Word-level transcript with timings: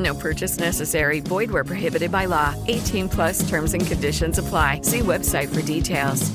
No 0.00 0.14
purchase 0.14 0.58
necessary. 0.58 1.20
Void 1.20 1.50
where 1.50 1.62
prohibited 1.62 2.10
by 2.10 2.24
law. 2.24 2.54
18 2.68 3.08
plus 3.08 3.48
terms 3.48 3.74
and 3.74 3.86
conditions 3.86 4.38
apply. 4.38 4.80
See 4.82 5.00
website 5.00 5.54
for 5.54 5.62
details. 5.62 6.30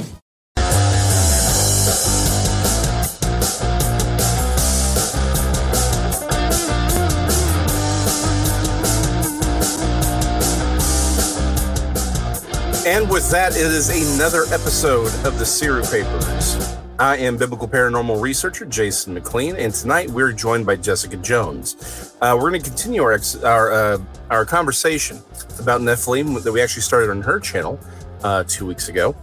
And 12.88 13.10
with 13.10 13.32
that, 13.32 13.54
it 13.54 13.66
is 13.66 13.90
another 13.90 14.44
episode 14.54 15.08
of 15.26 15.40
the 15.40 15.44
Siru 15.44 15.82
Papers. 15.92 16.65
I 16.98 17.18
am 17.18 17.36
biblical 17.36 17.68
paranormal 17.68 18.22
researcher 18.22 18.64
Jason 18.66 19.14
McLean, 19.14 19.58
and 19.58 19.74
tonight 19.74 20.10
we're 20.10 20.32
joined 20.32 20.66
by 20.66 20.78
Jessica 20.78 21.18
Jones. 21.18 22.16
Uh, 22.22 22.38
we're 22.40 22.52
going 22.52 22.62
to 22.62 22.70
continue 22.70 23.04
our 23.04 23.12
ex- 23.12 23.44
our 23.44 23.74
uh, 23.74 23.98
our 24.30 24.46
conversation 24.46 25.22
about 25.60 25.82
Nephilim 25.82 26.42
that 26.42 26.52
we 26.54 26.62
actually 26.62 26.84
started 26.84 27.10
on 27.10 27.22
her 27.22 27.38
channel 27.38 27.78
uh, 28.24 28.46
two 28.48 28.66
weeks 28.66 28.88
ago 28.88 29.14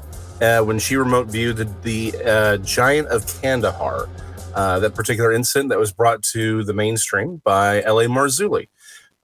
uh, 0.43 0.61
when 0.61 0.79
she 0.79 0.97
remote 0.97 1.29
viewed 1.29 1.57
the, 1.57 1.65
the 1.81 2.25
uh, 2.27 2.57
Giant 2.59 3.09
of 3.09 3.25
Kandahar, 3.41 4.07
uh, 4.55 4.79
that 4.81 4.95
particular 4.95 5.33
incident 5.33 5.71
that 5.71 5.79
was 5.79 5.93
brought 5.93 6.23
to 6.25 6.65
the 6.65 6.75
mainstream 6.75 7.41
by 7.43 7.83
L.A. 7.85 8.05
Marzulli. 8.05 8.69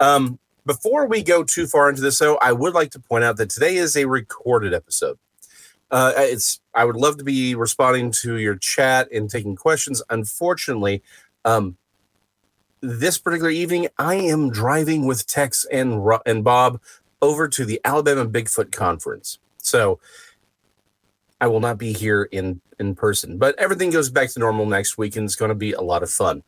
Um, 0.01 0.39
before 0.65 1.07
we 1.07 1.23
go 1.23 1.45
too 1.45 1.67
far 1.67 1.91
into 1.91 2.01
this, 2.01 2.19
though, 2.19 2.39
I 2.39 2.53
would 2.53 2.73
like 2.73 2.93
to 2.93 2.99
point 2.99 3.25
out 3.25 3.37
that 3.37 3.51
today 3.51 3.77
is 3.77 3.95
a 3.95 4.07
recorded 4.07 4.73
episode. 4.73 5.19
Uh, 5.91 6.13
it's 6.17 6.61
I 6.75 6.85
would 6.85 6.97
love 6.97 7.17
to 7.19 7.25
be 7.25 7.55
responding 7.55 8.11
to 8.23 8.37
your 8.37 8.57
chat 8.57 9.11
and 9.13 9.31
taking 9.31 9.57
questions. 9.57 10.03
Unfortunately, 10.11 11.03
um, 11.45 11.77
this 12.81 13.19
particular 13.19 13.51
evening, 13.51 13.89
I 13.99 14.17
am 14.17 14.51
driving 14.51 15.07
with 15.07 15.27
Tex 15.27 15.65
and 15.73 16.05
Ro- 16.05 16.21
and 16.27 16.45
Bob 16.45 16.81
over 17.23 17.49
to 17.49 17.65
the 17.65 17.81
Alabama 17.85 18.27
Bigfoot 18.27 18.71
Conference, 18.71 19.39
so 19.57 19.99
I 21.41 21.47
will 21.47 21.61
not 21.61 21.79
be 21.79 21.93
here 21.93 22.25
in 22.31 22.61
in 22.79 22.95
person. 22.95 23.39
But 23.39 23.59
everything 23.59 23.91
goes 23.91 24.11
back 24.11 24.31
to 24.31 24.39
normal 24.41 24.67
next 24.67 24.99
week, 24.99 25.17
and 25.17 25.25
it's 25.25 25.37
going 25.37 25.49
to 25.49 25.55
be 25.55 25.73
a 25.73 25.81
lot 25.81 26.03
of 26.03 26.11
fun. 26.11 26.43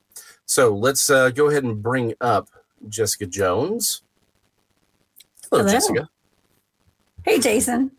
So 0.45 0.75
let's 0.77 1.09
uh, 1.11 1.31
go 1.31 1.49
ahead 1.49 1.65
and 1.65 1.83
bring 1.83 2.15
up 2.21 2.49
Jessica 2.89 3.27
Jones. 3.27 4.03
Hello, 5.51 5.63
Hello. 5.63 5.73
Jessica. 5.73 6.09
Hey, 7.25 7.39
Jason. 7.41 7.91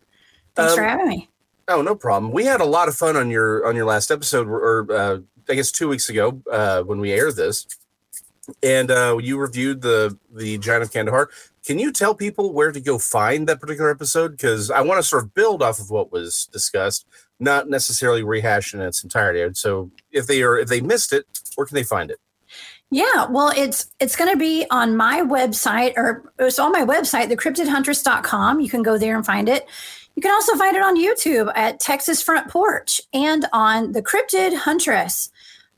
Thanks 0.54 0.72
Um, 0.72 0.78
for 0.78 0.84
having 0.84 1.08
me. 1.08 1.28
Oh, 1.68 1.82
no 1.82 1.94
problem. 1.94 2.32
We 2.32 2.44
had 2.44 2.60
a 2.60 2.64
lot 2.66 2.88
of 2.88 2.94
fun 2.94 3.16
on 3.16 3.30
your 3.30 3.66
on 3.66 3.76
your 3.76 3.84
last 3.84 4.10
episode, 4.10 4.48
or 4.48 4.86
uh, 4.92 5.18
I 5.48 5.54
guess 5.54 5.70
two 5.70 5.88
weeks 5.88 6.08
ago 6.08 6.42
uh, 6.50 6.82
when 6.82 6.98
we 6.98 7.12
aired 7.12 7.36
this, 7.36 7.66
and 8.62 8.90
uh, 8.90 9.18
you 9.20 9.38
reviewed 9.38 9.82
the 9.82 10.18
the 10.34 10.58
Giant 10.58 10.82
of 10.82 10.92
Kandahar. 10.92 11.30
Can 11.64 11.78
you 11.78 11.92
tell 11.92 12.14
people 12.14 12.52
where 12.52 12.72
to 12.72 12.80
go 12.80 12.98
find 12.98 13.48
that 13.48 13.60
particular 13.60 13.90
episode? 13.90 14.32
Because 14.32 14.70
I 14.70 14.80
want 14.80 15.00
to 15.00 15.06
sort 15.06 15.22
of 15.22 15.32
build 15.32 15.62
off 15.62 15.78
of 15.78 15.90
what 15.90 16.10
was 16.10 16.46
discussed, 16.46 17.06
not 17.38 17.68
necessarily 17.68 18.24
rehash 18.24 18.74
in 18.74 18.80
its 18.80 19.04
entirety. 19.04 19.48
So 19.54 19.92
if 20.10 20.26
they 20.26 20.42
are 20.42 20.58
if 20.58 20.68
they 20.68 20.80
missed 20.80 21.12
it, 21.12 21.24
where 21.54 21.66
can 21.66 21.76
they 21.76 21.84
find 21.84 22.10
it? 22.10 22.18
Yeah, 22.90 23.26
well, 23.30 23.50
it's 23.56 23.90
it's 24.00 24.16
going 24.16 24.30
to 24.30 24.36
be 24.36 24.66
on 24.70 24.96
my 24.96 25.22
website, 25.22 25.94
or 25.96 26.30
it's 26.38 26.58
on 26.58 26.72
my 26.72 26.84
website, 26.84 27.32
thecryptidhuntress.com. 27.32 28.60
You 28.60 28.68
can 28.68 28.82
go 28.82 28.98
there 28.98 29.16
and 29.16 29.24
find 29.24 29.48
it. 29.48 29.66
You 30.14 30.22
can 30.22 30.30
also 30.30 30.56
find 30.56 30.76
it 30.76 30.82
on 30.82 30.96
YouTube 30.96 31.50
at 31.56 31.80
Texas 31.80 32.22
Front 32.22 32.50
Porch 32.50 33.00
and 33.12 33.46
on 33.52 33.92
the 33.92 34.02
Cryptid 34.02 34.56
Huntress 34.56 35.30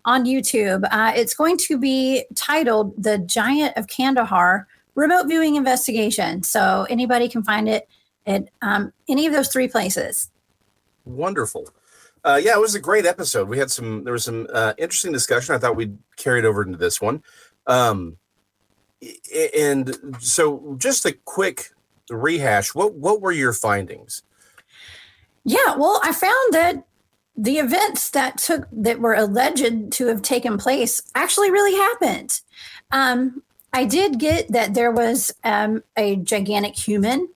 on 0.04 0.24
YouTube. 0.24 0.86
Uh, 0.90 1.12
it's 1.14 1.34
going 1.34 1.56
to 1.58 1.78
be 1.78 2.24
titled 2.34 2.94
"The 3.02 3.18
Giant 3.18 3.76
of 3.76 3.86
Kandahar: 3.86 4.66
Remote 4.94 5.28
Viewing 5.28 5.56
Investigation." 5.56 6.42
So 6.42 6.86
anybody 6.90 7.28
can 7.28 7.42
find 7.42 7.68
it 7.68 7.88
at 8.26 8.48
um, 8.62 8.92
any 9.08 9.26
of 9.26 9.32
those 9.32 9.48
three 9.48 9.68
places. 9.68 10.30
Wonderful. 11.04 11.68
Uh, 12.24 12.40
yeah, 12.42 12.54
it 12.54 12.60
was 12.60 12.74
a 12.74 12.80
great 12.80 13.04
episode. 13.04 13.48
We 13.48 13.58
had 13.58 13.70
some, 13.70 14.04
there 14.04 14.14
was 14.14 14.24
some 14.24 14.46
uh, 14.52 14.72
interesting 14.78 15.12
discussion. 15.12 15.54
I 15.54 15.58
thought 15.58 15.76
we'd 15.76 15.98
carry 16.16 16.38
it 16.38 16.46
over 16.46 16.62
into 16.62 16.78
this 16.78 17.00
one. 17.00 17.22
Um, 17.66 18.16
and 19.62 19.94
so, 20.20 20.76
just 20.78 21.04
a 21.04 21.12
quick 21.12 21.73
rehash. 22.10 22.74
What 22.74 22.94
what 22.94 23.20
were 23.20 23.32
your 23.32 23.52
findings? 23.52 24.22
Yeah, 25.44 25.76
well, 25.76 26.00
I 26.02 26.12
found 26.12 26.54
that 26.54 26.84
the 27.36 27.58
events 27.58 28.10
that 28.10 28.38
took 28.38 28.66
that 28.72 29.00
were 29.00 29.14
alleged 29.14 29.92
to 29.92 30.06
have 30.06 30.22
taken 30.22 30.56
place 30.58 31.02
actually 31.14 31.50
really 31.50 31.76
happened. 31.76 32.40
Um, 32.92 33.42
I 33.72 33.84
did 33.84 34.20
get 34.20 34.52
that 34.52 34.74
there 34.74 34.92
was 34.92 35.34
um, 35.42 35.82
a 35.96 36.16
gigantic 36.16 36.76
human 36.76 37.28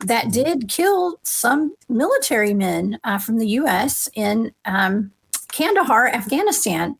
that 0.00 0.32
did 0.32 0.68
kill 0.68 1.18
some 1.22 1.74
military 1.88 2.54
men 2.54 2.98
uh, 3.04 3.18
from 3.18 3.38
the 3.38 3.46
U.S. 3.48 4.08
in 4.14 4.52
um, 4.64 5.12
Kandahar, 5.52 6.08
Afghanistan. 6.08 6.98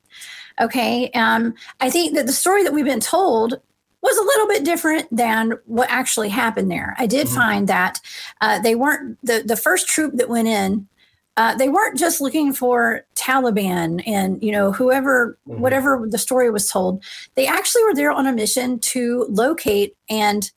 Okay, 0.61 1.11
um, 1.11 1.53
I 1.81 1.91
think 1.91 2.15
that 2.15 2.27
the 2.27 2.33
story 2.33 2.63
that 2.63 2.73
we've 2.73 2.85
been 2.85 3.01
told 3.01 3.61
was 4.07 4.17
a 4.17 4.25
little 4.25 4.49
bit 4.49 4.65
different 4.65 5.07
than 5.15 5.53
what 5.67 5.91
actually 5.91 6.29
happened 6.31 6.71
there. 6.71 6.95
I 6.99 7.07
did 7.07 7.29
find 7.29 7.69
that 7.69 8.01
uh, 8.41 8.59
they 8.61 8.75
weren't 8.75 9.19
the 9.23 9.43
the 9.45 9.57
first 9.57 9.89
troop 9.89 10.15
that 10.17 10.29
went 10.29 10.49
in. 10.49 10.89
Uh, 11.37 11.55
they 11.55 11.69
weren't 11.69 11.99
just 11.99 12.21
looking 12.23 12.55
for 12.55 13.03
Taliban 13.15 14.03
and 14.07 14.43
you 14.43 14.51
know 14.53 14.73
whoever 14.73 15.37
Mhm. 15.47 15.59
whatever 15.59 16.07
the 16.09 16.19
story 16.19 16.51
was 16.51 16.71
told. 16.71 17.03
They 17.35 17.47
actually 17.47 17.85
were 17.85 17.95
there 17.95 18.11
on 18.13 18.27
a 18.27 18.33
mission 18.33 18.79
to 18.95 19.27
locate 19.29 19.95
and 20.09 20.51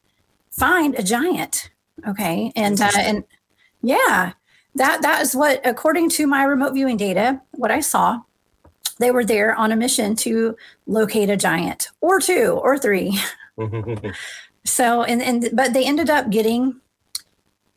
find 0.52 0.96
a 0.96 1.04
giant. 1.04 1.70
Okay, 2.08 2.54
and 2.56 2.80
uh, 2.80 2.92
and 2.96 3.24
yeah, 3.82 4.34
that 4.76 5.02
that 5.02 5.22
is 5.22 5.36
what 5.36 5.60
according 5.66 6.10
to 6.12 6.28
my 6.28 6.44
remote 6.44 6.74
viewing 6.74 6.98
data, 6.98 7.42
what 7.52 7.72
I 7.72 7.82
saw. 7.82 8.22
They 9.00 9.12
were 9.12 9.26
there 9.26 9.56
on 9.56 9.72
a 9.72 9.76
mission 9.76 10.16
to 10.18 10.56
locate 10.86 11.30
a 11.30 11.38
giant 11.38 11.88
or 12.02 12.20
two 12.20 12.60
or 12.62 12.78
three. 12.78 13.20
So 14.66 15.04
and 15.04 15.22
and 15.22 15.50
but 15.54 15.74
they 15.74 15.86
ended 15.86 16.10
up 16.10 16.30
getting 16.30 16.80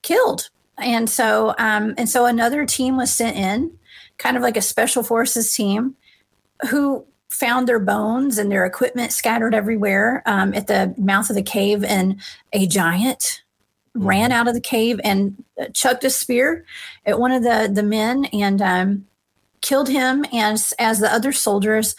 killed. 0.03 0.50
And 0.78 1.09
so 1.09 1.55
um 1.59 1.94
and 1.97 2.09
so 2.09 2.27
another 2.27 2.66
team 2.66 2.97
was 2.97 3.12
sent 3.12 3.37
in, 3.37 3.78
kind 4.19 4.36
of 4.36 4.42
like 4.42 4.57
a 4.57 4.63
special 4.63 5.03
forces 5.03 5.53
team 5.53 5.97
who 6.71 7.07
found 7.30 7.66
their 7.66 7.80
bones 7.80 8.39
and 8.39 8.53
their 8.53 8.66
equipment 8.66 9.10
scattered 9.10 9.54
everywhere 9.54 10.22
um, 10.27 10.53
at 10.53 10.66
the 10.66 10.95
mouth 10.98 11.30
of 11.30 11.34
the 11.34 11.42
cave 11.42 11.83
and 11.83 12.21
a 12.53 12.66
giant 12.66 13.42
ran 13.95 14.30
out 14.30 14.47
of 14.47 14.54
the 14.54 14.60
cave 14.60 15.01
and 15.03 15.42
uh, 15.60 15.65
chucked 15.72 16.04
a 16.04 16.10
spear 16.10 16.65
at 17.07 17.18
one 17.18 17.33
of 17.33 17.42
the 17.42 17.71
the 17.72 17.83
men 17.83 18.27
and 18.27 18.60
um, 18.60 19.07
killed 19.62 19.88
him 19.88 20.24
as 20.32 20.74
as 20.78 21.00
the 21.00 21.12
other 21.12 21.32
soldiers 21.32 21.97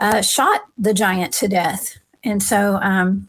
uh, 0.00 0.22
shot 0.22 0.62
the 0.78 0.94
giant 0.94 1.32
to 1.34 1.46
death 1.48 1.98
and 2.24 2.42
so 2.42 2.76
um, 2.82 3.28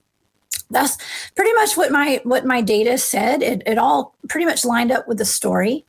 that's 0.70 0.98
pretty 1.36 1.54
much 1.54 1.78
what 1.78 1.92
my 1.92 2.22
what 2.24 2.46
my 2.46 2.62
data 2.62 2.98
said. 2.98 3.44
It, 3.44 3.64
it 3.66 3.78
all 3.78 4.16
pretty 4.30 4.46
much 4.46 4.66
lined 4.66 4.92
up 4.92 5.08
with 5.08 5.18
the 5.18 5.26
story, 5.26 5.86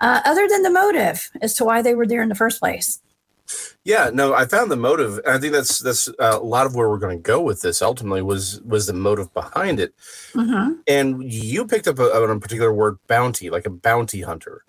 uh, 0.00 0.20
other 0.24 0.46
than 0.48 0.62
the 0.62 0.70
motive 0.70 1.30
as 1.40 1.54
to 1.54 1.64
why 1.64 1.82
they 1.82 1.94
were 1.94 2.06
there 2.06 2.22
in 2.22 2.28
the 2.28 2.34
first 2.34 2.60
place. 2.60 3.00
Yeah, 3.84 4.10
no, 4.12 4.34
I 4.34 4.44
found 4.44 4.72
the 4.72 4.76
motive. 4.76 5.18
and 5.18 5.28
I 5.28 5.38
think 5.38 5.52
that's 5.52 5.78
that's 5.78 6.08
uh, 6.08 6.38
a 6.40 6.44
lot 6.44 6.66
of 6.66 6.74
where 6.74 6.88
we're 6.88 6.98
going 6.98 7.16
to 7.16 7.22
go 7.22 7.40
with 7.40 7.62
this. 7.62 7.80
Ultimately, 7.80 8.22
was 8.22 8.60
was 8.62 8.86
the 8.86 8.92
motive 8.92 9.32
behind 9.34 9.80
it. 9.80 9.94
hmm 10.34 10.74
And 10.86 11.22
you 11.32 11.66
picked 11.66 11.88
up 11.88 11.98
a, 11.98 12.14
on 12.14 12.30
a 12.30 12.40
particular 12.40 12.72
word, 12.72 12.98
bounty, 13.06 13.50
like 13.50 13.66
a 13.66 13.70
bounty 13.70 14.22
hunter. 14.22 14.64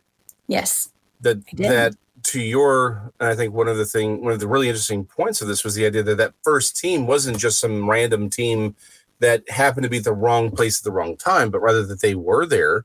Yes. 0.47 0.89
that 1.21 1.43
that 1.53 1.95
to 2.27 2.41
your 2.41 3.13
i 3.21 3.33
think 3.33 3.53
one 3.53 3.69
of 3.69 3.77
the 3.77 3.85
thing 3.85 4.21
one 4.21 4.33
of 4.33 4.39
the 4.41 4.47
really 4.47 4.67
interesting 4.67 5.05
points 5.05 5.41
of 5.41 5.47
this 5.47 5.63
was 5.63 5.75
the 5.75 5.85
idea 5.85 6.03
that 6.03 6.17
that 6.17 6.33
first 6.43 6.75
team 6.75 7.07
wasn't 7.07 7.37
just 7.37 7.57
some 7.57 7.89
random 7.89 8.29
team 8.29 8.75
that 9.19 9.49
happened 9.49 9.83
to 9.83 9.89
be 9.89 9.99
the 9.99 10.13
wrong 10.13 10.51
place 10.51 10.79
at 10.79 10.83
the 10.83 10.91
wrong 10.91 11.15
time 11.15 11.49
but 11.49 11.61
rather 11.61 11.85
that 11.85 12.01
they 12.01 12.15
were 12.15 12.45
there 12.45 12.83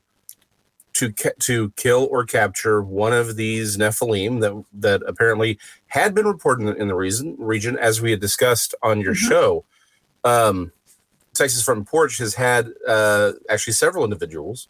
to 0.93 1.11
ca- 1.11 1.31
to 1.39 1.71
kill 1.71 2.07
or 2.09 2.23
capture 2.23 2.81
one 2.81 3.11
of 3.11 3.35
these 3.35 3.75
nephilim 3.75 4.39
that 4.39 4.63
that 4.71 5.01
apparently 5.05 5.59
had 5.87 6.15
been 6.15 6.25
reported 6.25 6.61
in 6.61 6.73
the, 6.73 6.81
in 6.81 6.87
the 6.87 6.95
reason, 6.95 7.35
region 7.37 7.77
as 7.77 8.01
we 8.01 8.11
had 8.11 8.21
discussed 8.21 8.73
on 8.81 9.01
your 9.01 9.13
mm-hmm. 9.13 9.27
show 9.27 9.65
um, 10.23 10.71
texas 11.33 11.61
front 11.61 11.85
porch 11.85 12.17
has 12.17 12.35
had 12.35 12.69
uh, 12.87 13.33
actually 13.49 13.73
several 13.73 14.05
individuals 14.05 14.69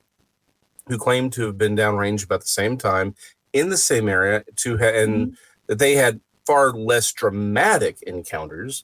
who 0.88 0.98
claim 0.98 1.30
to 1.30 1.46
have 1.46 1.60
been 1.60 1.78
downrange 1.78 2.26
about 2.26 2.42
the 2.42 2.48
same 2.48 2.76
time 2.76 3.14
in 3.54 3.70
the 3.70 3.78
same 3.78 4.10
area 4.10 4.44
to 4.58 4.78
ha- 4.78 4.86
and 4.86 5.28
mm-hmm. 5.28 5.36
that 5.68 5.80
they 5.80 5.96
had 5.96 6.20
far 6.46 6.72
less 6.74 7.12
dramatic 7.12 8.02
encounters, 8.02 8.84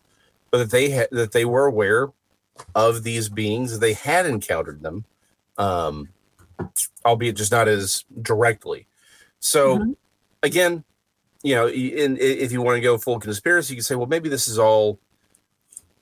but 0.52 0.60
that 0.60 0.72
they 0.72 0.90
had 0.92 1.08
that 1.12 1.32
they 1.32 1.46
were 1.46 1.66
aware 1.66 2.10
of 2.76 3.04
these 3.04 3.30
beings, 3.30 3.80
they 3.80 3.94
had 3.94 4.26
encountered 4.26 4.82
them, 4.82 5.06
um, 5.58 6.10
albeit 7.06 7.36
just 7.36 7.52
not 7.52 7.68
as 7.68 8.06
directly. 8.22 8.88
So, 9.40 9.78
mm-hmm. 9.78 9.92
again, 10.44 10.84
you 11.42 11.56
know, 11.56 11.68
in, 11.70 12.18
if 12.18 12.52
you 12.52 12.62
want 12.62 12.76
to 12.78 12.82
go 12.82 12.98
full 12.98 13.20
conspiracy, 13.20 13.74
you 13.74 13.78
can 13.78 13.84
say, 13.84 13.96
well, 13.96 14.08
maybe 14.08 14.30
this 14.30 14.48
is 14.48 14.60
all 14.60 15.00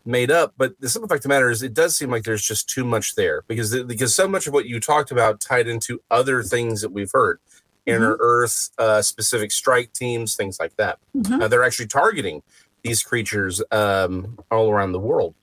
made 0.04 0.32
up. 0.32 0.54
But 0.58 0.80
the 0.80 0.90
simple 0.90 1.08
fact 1.08 1.20
of 1.20 1.24
the 1.24 1.30
matter 1.30 1.52
is, 1.52 1.62
it 1.62 1.74
does 1.74 1.96
seem 1.96 2.10
like 2.10 2.24
there's 2.24 2.46
just 2.46 2.70
too 2.70 2.84
much 2.84 3.16
there 3.16 3.44
because 3.48 3.84
because 3.84 4.16
so 4.16 4.28
much 4.28 4.48
of 4.48 4.54
what 4.54 4.66
you 4.66 4.80
talked 4.80 5.12
about 5.12 5.40
tied 5.40 5.68
into 5.68 6.02
other 6.10 6.42
things 6.42 6.82
that 6.82 6.92
we've 6.92 7.12
heard 7.12 7.40
inner 7.88 8.14
mm-hmm. 8.14 8.22
earth 8.22 8.70
uh, 8.78 9.02
specific 9.02 9.52
strike 9.52 9.92
teams 9.94 10.36
things 10.36 10.60
like 10.60 10.76
that. 10.76 11.00
Mm-hmm. 11.16 11.42
uh, 11.42 11.48
they're 11.48 11.64
actually 11.64 11.88
targeting 11.88 12.44
these 12.84 13.02
creatures 13.02 13.62
um, 13.72 14.38
all 14.52 14.70
around 14.70 14.92
the 14.92 15.00
world. 15.00 15.34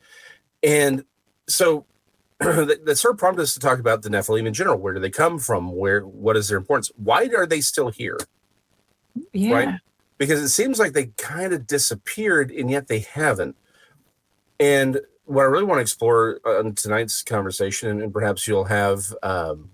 And 0.63 1.05
so 1.49 1.85
that, 2.39 2.97
sort 2.97 3.15
of 3.15 3.19
prompted 3.19 3.43
us 3.43 3.55
to 3.55 3.61
talk 3.61 3.79
about 3.79 4.03
the 4.03 4.09
nephilim 4.09 4.47
in 4.47 4.55
general. 4.55 4.79
Where 4.79 4.95
do 4.95 5.01
they 5.01 5.11
come 5.11 5.39
from? 5.39 5.73
Where 5.73 6.03
what 6.03 6.37
is 6.37 6.49
their 6.49 6.59
importance? 6.59 6.91
Why 6.97 7.29
are 7.37 7.47
they 7.47 7.61
still 7.61 7.89
here? 7.89 8.19
Yeah. 9.33 9.55
right 9.55 9.75
because 10.17 10.41
it 10.41 10.49
seems 10.49 10.79
like 10.79 10.93
they 10.93 11.07
kind 11.19 11.53
of 11.53 11.67
disappeared 11.67 12.51
and 12.51 12.71
yet 12.71 12.87
they 12.87 13.01
haven't. 13.01 13.57
And 14.61 15.01
what 15.27 15.43
i 15.43 15.47
really 15.47 15.65
want 15.65 15.79
to 15.79 15.83
explore 15.83 16.39
on 16.45 16.75
tonight's 16.75 17.23
conversation 17.23 17.89
and, 17.89 18.03
and 18.03 18.13
perhaps 18.13 18.47
you'll 18.47 18.65
have 18.65 19.15
um, 19.23 19.71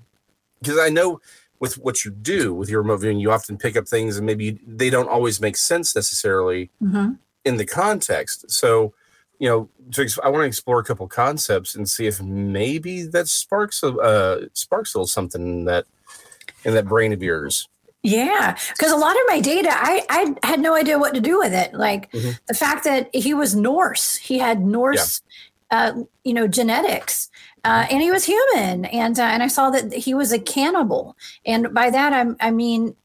because 0.63 0.79
i 0.79 0.89
know 0.89 1.21
with 1.61 1.75
what 1.79 2.05
you 2.05 2.11
do 2.11 2.55
with 2.55 2.69
your 2.69 2.81
remote 2.83 2.97
viewing, 2.97 3.21
you 3.21 3.31
often 3.31 3.59
pick 3.59 3.77
up 3.77 3.87
things 3.87 4.17
and 4.17 4.27
maybe 4.27 4.59
they 4.67 4.91
don't 4.91 5.09
always 5.09 5.41
make 5.41 5.57
sense 5.57 5.95
necessarily 5.95 6.71
mm-hmm. 6.83 7.13
in 7.45 7.57
the 7.59 7.67
context. 7.67 8.51
So, 8.51 8.95
you 9.39 9.49
know, 9.49 9.69
to, 9.93 10.09
I 10.25 10.31
want 10.31 10.43
to 10.43 10.47
explore 10.47 10.81
a 10.81 10.85
couple 10.85 11.07
concepts 11.07 11.75
and 11.75 11.89
see 11.89 12.07
if 12.07 12.21
maybe 12.21 13.03
that 13.03 13.29
sparks 13.29 13.83
a 13.83 13.95
uh, 13.97 14.41
sparks 14.55 14.95
a 14.95 14.99
little 14.99 15.07
something 15.07 15.43
in 15.43 15.65
that 15.67 15.87
in 16.65 16.75
that 16.75 16.87
brain 16.87 17.13
of 17.13 17.23
yours. 17.23 17.69
Yeah, 18.03 18.57
because 18.71 18.93
a 18.93 18.97
lot 18.97 19.15
of 19.15 19.23
my 19.29 19.41
data, 19.41 19.69
I 19.71 20.05
I 20.09 20.47
had 20.47 20.61
no 20.61 20.75
idea 20.75 20.99
what 20.99 21.15
to 21.15 21.21
do 21.21 21.39
with 21.39 21.53
it. 21.53 21.75
Like 21.75 22.11
mm-hmm. 22.13 22.31
the 22.49 22.55
fact 22.55 22.85
that 22.85 23.15
he 23.15 23.35
was 23.35 23.55
Norse, 23.55 24.17
he 24.17 24.39
had 24.39 24.61
Norse. 24.61 25.21
Uh, 25.71 25.93
you 26.25 26.35
know, 26.35 26.47
genetics 26.47 27.31
uh, 27.65 27.87
and 27.91 28.01
he 28.01 28.11
was 28.11 28.25
human, 28.25 28.87
and 28.87 29.19
uh, 29.19 29.25
and 29.25 29.43
I 29.43 29.49
saw 29.49 29.71
that 29.71 29.93
he 29.93 30.15
was 30.15 30.33
a 30.33 30.39
cannibal, 30.39 31.17
and 31.45 31.73
by 31.75 31.91
that 31.91 32.13
I, 32.13 32.49
I 32.49 32.51
mean 32.51 32.97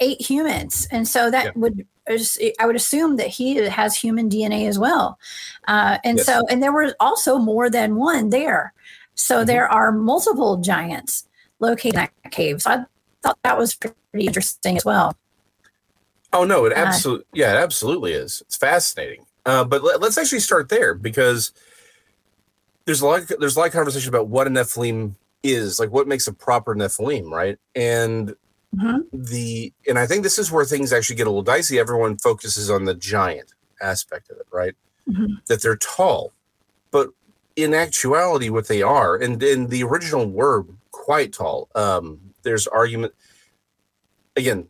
ate 0.00 0.20
humans, 0.20 0.88
and 0.90 1.06
so 1.06 1.30
that 1.30 1.56
would 1.56 1.86
I 2.08 2.66
would 2.66 2.76
assume 2.76 3.16
that 3.16 3.28
he 3.28 3.54
has 3.56 3.96
human 3.96 4.28
DNA 4.28 4.68
as 4.68 4.78
well, 4.80 5.18
uh, 5.68 5.98
and 6.02 6.18
yes. 6.18 6.26
so 6.26 6.44
and 6.48 6.60
there 6.60 6.72
were 6.72 6.96
also 6.98 7.38
more 7.38 7.70
than 7.70 7.94
one 7.94 8.30
there, 8.30 8.72
so 9.14 9.38
mm-hmm. 9.38 9.46
there 9.46 9.68
are 9.68 9.92
multiple 9.92 10.56
giants 10.56 11.28
located 11.60 11.94
in 11.94 12.08
that 12.22 12.32
cave. 12.32 12.62
So 12.62 12.70
I 12.72 12.84
thought 13.22 13.38
that 13.44 13.56
was 13.56 13.76
pretty 13.76 14.26
interesting 14.26 14.76
as 14.76 14.84
well. 14.84 15.16
Oh 16.32 16.42
no, 16.42 16.64
it 16.64 16.72
uh, 16.72 16.80
absolutely 16.80 17.26
yeah, 17.32 17.52
it 17.52 17.62
absolutely 17.62 18.12
is. 18.12 18.42
It's 18.46 18.56
fascinating. 18.56 19.24
Uh, 19.46 19.62
but 19.62 19.84
let, 19.84 20.02
us 20.02 20.18
actually 20.18 20.40
start 20.40 20.68
there 20.68 20.94
because 20.94 21.52
there's 22.84 23.00
a 23.00 23.06
lot 23.06 23.20
of, 23.22 23.32
there's 23.40 23.56
a 23.56 23.58
lot 23.58 23.66
of 23.66 23.72
conversation 23.72 24.08
about 24.08 24.28
what 24.28 24.46
a 24.46 24.50
Nephilim 24.50 25.14
is, 25.42 25.78
like 25.78 25.90
what 25.90 26.08
makes 26.08 26.26
a 26.26 26.32
proper 26.32 26.74
Nephilim, 26.74 27.30
right? 27.30 27.58
And 27.74 28.34
mm-hmm. 28.74 28.98
the 29.12 29.72
and 29.88 29.98
I 29.98 30.06
think 30.06 30.22
this 30.22 30.38
is 30.38 30.50
where 30.50 30.64
things 30.64 30.92
actually 30.92 31.16
get 31.16 31.26
a 31.26 31.30
little 31.30 31.42
dicey. 31.42 31.78
Everyone 31.78 32.16
focuses 32.16 32.70
on 32.70 32.84
the 32.84 32.94
giant 32.94 33.52
aspect 33.80 34.30
of 34.30 34.38
it, 34.38 34.46
right? 34.52 34.74
Mm-hmm. 35.08 35.34
That 35.48 35.62
they're 35.62 35.76
tall, 35.76 36.32
but 36.90 37.10
in 37.56 37.74
actuality, 37.74 38.48
what 38.48 38.68
they 38.68 38.82
are, 38.82 39.16
and 39.16 39.42
in 39.42 39.68
the 39.68 39.84
original 39.84 40.28
were 40.28 40.64
quite 40.90 41.32
tall. 41.32 41.68
Um, 41.74 42.20
there's 42.42 42.66
argument 42.66 43.14
again. 44.36 44.68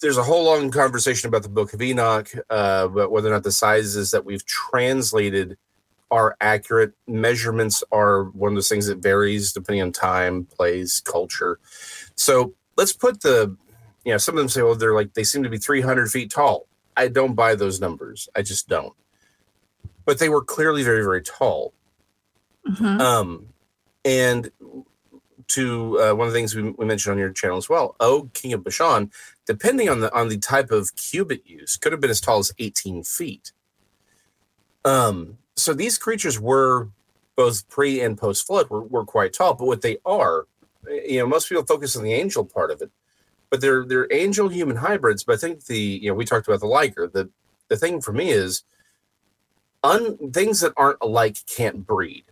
There's 0.00 0.18
a 0.18 0.24
whole 0.24 0.44
long 0.44 0.72
conversation 0.72 1.28
about 1.28 1.44
the 1.44 1.48
Book 1.48 1.74
of 1.74 1.80
Enoch, 1.80 2.28
uh, 2.50 2.88
about 2.90 3.12
whether 3.12 3.28
or 3.28 3.32
not 3.32 3.44
the 3.44 3.52
sizes 3.52 4.10
that 4.10 4.24
we've 4.24 4.44
translated 4.44 5.56
are 6.12 6.36
accurate. 6.42 6.92
Measurements 7.08 7.82
are 7.90 8.24
one 8.24 8.52
of 8.52 8.54
those 8.54 8.68
things 8.68 8.86
that 8.86 8.98
varies 8.98 9.52
depending 9.52 9.82
on 9.82 9.90
time, 9.90 10.44
place, 10.44 11.00
culture. 11.00 11.58
So 12.14 12.54
let's 12.76 12.92
put 12.92 13.22
the, 13.22 13.56
you 14.04 14.12
know, 14.12 14.18
some 14.18 14.36
of 14.36 14.38
them 14.38 14.50
say, 14.50 14.62
well, 14.62 14.76
they're 14.76 14.94
like, 14.94 15.14
they 15.14 15.24
seem 15.24 15.42
to 15.42 15.48
be 15.48 15.56
300 15.56 16.10
feet 16.10 16.30
tall. 16.30 16.68
I 16.96 17.08
don't 17.08 17.34
buy 17.34 17.54
those 17.54 17.80
numbers. 17.80 18.28
I 18.36 18.42
just 18.42 18.68
don't. 18.68 18.92
But 20.04 20.18
they 20.18 20.28
were 20.28 20.44
clearly 20.44 20.82
very, 20.82 21.02
very 21.02 21.22
tall. 21.22 21.72
Mm-hmm. 22.68 23.00
Um, 23.00 23.46
and 24.04 24.50
to 25.48 25.98
uh, 25.98 26.14
one 26.14 26.26
of 26.26 26.32
the 26.32 26.38
things 26.38 26.54
we, 26.54 26.70
we, 26.70 26.84
mentioned 26.84 27.12
on 27.12 27.18
your 27.18 27.32
channel 27.32 27.56
as 27.56 27.68
well, 27.70 27.96
Oh, 28.00 28.28
King 28.34 28.52
of 28.52 28.64
Bashan, 28.64 29.10
depending 29.46 29.88
on 29.88 30.00
the 30.00 30.14
on 30.14 30.28
the 30.28 30.38
type 30.38 30.70
of 30.70 30.94
cubit 30.94 31.42
used, 31.46 31.80
could 31.80 31.92
have 31.92 32.00
been 32.00 32.10
as 32.10 32.20
tall 32.20 32.38
as 32.38 32.52
18 32.58 33.02
feet. 33.02 33.52
Um, 34.84 35.38
so 35.62 35.72
these 35.72 35.98
creatures 35.98 36.40
were 36.40 36.88
both 37.36 37.68
pre 37.68 38.00
and 38.00 38.18
post 38.18 38.46
flood 38.46 38.68
were, 38.70 38.82
were 38.82 39.04
quite 39.04 39.32
tall, 39.32 39.54
but 39.54 39.66
what 39.66 39.82
they 39.82 39.98
are, 40.04 40.46
you 40.88 41.18
know, 41.18 41.26
most 41.26 41.48
people 41.48 41.64
focus 41.64 41.96
on 41.96 42.02
the 42.02 42.12
angel 42.12 42.44
part 42.44 42.70
of 42.70 42.82
it, 42.82 42.90
but 43.50 43.60
they're 43.60 43.84
they're 43.86 44.12
angel 44.12 44.48
human 44.48 44.76
hybrids. 44.76 45.24
But 45.24 45.34
I 45.34 45.36
think 45.36 45.64
the 45.66 45.78
you 45.78 46.10
know 46.10 46.14
we 46.14 46.24
talked 46.24 46.48
about 46.48 46.60
the 46.60 46.66
liger. 46.66 47.06
The 47.06 47.30
the 47.68 47.76
thing 47.76 48.00
for 48.00 48.12
me 48.12 48.30
is, 48.30 48.64
un, 49.82 50.32
things 50.32 50.60
that 50.60 50.72
aren't 50.76 50.98
alike 51.00 51.38
can't 51.46 51.86
breed, 51.86 52.24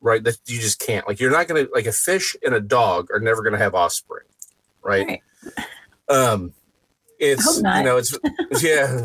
right? 0.00 0.22
That 0.22 0.38
you 0.46 0.60
just 0.60 0.80
can't. 0.80 1.06
Like 1.06 1.20
you're 1.20 1.30
not 1.30 1.48
gonna 1.48 1.66
like 1.74 1.86
a 1.86 1.92
fish 1.92 2.36
and 2.44 2.54
a 2.54 2.60
dog 2.60 3.10
are 3.10 3.20
never 3.20 3.42
gonna 3.42 3.58
have 3.58 3.74
offspring, 3.74 4.26
right? 4.82 5.06
right. 5.06 5.66
Um, 6.08 6.52
it's 7.18 7.56
you 7.58 7.62
know 7.62 7.96
it's 7.96 8.16
yeah 8.62 9.00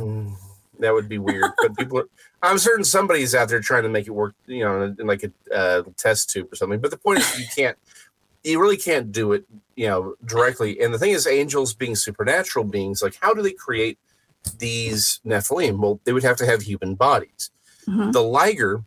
that 0.81 0.93
would 0.93 1.07
be 1.07 1.17
weird. 1.17 1.51
But 1.61 1.77
people 1.77 1.99
are, 1.99 2.09
I'm 2.43 2.57
certain 2.57 2.83
somebody's 2.83 3.33
out 3.33 3.49
there 3.49 3.61
trying 3.61 3.83
to 3.83 3.89
make 3.89 4.07
it 4.07 4.11
work, 4.11 4.35
you 4.45 4.63
know, 4.63 4.83
in, 4.83 5.07
like 5.07 5.23
a 5.23 5.55
uh, 5.55 5.83
test 5.97 6.29
tube 6.29 6.51
or 6.51 6.55
something. 6.55 6.79
But 6.79 6.91
the 6.91 6.97
point 6.97 7.19
is, 7.19 7.39
you 7.39 7.45
can't, 7.55 7.77
you 8.43 8.59
really 8.59 8.77
can't 8.77 9.11
do 9.11 9.31
it, 9.31 9.45
you 9.75 9.87
know, 9.87 10.15
directly. 10.25 10.81
And 10.81 10.93
the 10.93 10.99
thing 10.99 11.11
is, 11.11 11.25
angels 11.27 11.73
being 11.73 11.95
supernatural 11.95 12.65
beings, 12.65 13.01
like 13.01 13.15
how 13.21 13.33
do 13.33 13.41
they 13.41 13.53
create 13.53 13.97
these 14.57 15.21
Nephilim? 15.25 15.79
Well, 15.79 15.99
they 16.03 16.13
would 16.13 16.23
have 16.23 16.37
to 16.37 16.45
have 16.45 16.63
human 16.63 16.95
bodies. 16.95 17.51
Mm-hmm. 17.87 18.11
The 18.11 18.23
liger 18.23 18.83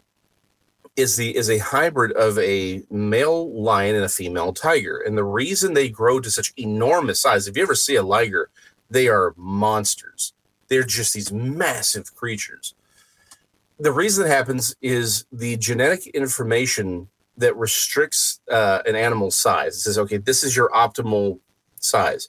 is 0.97 1.17
the 1.17 1.37
is 1.37 1.51
a 1.51 1.59
hybrid 1.59 2.13
of 2.13 2.39
a 2.39 2.83
male 2.91 3.51
lion 3.53 3.97
and 3.97 4.05
a 4.05 4.09
female 4.09 4.53
tiger, 4.53 4.99
and 4.99 5.19
the 5.19 5.25
reason 5.25 5.75
they 5.75 5.89
grow 5.89 6.21
to 6.21 6.31
such 6.31 6.53
enormous 6.57 7.21
size. 7.21 7.49
If 7.49 7.57
you 7.57 7.65
ever 7.65 7.75
see 7.75 7.97
a 7.97 8.03
liger, 8.03 8.51
they 8.91 9.09
are 9.09 9.35
monsters. 9.37 10.34
They're 10.75 10.83
just 10.83 11.15
these 11.15 11.33
massive 11.33 12.15
creatures 12.15 12.75
the 13.79 13.93
reason 13.93 14.27
it 14.27 14.31
happens 14.31 14.75
is 14.81 15.27
the 15.33 15.57
genetic 15.57 16.07
information 16.09 17.09
that 17.37 17.57
restricts 17.57 18.41
uh, 18.51 18.81
an 18.87 18.95
animal's 18.95 19.37
size. 19.37 19.77
It 19.77 19.81
says, 19.81 19.99
okay, 19.99 20.19
this 20.19 20.45
is 20.45 20.57
your 20.57 20.71
optimal 20.71 21.41
size, 21.81 22.29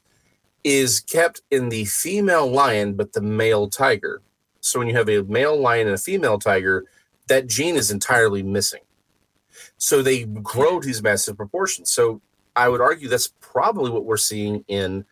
is 0.64 1.00
kept 1.00 1.42
in 1.52 1.70
the 1.70 1.86
female 1.86 2.50
lion, 2.50 2.96
but 2.96 3.14
the 3.14 3.22
male 3.22 3.70
tiger. 3.70 4.22
So 4.62 4.80
when 4.80 4.88
you 4.88 4.96
have 4.96 5.10
a 5.10 5.24
male 5.24 5.60
lion 5.60 5.88
and 5.88 5.96
a 5.96 6.00
female 6.00 6.40
tiger, 6.40 6.86
that 7.28 7.48
gene 7.48 7.76
is 7.76 7.92
entirely 7.92 8.42
missing. 8.42 8.82
So 9.78 10.02
they 10.02 10.24
grow 10.24 10.80
to 10.80 10.88
these 10.88 11.04
massive 11.04 11.38
proportions. 11.38 11.92
So 11.92 12.22
I 12.56 12.70
would 12.70 12.82
argue 12.82 13.08
that's 13.08 13.32
probably 13.40 13.92
what 13.92 14.06
we're 14.06 14.18
seeing 14.18 14.66
in 14.68 15.06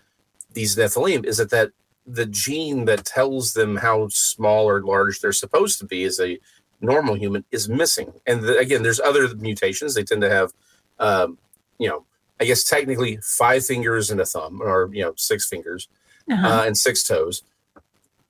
these 0.54 0.76
Nephilim 0.76 1.26
is 1.26 1.38
that 1.38 1.52
that 1.52 1.72
the 2.06 2.26
gene 2.26 2.86
that 2.86 3.06
tells 3.06 3.54
them 3.54 3.78
how 3.78 4.08
small 4.10 4.66
or 4.70 4.82
large 4.82 5.20
they're 5.20 5.32
supposed 5.32 5.80
to 5.80 5.86
be 5.86 6.04
as 6.04 6.20
a 6.20 6.38
normal 6.82 7.16
human 7.16 7.46
is 7.52 7.70
missing. 7.70 8.12
And 8.28 8.42
the, 8.44 8.58
again, 8.58 8.84
there's 8.84 9.00
other 9.00 9.34
mutations. 9.36 9.96
They 9.96 10.04
tend 10.04 10.22
to 10.22 10.30
have, 10.30 10.52
um, 11.00 11.38
you 11.80 11.88
know, 11.88 12.06
I 12.42 12.46
guess 12.46 12.64
technically 12.66 13.20
five 13.24 13.66
fingers 13.66 14.10
and 14.12 14.20
a 14.20 14.26
thumb, 14.26 14.62
or 14.62 14.90
you 14.92 15.02
know 15.04 15.14
six 15.16 15.48
fingers 15.48 15.88
Uh-huh. 16.30 16.46
uh, 16.46 16.64
and 16.66 16.78
six 16.78 17.04
toes. 17.04 17.44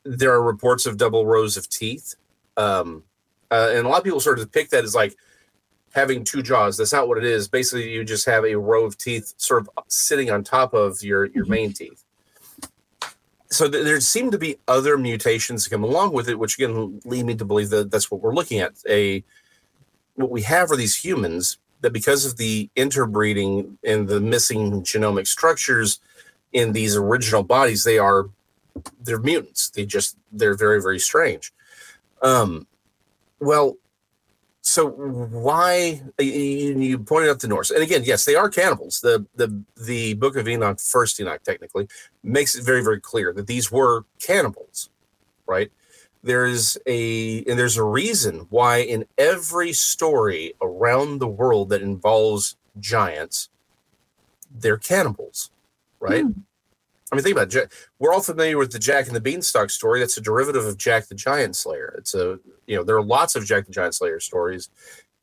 There 0.06 0.32
are 0.34 0.42
reports 0.44 0.86
of 0.86 0.98
double 0.98 1.26
rows 1.26 1.58
of 1.58 1.68
teeth, 1.70 2.16
um, 2.58 3.04
uh, 3.50 3.72
and 3.74 3.88
a 3.88 3.90
lot 3.90 4.00
of 4.00 4.04
people 4.04 4.20
sort 4.20 4.38
of 4.38 4.46
depict 4.46 4.72
that 4.72 4.84
as 4.84 4.94
like 4.94 5.16
having 5.96 6.24
two 6.24 6.44
jaws. 6.44 6.78
That's 6.78 6.92
not 6.94 7.08
what 7.08 7.18
it 7.18 7.24
is. 7.24 7.48
Basically, 7.48 7.90
you 7.92 8.04
just 8.04 8.26
have 8.26 8.44
a 8.46 8.56
row 8.56 8.84
of 8.86 8.98
teeth 8.98 9.34
sort 9.38 9.62
of 9.64 9.70
sitting 9.88 10.30
on 10.30 10.44
top 10.44 10.74
of 10.74 11.02
your 11.02 11.28
your 11.28 11.46
main 11.46 11.74
teeth. 11.74 12.03
So 13.54 13.70
th- 13.70 13.84
there 13.84 14.00
seem 14.00 14.32
to 14.32 14.38
be 14.40 14.58
other 14.68 14.98
mutations 14.98 15.64
that 15.64 15.70
come 15.70 15.84
along 15.84 16.14
with 16.14 16.28
it, 16.28 16.40
which 16.40 16.58
again 16.58 17.00
lead 17.06 17.26
me 17.26 17.36
to 17.36 17.46
believe 17.46 17.70
that 17.70 17.92
that's 17.92 18.10
what 18.10 18.22
we're 18.22 18.34
looking 18.34 18.60
at. 18.60 18.74
A 18.90 19.24
what 20.16 20.32
we 20.32 20.42
have 20.44 20.72
are 20.72 20.76
these 20.76 20.96
humans 20.98 21.58
that 21.82 21.94
because 21.94 22.26
of 22.26 22.38
the 22.38 22.70
interbreeding 22.76 23.78
and 23.84 24.08
the 24.08 24.20
missing 24.20 24.82
genomic 24.84 25.28
structures 25.28 26.00
in 26.52 26.74
these 26.74 26.96
original 26.96 27.44
bodies, 27.44 27.84
they 27.84 28.00
are 28.00 28.30
they're 29.02 29.20
mutants. 29.20 29.70
They 29.70 29.86
just 29.86 30.18
they're 30.32 30.58
very 30.58 30.82
very 30.82 31.00
strange. 31.00 31.54
Um, 32.24 32.66
well, 33.40 33.78
so 34.66 34.88
why 34.88 36.02
you, 36.18 36.98
pointed 37.00 37.30
out 37.30 37.42
the 37.42 37.50
Norse, 37.50 37.70
and 37.70 37.84
again, 37.84 38.04
yes, 38.06 38.24
they 38.24 38.36
are 38.36 38.50
cannibals. 38.50 39.02
The 39.02 39.26
the 39.36 39.62
the 39.86 40.14
Book 40.14 40.38
of 40.38 40.48
Enoch, 40.48 40.80
First 40.80 41.20
Enoch, 41.20 41.44
technically 41.44 41.90
makes 42.24 42.56
it 42.56 42.64
very 42.64 42.82
very 42.82 43.02
clear 43.02 43.34
that 43.34 43.46
these 43.46 43.70
were 43.70 44.06
cannibals, 44.22 44.90
right? 45.46 45.70
There's 46.24 46.78
a 46.88 47.44
and 47.44 47.60
there's 47.60 47.76
a 47.76 47.84
reason 47.84 48.48
why 48.52 48.78
in 48.78 49.04
every 49.18 49.74
story 49.74 50.54
around 50.62 51.20
the 51.20 51.28
world 51.28 51.68
that 51.70 51.82
involves 51.82 52.56
giants, 52.80 53.50
they're 54.50 54.78
cannibals, 54.78 55.52
right? 56.00 56.24
Hmm. 56.24 56.40
I 57.14 57.16
mean, 57.16 57.24
think 57.24 57.38
about 57.38 57.54
it. 57.54 57.72
We're 58.00 58.12
all 58.12 58.24
familiar 58.24 58.58
with 58.58 58.72
the 58.72 58.80
Jack 58.80 59.06
and 59.06 59.16
the 59.16 59.22
Beanstalk 59.22 59.70
story. 59.70 60.00
That's 60.00 60.18
a 60.18 60.22
derivative 60.22 60.66
of 60.66 60.80
Jack 60.80 61.06
the 61.06 61.14
Giant 61.14 61.56
Slayer. 61.56 61.94
It's 61.96 62.16
a, 62.16 62.40
you 62.66 62.76
know, 62.76 62.84
there 62.84 62.96
are 62.96 63.04
lots 63.04 63.36
of 63.36 63.46
Jack 63.46 63.68
the 63.68 63.72
Giant 63.72 63.94
Slayer 63.94 64.20
stories 64.20 64.70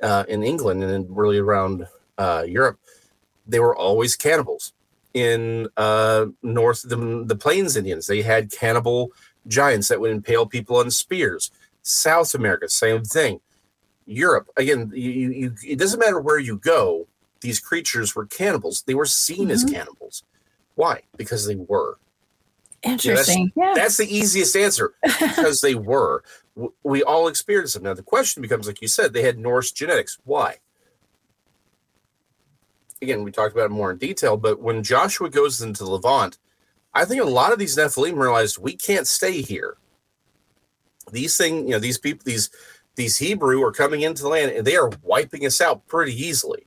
uh, 0.01 0.23
in 0.29 0.45
England 0.45 0.85
and 0.85 1.05
really 1.11 1.39
around 1.39 1.89
uh, 2.17 2.45
Europe. 2.47 2.79
They 3.45 3.59
were 3.59 3.75
always 3.75 4.15
cannibals. 4.15 4.73
In 5.15 5.67
uh, 5.77 6.27
North, 6.45 6.89
the, 6.89 7.25
the 7.27 7.35
Plains 7.35 7.77
Indians, 7.77 8.07
they 8.07 8.23
had 8.23 8.53
cannibal 8.53 9.11
giants 9.49 9.89
that 9.89 10.01
would 10.01 10.13
impale 10.13 10.47
people 10.47 10.77
on 10.77 10.93
spears. 10.93 11.51
South 11.83 12.35
America, 12.35 12.69
same 12.69 13.03
thing. 13.03 13.41
Europe, 14.07 14.49
again, 14.57 14.93
you, 14.95 15.11
you, 15.11 15.55
it 15.67 15.81
doesn't 15.81 15.99
matter 15.99 16.21
where 16.21 16.39
you 16.39 16.57
go, 16.57 17.09
these 17.41 17.59
creatures 17.59 18.15
were 18.15 18.27
cannibals. 18.27 18.85
They 18.87 18.95
were 18.95 19.07
seen 19.07 19.51
as 19.51 19.65
cannibals. 19.65 20.23
Why? 20.81 21.03
Because 21.19 21.47
they 21.47 21.57
were. 21.57 21.99
Yeah, 22.83 22.93
that's- 22.97 23.05
Interesting. 23.05 23.53
Yeah. 23.55 23.73
That's 23.77 23.99
the 23.99 24.09
easiest 24.17 24.57
answer 24.57 24.95
because 25.03 25.61
they 25.61 25.75
were. 25.75 26.25
We 26.83 27.03
all 27.03 27.29
experienced 27.29 27.75
them. 27.75 27.83
Now, 27.83 27.93
the 27.93 28.03
question 28.03 28.41
becomes 28.41 28.67
like 28.67 28.81
you 28.81 28.89
said, 28.89 29.13
they 29.13 29.23
had 29.23 29.39
Norse 29.39 29.73
genetics. 29.73 30.17
Why? 30.25 30.57
Again, 33.03 33.25
we 33.25 33.31
talked 33.31 33.53
about 33.53 33.67
it 33.67 33.71
more 33.71 33.91
in 33.91 33.99
detail, 33.99 34.39
but 34.39 34.61
when 34.61 34.83
Joshua 34.83 35.29
goes 35.29 35.61
into 35.61 35.85
Levant, 35.85 36.39
I 36.95 37.05
think 37.05 37.21
a 37.21 37.27
lot 37.27 37.53
of 37.53 37.59
these 37.59 37.77
Nephilim 37.77 38.17
realized 38.19 38.57
we 38.59 38.75
can't 38.75 39.07
stay 39.07 39.43
here. 39.43 39.77
These 41.13 41.37
things, 41.37 41.65
you 41.65 41.71
know, 41.71 41.79
these 41.79 41.99
people, 41.99 42.23
these 42.25 42.49
these 42.97 43.19
Hebrew 43.19 43.63
are 43.63 43.73
coming 43.73 44.01
into 44.01 44.23
the 44.23 44.29
land 44.31 44.53
and 44.53 44.67
they 44.67 44.77
are 44.77 44.91
wiping 45.03 45.45
us 45.45 45.61
out 45.61 45.87
pretty 45.89 46.13
easily. 46.15 46.67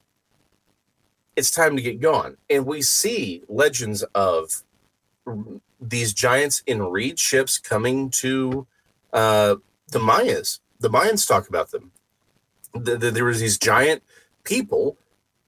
It's 1.36 1.52
time 1.52 1.76
to 1.76 1.82
get 1.82 2.00
gone. 2.00 2.38
And 2.50 2.66
we 2.66 2.82
see 2.82 3.44
legends 3.48 4.04
of 4.14 4.64
these 5.80 6.14
giants 6.14 6.64
in 6.66 6.84
reed 6.84 7.20
ships 7.20 7.58
coming 7.58 8.10
to 8.12 8.68
uh, 9.12 9.56
the 9.90 10.00
Mayas. 10.00 10.60
The 10.80 10.90
Mayans 10.90 11.28
talk 11.28 11.50
about 11.50 11.72
them. 11.72 11.92
The, 12.74 12.98
the, 12.98 13.12
there 13.12 13.26
was 13.26 13.40
these 13.40 13.58
giant 13.58 14.04
people 14.44 14.98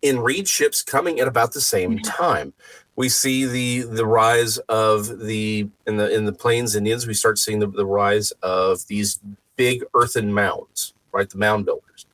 in 0.02 0.20
reed 0.20 0.48
ships 0.48 0.84
coming 0.84 1.20
at 1.20 1.28
about 1.28 1.54
the 1.54 1.62
same 1.62 2.00
time. 2.00 2.54
We 2.96 3.10
see 3.10 3.46
the 3.46 3.82
the 3.82 4.06
rise 4.06 4.58
of 4.70 5.20
the 5.20 5.68
in 5.86 5.98
the 5.98 6.14
in 6.14 6.26
the 6.26 6.32
Plains 6.32 6.76
Indians. 6.76 7.08
We 7.08 7.14
start 7.14 7.38
seeing 7.40 7.60
the, 7.60 7.68
the 7.68 7.86
rise 7.86 8.32
of 8.42 8.88
these 8.88 9.20
big 9.56 9.84
earthen 9.94 10.34
mounds, 10.34 10.94
right? 11.12 11.30
The 11.30 11.38
mound 11.38 11.66
builders, 11.66 12.05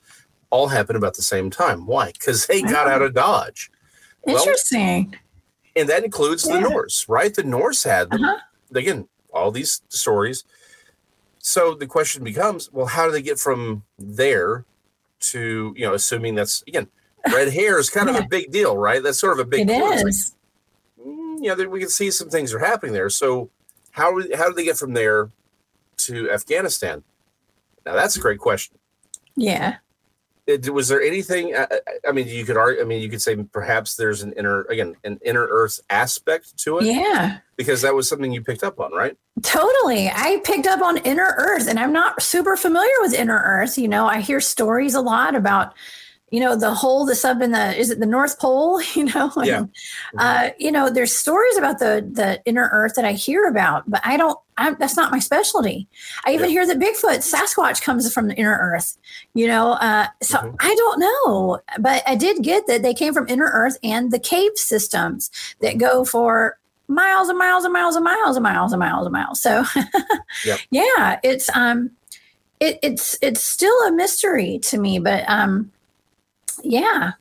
all 0.51 0.67
happen 0.67 0.95
about 0.95 1.15
the 1.15 1.21
same 1.21 1.49
time. 1.49 1.85
Why? 1.85 2.11
Because 2.11 2.45
they 2.45 2.61
got 2.61 2.87
out 2.87 3.01
of 3.01 3.13
Dodge 3.13 3.71
well- 4.23 4.37
Interesting. 4.37 5.15
and 5.75 5.89
that 5.89 6.03
includes 6.03 6.43
the 6.43 6.59
Norse, 6.59 7.07
right? 7.09 7.33
The 7.33 7.43
Norse 7.43 7.83
had. 7.83 8.13
Uh-huh. 8.13 8.37
Again, 8.73 9.07
all 9.33 9.51
these 9.51 9.81
stories. 9.89 10.43
So 11.39 11.73
the 11.73 11.87
question 11.87 12.23
becomes, 12.23 12.71
well, 12.71 12.85
how 12.85 13.05
do 13.05 13.11
they 13.11 13.21
get 13.21 13.39
from 13.39 13.83
there 13.97 14.65
to, 15.21 15.73
you 15.75 15.85
know, 15.85 15.93
assuming 15.93 16.35
that's 16.35 16.63
again, 16.67 16.87
red 17.33 17.49
hair 17.53 17.79
is 17.79 17.89
kind 17.89 18.09
of 18.09 18.15
a 18.15 18.27
big 18.27 18.51
deal, 18.51 18.77
right? 18.77 19.01
That's 19.01 19.19
sort 19.19 19.33
of 19.39 19.45
a 19.45 19.49
big 19.49 19.69
It 19.69 19.73
clue. 19.79 19.91
It's 19.93 20.35
like, 20.97 21.07
mm, 21.07 21.43
you 21.43 21.55
know, 21.55 21.69
we 21.69 21.79
can 21.79 21.89
see 21.89 22.11
some 22.11 22.29
things 22.29 22.53
are 22.53 22.59
happening 22.59 22.93
there. 22.93 23.09
So 23.09 23.49
how 23.91 24.21
how 24.35 24.47
do 24.49 24.53
they 24.53 24.63
get 24.63 24.77
from 24.77 24.93
there 24.93 25.31
to 25.97 26.29
Afghanistan? 26.31 27.03
Now 27.85 27.95
that's 27.95 28.15
a 28.15 28.19
great 28.19 28.39
question. 28.39 28.77
Yeah. 29.35 29.77
Was 30.71 30.87
there 30.87 31.01
anything? 31.01 31.55
I, 31.55 31.63
I- 31.63 31.79
I 32.09 32.11
mean, 32.11 32.27
you 32.27 32.43
could 32.45 32.57
argue. 32.57 32.81
I 32.81 32.85
mean, 32.85 33.01
you 33.01 33.09
could 33.09 33.21
say 33.21 33.35
perhaps 33.35 33.95
there's 33.95 34.21
an 34.23 34.33
inner, 34.33 34.61
again, 34.63 34.95
an 35.03 35.19
inner 35.23 35.45
Earth 35.49 35.79
aspect 35.89 36.57
to 36.63 36.79
it 36.79 36.85
Yeah. 36.85 37.37
because 37.55 37.81
that 37.83 37.93
was 37.93 38.09
something 38.09 38.31
you 38.31 38.41
picked 38.43 38.63
up 38.63 38.79
on, 38.79 38.91
right? 38.91 39.15
Totally. 39.43 40.09
I 40.09 40.41
picked 40.43 40.67
up 40.67 40.81
on 40.81 40.97
Inner 40.97 41.35
Earth 41.37 41.67
and 41.67 41.79
I'm 41.79 41.93
not 41.93 42.21
super 42.21 42.57
familiar 42.57 42.93
with 43.01 43.13
Inner 43.13 43.41
Earth. 43.45 43.77
You 43.77 43.87
know, 43.87 44.07
I 44.07 44.19
hear 44.21 44.41
stories 44.41 44.95
a 44.95 45.01
lot 45.01 45.35
about, 45.35 45.73
you 46.31 46.39
know, 46.39 46.55
the 46.55 46.73
hole 46.73 47.05
that's 47.05 47.23
up 47.25 47.41
in 47.41 47.51
the, 47.51 47.77
is 47.77 47.89
it 47.91 47.99
the 47.99 48.05
North 48.05 48.39
Pole? 48.39 48.81
You 48.95 49.05
know, 49.05 49.31
Yeah. 49.43 49.57
And, 49.59 49.69
uh, 50.17 50.49
you 50.57 50.71
know, 50.71 50.89
there's 50.89 51.13
stories 51.15 51.57
about 51.57 51.79
the, 51.79 52.07
the 52.11 52.41
Inner 52.45 52.69
Earth 52.71 52.93
that 52.95 53.05
I 53.05 53.11
hear 53.13 53.47
about, 53.47 53.83
but 53.89 54.01
I 54.03 54.17
don't, 54.17 54.37
I'm, 54.57 54.75
that's 54.79 54.95
not 54.95 55.11
my 55.11 55.19
specialty. 55.19 55.87
I 56.25 56.33
even 56.33 56.45
Yeah. 56.49 56.51
hear 56.51 56.67
that 56.67 56.79
Bigfoot, 56.79 57.19
Sasquatch 57.19 57.81
comes 57.81 58.11
from 58.13 58.27
the 58.27 58.35
Inner 58.35 58.57
Earth, 58.59 58.97
you 59.33 59.45
know, 59.47 59.73
uh, 59.73 60.07
so 60.21 60.37
Mhm. 60.37 60.55
I 60.59 60.73
don't 60.75 60.99
know, 60.99 61.59
but 61.79 62.01
I 62.07 62.15
did 62.15 62.43
get 62.43 62.65
that 62.67 62.81
they 62.81 62.93
came 62.93 63.13
from 63.13 63.27
Inner 63.27 63.49
Earth 63.53 63.77
and 63.83 64.11
the 64.11 64.19
cave 64.19 64.51
systems 64.55 65.29
that 65.61 65.77
go 65.77 66.05
for 66.05 66.57
miles 66.87 67.29
and 67.29 67.37
miles 67.39 67.63
and 67.65 67.73
miles 67.73 67.95
and 67.95 68.03
miles 68.03 68.35
and 68.35 68.43
miles 68.43 68.71
and 68.73 68.79
miles 68.79 69.05
and 69.05 69.13
miles. 69.13 69.41
So 69.41 69.63
Yep. 70.45 70.59
yeah, 70.71 71.19
it's 71.23 71.49
um 71.55 71.91
it, 72.59 72.77
it's 72.83 73.17
it's 73.21 73.43
still 73.43 73.75
a 73.87 73.91
mystery 73.91 74.59
to 74.63 74.77
me, 74.77 74.99
but 74.99 75.23
um 75.29 75.71
yeah. 76.63 77.11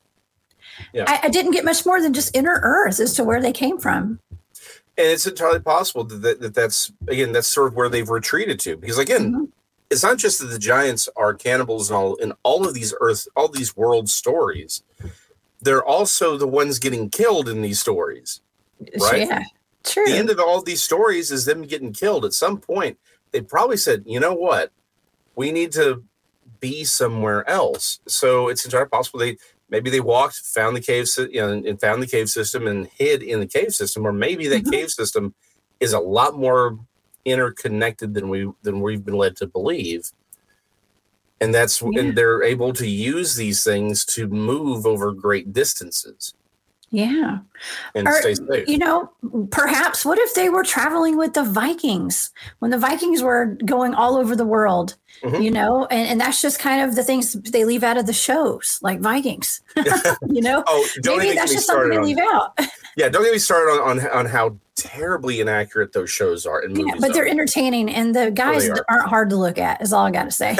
Yeah. 0.93 1.05
I, 1.07 1.19
I 1.23 1.29
didn't 1.29 1.51
get 1.51 1.65
much 1.65 1.85
more 1.85 2.01
than 2.01 2.13
just 2.13 2.35
inner 2.35 2.59
earth 2.63 2.99
as 2.99 3.13
to 3.15 3.23
where 3.23 3.41
they 3.41 3.51
came 3.53 3.77
from. 3.77 4.19
and 4.97 5.07
it's 5.07 5.25
entirely 5.27 5.59
possible 5.59 6.03
that, 6.05 6.21
that, 6.21 6.39
that 6.41 6.53
that's 6.53 6.91
again 7.07 7.31
that's 7.31 7.47
sort 7.47 7.67
of 7.67 7.75
where 7.75 7.89
they've 7.89 8.09
retreated 8.09 8.59
to 8.61 8.75
because 8.77 8.97
again 8.97 9.33
Mhm. 9.33 9.49
it's 9.89 10.03
not 10.03 10.17
just 10.17 10.39
that 10.39 10.47
the 10.47 10.59
giants 10.59 11.07
are 11.15 11.33
cannibals 11.33 11.89
and 11.89 11.97
all 11.97 12.15
in 12.15 12.33
all 12.43 12.67
of 12.67 12.73
these 12.73 12.93
earth 12.99 13.27
all 13.35 13.47
these 13.47 13.75
world 13.75 14.09
stories 14.09 14.83
they're 15.61 15.83
also 15.83 16.37
the 16.37 16.47
ones 16.47 16.79
getting 16.79 17.09
killed 17.09 17.47
in 17.49 17.61
these 17.61 17.79
stories 17.79 18.41
Right. 18.99 19.27
Yeah. 19.27 19.43
True. 19.83 20.05
the 20.05 20.13
end 20.17 20.29
of 20.29 20.39
all 20.39 20.61
these 20.61 20.81
stories 20.83 21.31
is 21.31 21.45
them 21.45 21.61
getting 21.63 21.93
killed 21.93 22.25
at 22.25 22.33
some 22.33 22.57
point 22.59 22.97
they 23.31 23.41
probably 23.41 23.77
said 23.77 24.03
you 24.05 24.19
know 24.19 24.33
what 24.33 24.71
we 25.35 25.51
need 25.51 25.71
to 25.73 26.03
be 26.61 26.85
somewhere 26.85 27.47
else 27.49 27.99
so 28.07 28.47
it's 28.49 28.65
entirely 28.65 28.89
possible 28.89 29.19
they 29.19 29.37
maybe 29.69 29.89
they 29.89 29.99
walked 29.99 30.37
found 30.37 30.75
the 30.75 30.81
cave 30.81 31.07
you 31.17 31.41
know, 31.41 31.51
and, 31.51 31.81
found 31.81 32.01
the 32.01 32.07
cave 32.07 32.29
system 32.29 32.67
and 32.67 32.87
hid 32.87 33.23
in 33.23 33.39
the 33.41 33.47
cave 33.47 33.73
system 33.75 34.05
or 34.07 34.13
maybe 34.13 34.47
that 34.47 34.63
Mhm. 34.63 34.71
cave 34.71 34.89
system 34.91 35.33
is 35.79 35.93
a 35.93 35.99
lot 35.99 36.37
more 36.37 36.79
interconnected 37.25 38.13
than 38.13 38.29
we 38.29 38.49
than 38.63 38.81
we've 38.81 39.03
been 39.05 39.15
led 39.17 39.35
to 39.37 39.47
believe 39.47 40.11
and 41.41 41.53
that's 41.53 41.81
Yeah. 41.81 42.01
and 42.01 42.17
they're 42.17 42.43
able 42.43 42.73
to 42.73 42.87
use 42.87 43.35
these 43.35 43.63
things 43.63 44.05
to 44.05 44.27
move 44.27 44.85
over 44.85 45.11
great 45.11 45.53
distances 45.53 46.33
yeah. 46.91 47.39
and 47.95 48.07
Or, 48.07 48.21
stay 48.21 48.35
safe 48.35 48.67
You 48.67 48.77
know, 48.77 49.09
perhaps 49.51 50.03
what 50.05 50.17
if 50.19 50.33
they 50.35 50.49
were 50.49 50.63
traveling 50.63 51.17
with 51.17 51.33
the 51.33 51.43
Vikings 51.43 52.31
when 52.59 52.71
the 52.71 52.77
Vikings 52.77 53.21
were 53.23 53.57
going 53.65 53.93
all 53.93 54.15
over 54.17 54.35
the 54.35 54.45
world, 54.45 54.95
Mhm. 55.23 55.43
you 55.43 55.51
know, 55.51 55.85
and, 55.91 56.07
and 56.09 56.19
that's 56.21 56.41
just 56.41 56.59
kind 56.59 56.81
of 56.87 56.95
the 56.95 57.03
things 57.03 57.33
they 57.33 57.63
leave 57.65 57.83
out 57.83 57.97
of 57.97 58.05
the 58.07 58.13
shows, 58.13 58.79
like 58.81 58.99
Vikings, 58.99 59.61
you 60.29 60.41
know? 60.41 60.63
oh 60.67 60.87
don't 61.01 61.19
Maybe 61.19 61.35
that's 61.35 61.51
just 61.53 61.67
something 61.67 61.91
started 61.91 62.03
they 62.03 62.15
leave 62.15 62.25
out. 62.33 62.57
Yeah, 62.97 63.07
don't 63.07 63.23
get 63.23 63.31
me 63.31 63.39
started 63.39 63.71
on, 63.81 63.99
on 64.01 64.07
on 64.09 64.25
how 64.25 64.57
terribly 64.75 65.39
inaccurate 65.39 65.93
those 65.93 66.09
shows 66.09 66.45
are 66.45 66.61
Yeah, 66.67 66.95
but 66.99 67.13
they're 67.13 67.25
entertaining 67.27 67.89
and 67.89 68.13
the 68.13 68.31
guys 68.31 68.67
are. 68.67 68.83
aren't 68.89 69.07
hard 69.07 69.29
to 69.29 69.37
look 69.37 69.57
at, 69.57 69.81
is 69.81 69.93
all 69.93 70.05
I 70.07 70.11
got 70.11 70.25
to 70.25 70.31
say. 70.31 70.57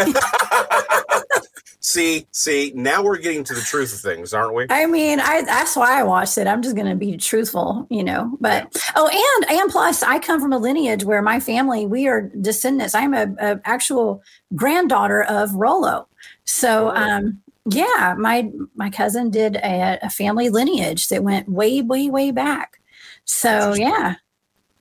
See, 1.84 2.28
see, 2.32 2.72
now 2.76 3.02
we're 3.04 3.18
getting 3.18 3.44
to 3.44 3.56
the 3.56 3.62
truth 3.62 3.92
of 3.92 4.00
things, 4.02 4.36
aren't 4.36 4.54
we? 4.54 4.68
I 4.70 4.86
mean, 4.86 5.20
I 5.20 5.42
that's 5.42 5.76
why 5.76 6.00
I 6.00 6.04
watched 6.04 6.38
it. 6.38 6.46
I'm 6.46 6.62
just 6.62 6.76
going 6.76 6.88
to 6.88 6.96
be 6.96 7.18
truthful, 7.18 7.88
you 7.90 8.04
know. 8.04 8.38
But 8.40 8.72
oh, 8.96 9.08
and 9.08 9.60
and 9.60 9.72
plus, 9.72 10.04
I 10.04 10.20
come 10.20 10.40
from 10.40 10.54
a 10.54 10.60
lineage 10.60 11.04
where 11.04 11.24
my 11.24 11.40
family 11.40 11.88
we 11.88 12.08
are 12.08 12.22
descendants. 12.40 12.94
I'm 12.94 13.16
a, 13.16 13.34
a 13.40 13.60
actual 13.66 14.22
granddaughter 14.56 15.24
of 15.24 15.56
Rollo. 15.56 16.08
So, 16.46 16.90
Oh. 16.92 16.96
um, 16.96 17.42
yeah, 17.66 18.14
my 18.16 18.52
my 18.76 18.92
cousin 18.92 19.32
did 19.32 19.56
a, 19.56 19.98
a 20.04 20.10
family 20.12 20.50
lineage 20.50 21.08
that 21.08 21.24
went 21.24 21.50
way, 21.50 21.82
way, 21.82 22.10
way 22.10 22.30
back. 22.30 22.80
So, 23.26 23.74
yeah, 23.74 24.16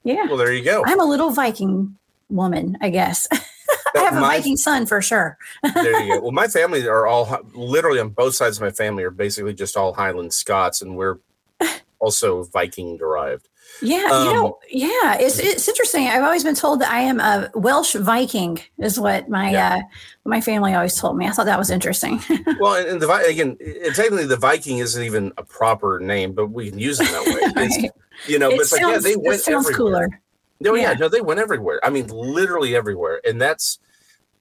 yeah, 0.05 0.27
Well, 0.27 0.37
there 0.37 0.53
you 0.53 0.63
go. 0.65 0.83
I'm 0.85 1.01
a 1.01 1.05
little 1.05 1.31
Viking 1.31 1.97
woman, 2.29 2.77
I 2.83 2.91
guess. 2.91 3.27
I 3.95 3.99
have 4.01 4.17
a 4.17 4.21
My- 4.21 4.37
Viking 4.37 4.57
son 4.57 4.87
for 4.87 5.01
sure. 5.03 5.37
there 5.75 6.01
you 6.03 6.15
go. 6.15 6.21
Well, 6.23 6.33
my 6.33 6.49
family 6.49 6.87
are 6.87 7.07
all 7.07 7.41
literally 7.55 8.01
on 8.01 8.11
both 8.11 8.35
sides 8.35 8.57
of 8.59 8.63
my 8.63 8.71
family 8.71 9.03
are 9.05 9.11
basically 9.11 9.55
just 9.55 9.77
all 9.77 9.93
Highland 9.93 10.33
Scots, 10.33 10.83
and 10.83 10.97
we're 10.97 11.19
also 11.99 12.45
Viking 12.45 12.97
derived. 12.97 13.49
Yeah, 13.83 13.99
you 14.25 14.31
Um, 14.31 14.35
know, 14.37 14.59
yeah, 14.69 15.17
it's 15.19 15.39
it's 15.39 15.67
interesting. 15.69 16.07
I've 16.09 16.25
always 16.25 16.43
been 16.45 16.57
told 16.57 16.81
that 16.81 16.91
I 16.91 17.01
am 17.01 17.19
a 17.21 17.51
Welsh 17.55 17.95
Viking, 17.95 18.59
is 18.79 18.99
what 18.99 19.29
my 19.29 19.53
Yeah. 19.53 19.77
uh, 19.77 19.81
my 20.25 20.41
family 20.41 20.75
always 20.75 20.97
told 20.97 21.17
me. 21.17 21.27
I 21.27 21.31
thought 21.31 21.47
that 21.47 21.59
was 21.59 21.71
interesting. 21.71 22.21
Well, 22.61 22.75
and, 22.75 22.89
and 22.89 23.01
the 23.03 23.11
again, 23.27 23.57
it, 23.61 23.95
technically, 23.95 24.27
the 24.27 24.37
Viking 24.37 24.79
isn't 24.79 25.03
even 25.03 25.33
a 25.39 25.45
proper 25.45 25.99
name, 26.01 26.33
but 26.33 26.49
we 26.49 26.69
can 26.69 26.79
use 26.79 27.01
it 27.01 27.09
that 27.11 27.25
way. 27.27 27.63
Right. 27.63 27.91
You 28.27 28.39
know, 28.39 28.49
it 28.51 28.57
but 28.57 28.61
it's 28.63 28.73
like, 28.73 28.81
yeah, 28.83 28.91
sounds, 28.93 29.05
they 29.05 29.13
it 29.13 29.21
went 29.23 29.41
sounds 29.41 29.71
everywhere. 29.71 30.09
cooler. 30.09 30.21
No, 30.61 30.75
yeah. 30.75 30.93
Yeah. 30.93 30.99
no, 30.99 31.09
they 31.09 31.21
went 31.21 31.41
everywhere. 31.41 31.81
I 31.83 31.91
mean, 31.91 32.07
literally 32.09 32.77
everywhere. 32.77 33.21
And 33.27 33.41
that's, 33.41 33.79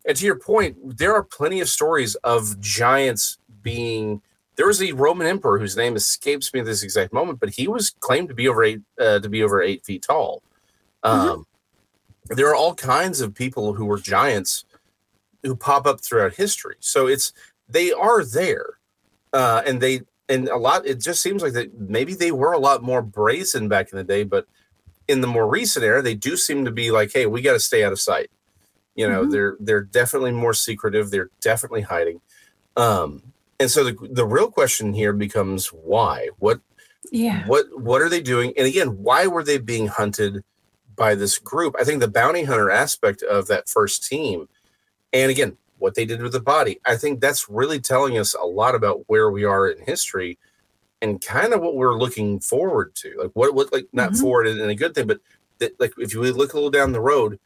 and 0.06 0.18
to 0.18 0.26
your 0.26 0.38
point, 0.40 0.98
there 0.98 1.14
are 1.14 1.24
plenty 1.24 1.62
of 1.62 1.70
stories 1.70 2.16
of 2.16 2.60
giants 2.60 3.38
being. 3.62 4.22
There 4.56 4.68
was 4.68 4.82
a 4.82 4.92
Roman 4.92 5.28
emperor 5.28 5.58
whose 5.58 5.78
name 5.78 5.96
escapes 5.96 6.54
me 6.54 6.60
at 6.60 6.66
this 6.66 6.84
exact 6.84 7.14
moment, 7.14 7.40
but 7.40 7.50
he 7.50 7.68
was 7.68 7.92
claimed 8.02 8.28
to 8.30 8.36
be 8.36 8.48
over 8.48 8.64
eight 8.64 8.82
uh, 9.00 9.20
to 9.20 9.30
be 9.30 9.42
over 9.44 9.62
eight 9.62 9.86
feet 9.86 10.04
tall. 10.04 10.44
Um, 11.04 11.46
There 12.26 12.50
are 12.50 12.56
all 12.56 12.76
kinds 12.76 13.22
of 13.22 13.34
people 13.34 13.74
who 13.74 13.86
were 13.86 13.98
giants 13.98 14.66
who 15.44 15.56
pop 15.56 15.88
up 15.88 16.02
throughout 16.02 16.34
history. 16.36 16.76
So 16.80 17.08
it's 17.08 17.34
they 17.70 17.92
are 17.92 18.24
there, 18.24 18.80
uh, 19.34 19.62
and 19.66 19.80
they 19.82 20.02
and 20.28 20.50
a 20.50 20.58
lot. 20.58 20.86
It 20.86 21.00
just 21.00 21.22
seems 21.22 21.42
like 21.42 21.54
that 21.54 21.80
maybe 21.80 22.14
they 22.14 22.32
were 22.32 22.52
a 22.52 22.60
lot 22.60 22.84
more 22.84 23.02
brazen 23.02 23.68
back 23.70 23.92
in 23.92 23.98
the 23.98 24.04
day, 24.04 24.24
but 24.24 24.46
in 25.10 25.22
the 25.22 25.28
more 25.28 25.48
recent 25.50 25.84
era, 25.84 26.02
they 26.02 26.14
do 26.14 26.38
seem 26.38 26.64
to 26.66 26.72
be 26.72 26.92
like, 26.92 27.12
hey, 27.12 27.26
we 27.26 27.42
got 27.42 27.54
to 27.54 27.60
stay 27.60 27.84
out 27.84 27.92
of 27.92 28.00
sight. 28.00 28.30
You 28.96 29.10
know, 29.10 29.26
Mhm. 29.26 29.32
they're 29.32 29.58
they're 29.60 29.82
definitely 29.82 30.32
more 30.32 30.54
secretive. 30.54 31.10
They're 31.10 31.32
definitely 31.42 31.82
hiding. 31.82 32.22
Um, 32.78 33.24
and 33.60 33.70
so 33.70 33.84
the 33.84 33.96
the 34.12 34.26
real 34.26 34.50
question 34.52 34.94
here 34.94 35.12
becomes 35.14 35.68
why? 35.68 36.30
What 36.38 36.62
Yeah. 37.12 37.46
what 37.48 37.66
what 37.80 38.02
are 38.02 38.10
they 38.10 38.22
doing? 38.22 38.54
And 38.56 38.68
again, 38.68 38.90
why 39.04 39.26
were 39.28 39.44
they 39.44 39.58
being 39.58 39.88
hunted 39.88 40.44
by 40.96 41.16
this 41.16 41.40
group? 41.40 41.76
I 41.80 41.84
think 41.84 42.02
the 42.02 42.08
bounty 42.08 42.44
hunter 42.44 42.70
aspect 42.70 43.24
of 43.24 43.48
that 43.48 43.68
first 43.68 44.06
team, 44.08 44.48
and 45.12 45.32
again, 45.32 45.58
what 45.80 45.96
they 45.96 46.06
did 46.06 46.22
with 46.22 46.34
the 46.34 46.42
body, 46.42 46.80
I 46.86 46.98
think 46.98 47.20
that's 47.20 47.50
really 47.50 47.80
telling 47.80 48.18
us 48.18 48.34
a 48.36 48.46
lot 48.46 48.76
about 48.76 49.04
where 49.08 49.32
we 49.32 49.44
are 49.46 49.68
in 49.70 49.84
history 49.86 50.38
and 51.02 51.22
kind 51.22 51.54
of 51.54 51.62
what 51.62 51.76
we're 51.76 51.98
looking 51.98 52.40
forward 52.40 52.94
to. 52.96 53.16
Like 53.22 53.32
what 53.34 53.54
what 53.54 53.72
like 53.74 53.88
not 53.94 54.12
Mhm. 54.12 54.20
forward 54.22 54.48
in 54.48 54.70
a 54.70 54.76
good 54.76 54.94
thing, 54.96 55.08
but 55.08 55.20
that 55.60 55.80
like 55.80 55.94
if 55.98 56.14
you 56.14 56.22
look 56.22 56.54
a 56.54 56.56
little 56.56 56.70
down 56.72 56.92
the 56.92 57.02
road, 57.02 57.40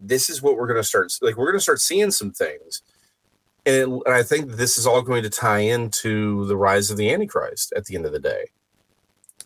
this 0.00 0.28
is 0.30 0.42
what 0.42 0.56
we're 0.56 0.66
gonna 0.66 0.82
start 0.84 1.12
like 1.22 1.36
we're 1.36 1.50
gonna 1.50 1.60
start 1.60 1.80
seeing 1.80 2.10
some 2.10 2.30
things. 2.32 2.82
And, 3.66 3.74
it, 3.76 3.84
and 4.06 4.14
I 4.14 4.22
think 4.22 4.52
this 4.52 4.78
is 4.78 4.86
all 4.86 5.02
going 5.02 5.22
to 5.22 5.28
tie 5.30 5.58
into 5.58 6.46
the 6.46 6.56
rise 6.56 6.90
of 6.90 6.96
the 6.96 7.12
Antichrist 7.12 7.72
at 7.76 7.84
the 7.84 7.94
end 7.94 8.06
of 8.06 8.12
the 8.12 8.18
day 8.18 8.46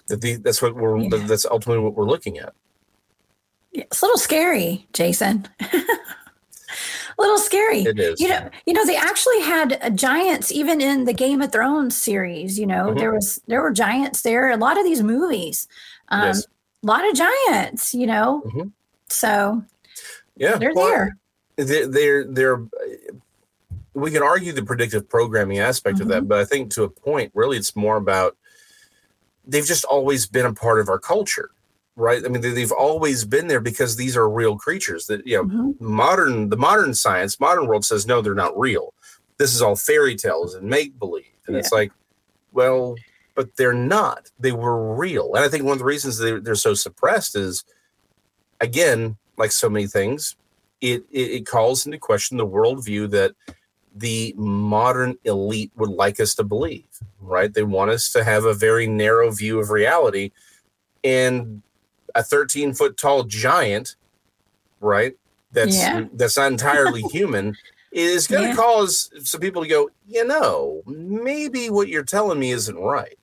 that 0.06 0.20
the, 0.20 0.37
that's 0.37 0.62
what 0.62 0.76
we're 0.76 0.99
Yeah. 0.99 1.26
that's 1.26 1.44
ultimately 1.46 1.82
what 1.82 1.94
we're 1.94 2.04
looking 2.04 2.38
at 2.38 2.54
It's 3.73 4.02
a 4.02 4.04
little 4.04 4.18
scary, 4.18 4.87
Jason. 4.92 5.49
a 7.18 7.22
little 7.22 7.38
scary. 7.38 7.83
it 7.83 7.98
is 7.98 8.20
You 8.20 8.29
know, 8.29 8.48
you 8.66 8.72
know, 8.72 8.85
they 8.85 8.96
actually 8.96 9.40
had 9.40 9.79
uh, 9.83 9.90
giants 9.90 10.50
even 10.53 10.81
in 10.81 11.05
the 11.05 11.12
Game 11.12 11.40
of 11.42 11.53
Thrones 11.53 11.96
series. 11.96 12.59
You 12.59 12.66
know, 12.66 12.88
Mhm. 12.88 12.98
there 12.98 13.12
was 13.12 13.40
there 13.46 13.62
were 13.62 13.70
giants 13.72 14.22
there. 14.22 14.50
A 14.50 14.57
lot 14.57 14.79
of 14.79 14.85
these 14.85 15.03
movies, 15.03 15.68
um, 16.09 16.22
Yes. 16.29 16.46
a 16.83 16.87
lot 16.87 17.09
of 17.09 17.14
giants. 17.14 17.94
You 17.94 18.07
know, 18.07 18.42
Mhm. 18.46 18.72
so 19.09 19.62
yeah 20.37 20.57
they're 20.57 20.72
well, 20.74 20.88
there. 20.88 21.16
they're 21.57 21.87
they're, 21.87 22.24
they're 22.24 22.62
we 23.94 24.11
can 24.11 24.22
argue 24.24 24.53
the 24.53 24.64
predictive 24.64 25.09
programming 25.09 25.61
aspect 25.61 26.00
of 26.00 26.09
Mm-hmm. 26.09 26.11
that 26.11 26.29
but 26.29 26.40
i 26.40 26.44
think 26.44 26.72
to 26.72 26.83
a 26.83 26.88
point 26.88 27.31
really 27.35 27.57
it's 27.57 27.77
more 27.77 27.96
about 27.96 28.37
they've 29.46 29.64
just 29.64 29.85
always 29.85 30.27
been 30.27 30.46
a 30.46 30.53
part 30.53 30.81
of 30.81 30.88
our 30.88 30.98
culture 30.98 31.50
right? 31.96 32.24
I 32.24 32.28
mean 32.28 32.40
they, 32.42 32.50
they've 32.50 32.72
always 32.72 33.24
been 33.24 33.46
there 33.48 33.61
because 33.61 33.96
these 33.96 34.16
are 34.16 34.28
real 34.28 34.57
creatures 34.57 35.07
that 35.07 35.26
you 35.26 35.37
know 35.37 35.44
Mhm. 35.44 35.80
modern 35.80 36.48
the 36.48 36.57
modern 36.57 36.94
science 36.94 37.38
modern 37.40 37.66
world 37.66 37.85
says 37.85 38.07
no 38.07 38.20
they're 38.20 38.35
not 38.35 38.59
real. 38.59 38.94
This 39.38 39.54
is 39.54 39.62
all 39.62 39.76
fairy 39.76 40.16
tales 40.16 40.54
and 40.54 40.68
make 40.68 40.98
believe 40.98 41.26
and 41.46 41.57
it's 41.57 41.72
like 41.72 41.92
well 42.52 42.94
but 43.37 43.57
they're 43.57 43.74
not. 43.74 44.30
They 44.38 44.52
were 44.52 44.94
real. 44.94 45.35
And 45.35 45.44
i 45.44 45.48
think 45.48 45.64
one 45.64 45.72
of 45.72 45.78
the 45.80 45.85
reasons 45.85 46.18
they, 46.18 46.38
they're 46.38 46.54
so 46.54 46.74
suppressed 46.74 47.37
is 47.37 47.64
again 48.61 49.16
like 49.37 49.52
so 49.52 49.68
many 49.68 49.87
things 49.87 50.37
it, 50.80 51.02
it 51.11 51.30
it 51.30 51.46
calls 51.46 51.87
into 51.87 51.98
question 51.98 52.37
the 52.37 52.46
worldview 52.46 53.11
that 53.11 53.33
the 53.96 54.35
modern 54.37 55.16
elite 55.24 55.70
would 55.76 55.88
like 55.90 56.18
us 56.20 56.35
to 56.35 56.42
believe 56.44 56.87
right? 57.20 57.54
They 57.54 57.62
want 57.62 57.90
us 57.90 58.12
to 58.12 58.22
have 58.22 58.44
a 58.44 58.52
very 58.52 58.87
narrow 58.87 59.30
view 59.30 59.59
of 59.59 59.70
reality. 59.70 60.30
And 61.02 61.62
a 62.14 62.22
13 62.22 62.74
foot 62.74 62.96
tall 62.96 63.24
giant 63.24 63.96
right 64.81 65.16
that's 65.53 65.77
Yeah. 65.77 66.05
that's 66.14 66.37
not 66.37 66.53
entirely 66.53 67.03
human 67.12 67.57
is 67.92 68.27
going 68.27 68.42
to 68.42 68.48
Yeah. 68.50 68.55
cause 68.57 69.11
some 69.22 69.40
people 69.40 69.62
to 69.62 69.68
go 69.68 69.90
you 70.09 70.24
know 70.24 70.83
maybe 70.87 71.70
what 71.70 71.88
you're 71.88 72.03
telling 72.05 72.38
me 72.38 72.50
isn't 72.50 72.77
right 72.77 73.18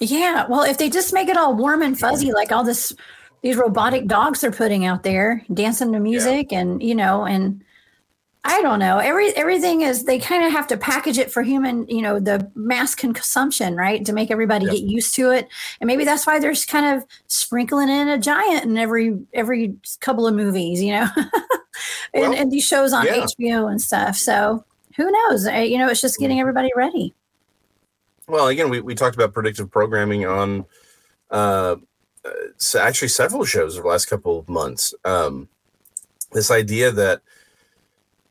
Yeah. 0.00 0.46
Well, 0.48 0.62
if 0.62 0.78
they 0.78 0.88
just 0.88 1.12
make 1.12 1.28
it 1.28 1.36
all 1.36 1.54
warm 1.54 1.82
and 1.82 1.98
fuzzy, 1.98 2.32
like 2.32 2.52
all 2.52 2.64
this, 2.64 2.94
these 3.42 3.56
robotic 3.56 4.06
dogs 4.06 4.40
they're 4.40 4.50
putting 4.52 4.86
out 4.86 5.02
there 5.02 5.44
dancing 5.52 5.92
to 5.92 6.00
music, 6.00 6.52
and 6.52 6.82
you 6.82 6.94
know, 6.94 7.24
and 7.24 7.62
I 8.42 8.62
don't 8.62 8.78
know. 8.78 8.98
Every 8.98 9.28
everything 9.36 9.82
is 9.82 10.04
they 10.04 10.18
kind 10.18 10.44
of 10.44 10.52
have 10.52 10.66
to 10.68 10.76
package 10.78 11.18
it 11.18 11.30
for 11.30 11.42
human, 11.42 11.86
you 11.88 12.00
know, 12.00 12.18
the 12.18 12.50
mass 12.54 12.94
consumption, 12.94 13.76
right, 13.76 14.04
to 14.06 14.14
make 14.14 14.30
everybody 14.30 14.64
Yeah. 14.64 14.72
get 14.72 14.82
used 14.82 15.14
to 15.16 15.30
it. 15.30 15.46
And 15.80 15.86
maybe 15.86 16.04
that's 16.04 16.26
why 16.26 16.38
there's 16.38 16.64
kind 16.64 16.96
of 16.96 17.06
sprinkling 17.26 17.90
in 17.90 18.08
a 18.08 18.16
giant 18.18 18.64
in 18.64 18.78
every 18.78 19.18
every 19.34 19.76
couple 20.00 20.26
of 20.26 20.34
movies, 20.34 20.82
you 20.82 20.92
know, 20.92 21.08
and, 22.14 22.22
Well, 22.22 22.34
and 22.34 22.50
these 22.50 22.64
shows 22.64 22.94
on 22.94 23.04
yeah. 23.04 23.26
HBO 23.26 23.70
and 23.70 23.80
stuff. 23.80 24.16
So 24.16 24.64
who 24.96 25.10
knows? 25.10 25.46
You 25.46 25.76
know, 25.78 25.88
it's 25.88 26.00
just 26.00 26.18
getting 26.18 26.40
everybody 26.40 26.70
ready. 26.74 27.14
Well, 28.26 28.48
again, 28.48 28.70
we, 28.70 28.80
we 28.80 28.94
talked 28.94 29.16
about 29.16 29.34
predictive 29.34 29.70
programming 29.70 30.24
on 30.24 30.64
uh, 31.30 31.76
uh, 32.24 32.78
actually 32.78 33.08
several 33.08 33.44
shows 33.44 33.74
over 33.76 33.82
the 33.82 33.88
last 33.88 34.06
couple 34.06 34.38
of 34.38 34.48
months. 34.48 34.94
Um, 35.04 35.48
this 36.32 36.50
idea 36.50 36.90
that 36.92 37.22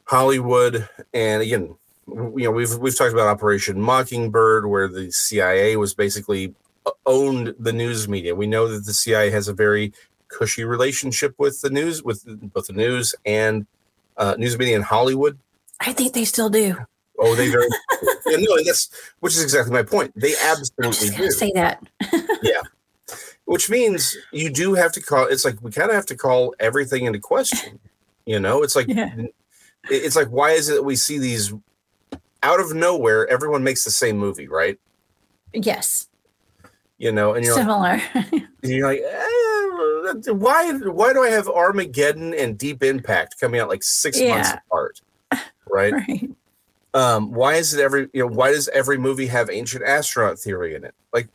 Hollywood, 0.10 0.89
and 1.13 1.43
again, 1.43 1.76
you 2.08 2.45
know, 2.45 2.52
we've 2.52 2.76
we've 2.80 2.98
talked 2.98 3.13
about 3.13 3.28
Operation 3.28 3.80
Mockingbird, 3.80 4.65
where 4.65 4.88
the 4.88 5.12
CIA 5.12 5.76
was 5.76 5.93
basically 5.93 6.56
uh, 6.88 6.91
owned 7.06 7.54
the 7.60 7.72
news 7.72 8.10
media. 8.10 8.34
We 8.34 8.48
know 8.48 8.67
that 8.69 8.86
the 8.88 8.93
CIA 8.93 9.30
has 9.30 9.48
a 9.48 9.54
very 9.54 9.93
cushy 10.28 10.63
relationship 10.63 11.36
with 11.38 11.62
the 11.62 11.69
news, 11.69 12.02
with 12.02 12.24
both 12.52 12.65
the 12.65 12.74
news 12.74 13.13
and 13.24 13.67
uh, 14.17 14.34
news 14.39 14.58
media 14.58 14.78
in 14.78 14.82
Hollywood. 14.82 15.38
I 15.80 15.93
think 15.93 16.13
they 16.13 16.26
still 16.26 16.50
do. 16.50 16.76
Oh, 17.19 17.36
they 17.36 17.52
very 17.52 17.67
yeah, 18.26 18.38
no, 18.38 18.56
and 18.56 18.65
that's 18.65 18.89
which 19.19 19.34
is 19.34 19.43
exactly 19.43 19.72
my 19.72 19.84
point. 19.84 20.12
They 20.15 20.34
absolutely 20.43 21.10
do. 21.10 21.30
say 21.30 21.52
that. 21.54 21.84
Yeah, 22.41 22.62
which 23.45 23.69
means 23.69 24.17
you 24.32 24.50
do 24.50 24.74
have 24.74 24.91
to 24.93 25.02
call. 25.02 25.28
It's 25.28 25.45
like 25.45 25.62
we 25.62 25.69
kind 25.69 25.91
of 25.91 25.95
have 25.95 26.08
to 26.08 26.15
call 26.15 26.56
everything 26.60 27.06
into 27.06 27.19
question. 27.19 27.80
You 28.26 28.39
know, 28.39 28.63
it's 28.63 28.76
like 28.76 28.88
Yeah. 28.88 29.13
It- 29.89 30.04
it's 30.04 30.15
like 30.15 30.28
why 30.30 30.52
is 30.52 30.69
it 30.69 30.73
that 30.75 30.84
we 30.84 30.95
see 30.95 31.17
these 31.19 31.54
out 32.43 32.60
of 32.60 32.73
nowhere? 32.73 33.28
Everyone 33.28 33.63
makes 33.63 33.84
the 33.84 33.91
same 33.91 34.17
movie, 34.17 34.47
right? 34.47 34.80
Yes, 35.54 36.08
You 36.97 37.12
know, 37.12 37.34
and 37.34 37.43
you're 37.43 37.56
like, 37.56 37.62
similar. 37.63 38.02
and 38.63 38.71
you're 38.71 38.88
like, 38.88 39.02
eh, 39.02 40.32
why? 40.32 40.71
Why 40.73 41.13
do 41.13 41.23
I 41.23 41.30
have 41.30 41.47
Armageddon 41.47 42.34
and 42.34 42.58
Deep 42.58 42.84
Impact 42.84 43.39
coming 43.39 43.60
out 43.60 43.69
like 43.69 43.84
six 43.84 44.19
months 44.19 44.52
apart? 44.67 45.02
Right. 45.69 45.93
right. 46.08 46.30
um 46.95 47.32
why 47.32 47.56
is 47.56 47.73
it 47.75 47.80
every 47.82 48.10
you 48.13 48.21
know 48.21 48.28
why 48.28 48.52
does 48.52 48.67
every 48.69 48.97
movie 48.97 49.28
have 49.28 49.49
ancient 49.52 49.84
astronaut 49.84 50.39
theory 50.39 50.73
in 50.73 50.84
it 50.84 50.95
like 51.13 51.28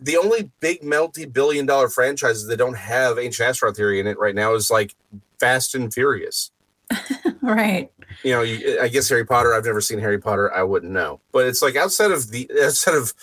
the 0.00 0.16
only 0.16 0.50
big 0.58 0.82
multi-billion 0.82 1.64
dollar 1.66 1.88
franchises 1.88 2.46
that 2.48 2.56
don't 2.56 2.76
have 2.76 3.16
ancient 3.20 3.48
astronaut 3.48 3.76
theory 3.76 4.00
in 4.00 4.08
it 4.08 4.18
right 4.18 4.34
now 4.34 4.54
is 4.54 4.68
like 4.68 4.96
fast 5.38 5.76
and 5.76 5.94
furious 5.94 6.50
Right. 7.42 7.92
you 8.24 8.32
know, 8.32 8.42
you, 8.42 8.80
I 8.80 8.88
guess 8.88 9.08
Harry 9.08 9.24
Potter. 9.24 9.54
I've 9.54 9.64
never 9.64 9.80
seen 9.80 10.00
Harry 10.00 10.18
Potter. 10.18 10.52
I 10.52 10.64
wouldn't 10.64 10.90
know. 10.90 11.20
But 11.30 11.46
it's 11.46 11.62
like 11.62 11.76
outside 11.76 12.10
of 12.10 12.30
the 12.30 12.50
outside 12.60 12.94
of 12.94 13.14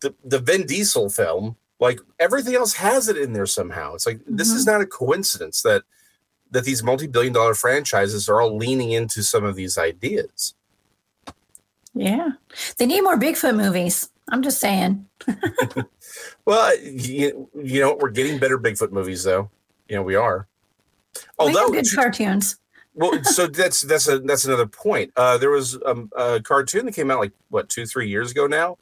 the 0.00 0.14
the 0.24 0.38
Vin 0.38 0.66
Diesel 0.66 1.08
film, 1.08 1.56
like 1.78 2.00
everything 2.18 2.54
else 2.54 2.74
has 2.74 3.08
it 3.08 3.16
in 3.16 3.32
there 3.32 3.46
somehow. 3.46 3.94
It's 3.94 4.06
like 4.06 4.18
mm-hmm. 4.18 4.36
this 4.36 4.50
is 4.50 4.66
mm-hmm. 4.66 4.72
not 4.78 4.82
a 4.82 4.86
coincidence 4.86 5.62
that 5.62 5.84
that 6.50 6.64
these 6.64 6.82
multi-billion 6.82 7.32
dollar 7.32 7.54
franchises 7.54 8.28
are 8.28 8.40
all 8.40 8.56
leaning 8.56 8.90
into 8.90 9.22
some 9.22 9.44
of 9.44 9.54
these 9.56 9.78
ideas. 9.78 10.54
Yeah. 11.94 12.30
They 12.76 12.86
need 12.86 13.02
more 13.02 13.18
Bigfoot 13.18 13.56
movies. 13.56 14.10
I'm 14.30 14.42
just 14.42 14.60
saying. 14.60 15.06
well, 16.44 16.76
you, 16.80 17.48
you 17.54 17.80
know, 17.80 17.96
we're 18.00 18.10
getting 18.10 18.38
better 18.38 18.58
Bigfoot 18.58 18.92
movies 18.92 19.24
though. 19.24 19.50
You 19.88 19.96
know, 19.96 20.02
we 20.02 20.14
are. 20.14 20.46
Although 21.38 21.70
good 21.70 21.86
cartoons. 21.92 22.56
Well, 22.94 23.22
so 23.24 23.46
that's 23.46 23.82
that's 23.82 24.08
a 24.08 24.18
that's 24.20 24.44
another 24.44 24.66
point. 24.66 25.12
Uh, 25.16 25.38
there 25.38 25.50
was 25.50 25.78
um, 25.86 26.10
a 26.16 26.40
cartoon 26.40 26.86
that 26.86 26.94
came 26.94 27.10
out 27.10 27.20
like 27.20 27.32
what 27.48 27.68
two 27.68 27.86
three 27.86 28.08
years 28.08 28.30
ago 28.30 28.46
now, 28.46 28.78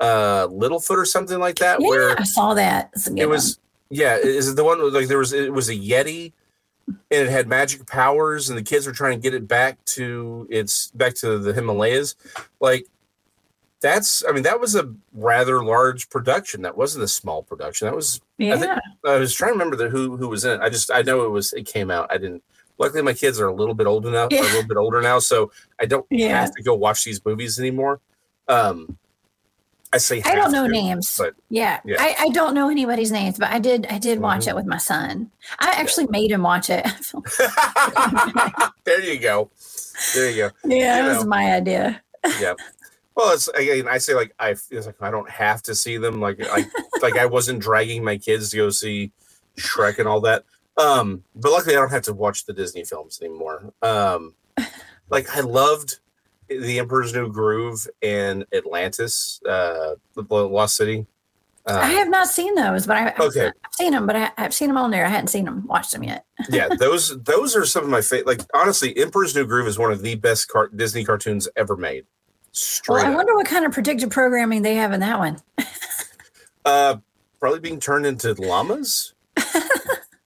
uh, 0.00 0.46
Littlefoot 0.46 0.96
or 0.96 1.04
something 1.04 1.38
like 1.38 1.56
that. 1.56 1.80
Yeah, 1.80 1.88
where 1.88 2.20
I 2.20 2.24
saw 2.24 2.54
that. 2.54 2.90
It 3.16 3.26
was 3.26 3.58
yeah. 3.90 4.16
Is 4.16 4.48
it 4.48 4.56
the 4.56 4.64
one 4.64 4.92
like 4.92 5.08
there 5.08 5.18
was 5.18 5.32
it 5.32 5.52
was 5.52 5.68
a 5.68 5.74
Yeti 5.74 6.32
and 6.88 6.96
it 7.10 7.30
had 7.30 7.48
magic 7.48 7.86
powers 7.86 8.48
and 8.48 8.58
the 8.58 8.62
kids 8.62 8.86
were 8.86 8.92
trying 8.92 9.18
to 9.18 9.22
get 9.22 9.34
it 9.34 9.46
back 9.46 9.84
to 9.84 10.46
its 10.50 10.90
back 10.92 11.14
to 11.16 11.38
the 11.38 11.52
Himalayas. 11.52 12.14
Like 12.60 12.86
that's 13.80 14.24
I 14.28 14.32
mean 14.32 14.42
that 14.44 14.60
was 14.60 14.74
a 14.74 14.94
rather 15.12 15.62
large 15.64 16.10
production. 16.10 16.62
That 16.62 16.76
wasn't 16.76 17.04
a 17.04 17.08
small 17.08 17.42
production. 17.42 17.86
That 17.86 17.94
was 17.94 18.20
yeah. 18.38 18.54
I, 18.54 18.58
think, 18.58 18.72
I 19.04 19.16
was 19.16 19.34
trying 19.34 19.50
to 19.50 19.58
remember 19.58 19.76
the 19.76 19.88
who 19.88 20.16
who 20.16 20.28
was 20.28 20.44
in 20.44 20.52
it. 20.52 20.60
I 20.60 20.68
just 20.68 20.90
I 20.92 21.02
know 21.02 21.24
it 21.24 21.30
was 21.30 21.52
it 21.52 21.66
came 21.66 21.90
out. 21.90 22.06
I 22.10 22.18
didn't 22.18 22.42
luckily 22.78 23.02
my 23.02 23.12
kids 23.12 23.40
are 23.40 23.46
a 23.46 23.54
little 23.54 23.74
bit 23.74 23.86
old 23.86 24.06
enough, 24.06 24.32
yeah. 24.32 24.40
a 24.40 24.42
little 24.42 24.66
bit 24.66 24.76
older 24.76 25.00
now, 25.00 25.18
so 25.18 25.50
I 25.80 25.86
don't 25.86 26.06
yeah. 26.10 26.40
have 26.40 26.54
to 26.54 26.62
go 26.62 26.74
watch 26.74 27.04
these 27.04 27.24
movies 27.24 27.58
anymore. 27.58 28.00
Um 28.48 28.98
I 29.92 29.96
say 29.96 30.22
I 30.22 30.34
don't 30.34 30.52
know 30.52 30.66
to, 30.66 30.72
names, 30.72 31.16
but 31.16 31.34
yeah, 31.48 31.80
yeah. 31.82 31.96
I, 31.98 32.14
I, 32.18 32.28
don't 32.28 32.52
know 32.52 32.68
anybody's 32.68 33.10
names, 33.10 33.38
but 33.38 33.48
I 33.48 33.58
did 33.58 33.86
I 33.86 33.98
did 33.98 34.20
watch 34.20 34.40
mm-hmm. 34.40 34.50
it 34.50 34.56
with 34.56 34.66
my 34.66 34.76
son. 34.76 35.30
I 35.60 35.70
actually 35.70 36.04
yeah. 36.04 36.10
made 36.10 36.30
him 36.30 36.42
watch 36.42 36.68
it. 36.68 36.84
there 38.84 39.02
you 39.02 39.18
go. 39.18 39.50
There 40.14 40.30
you 40.30 40.36
go. 40.36 40.50
Yeah, 40.64 41.02
that 41.02 41.16
was 41.16 41.24
my 41.24 41.54
idea. 41.54 42.02
yeah. 42.38 42.52
Well, 43.16 43.32
it's 43.32 43.48
again. 43.48 43.88
I 43.88 43.98
say 43.98 44.14
like 44.14 44.34
I. 44.38 44.50
It's 44.50 44.86
like 44.86 45.00
I 45.00 45.10
don't 45.10 45.28
have 45.28 45.62
to 45.64 45.74
see 45.74 45.96
them. 45.96 46.20
Like 46.20 46.38
I 46.40 46.66
like 47.02 47.16
I 47.16 47.26
wasn't 47.26 47.60
dragging 47.60 48.04
my 48.04 48.18
kids 48.18 48.50
to 48.50 48.56
go 48.58 48.70
see 48.70 49.10
Shrek 49.56 49.98
and 49.98 50.06
all 50.06 50.20
that. 50.20 50.44
Um, 50.78 51.24
but 51.34 51.50
luckily 51.50 51.76
I 51.76 51.80
don't 51.80 51.90
have 51.90 52.02
to 52.02 52.14
watch 52.14 52.46
the 52.46 52.52
Disney 52.52 52.84
films 52.84 53.20
anymore. 53.20 53.72
Um, 53.82 54.34
like 55.10 55.36
I 55.36 55.40
loved 55.40 55.98
the 56.48 56.78
Emperor's 56.78 57.12
New 57.12 57.30
Groove 57.30 57.86
and 58.02 58.46
Atlantis, 58.52 59.40
uh, 59.44 59.94
the 60.14 60.22
Lost 60.22 60.76
City. 60.76 61.06
Uh, 61.66 61.80
I 61.82 61.90
have 61.90 62.08
not 62.08 62.28
seen 62.28 62.54
those, 62.54 62.86
but 62.86 62.96
I, 62.96 63.14
okay. 63.20 63.46
I've 63.48 63.74
seen 63.74 63.92
them, 63.92 64.06
but 64.06 64.16
I, 64.16 64.30
have 64.38 64.54
seen 64.54 64.68
them 64.68 64.78
on 64.78 64.90
there. 64.90 65.04
I 65.04 65.10
hadn't 65.10 65.28
seen 65.28 65.44
them, 65.44 65.66
watched 65.66 65.92
them 65.92 66.02
yet. 66.02 66.24
yeah, 66.48 66.68
those 66.78 67.22
those 67.24 67.54
are 67.54 67.66
some 67.66 67.84
of 67.84 67.90
my 67.90 68.00
favorite. 68.00 68.26
Like 68.26 68.40
honestly, 68.54 68.96
Emperor's 68.96 69.34
New 69.34 69.44
Groove 69.44 69.66
is 69.66 69.78
one 69.78 69.92
of 69.92 70.00
the 70.00 70.14
best 70.14 70.48
car- 70.48 70.70
Disney 70.74 71.04
cartoons 71.04 71.46
ever 71.56 71.76
made. 71.76 72.06
Straight 72.52 73.02
well, 73.02 73.06
I 73.06 73.10
up. 73.10 73.16
wonder 73.16 73.34
what 73.34 73.46
kind 73.46 73.66
of 73.66 73.72
predictive 73.72 74.08
programming 74.08 74.62
they 74.62 74.76
have 74.76 74.92
in 74.92 75.00
that 75.00 75.18
one. 75.18 75.42
uh, 76.64 76.96
probably 77.38 77.60
being 77.60 77.80
turned 77.80 78.06
into 78.06 78.32
llamas. 78.32 79.12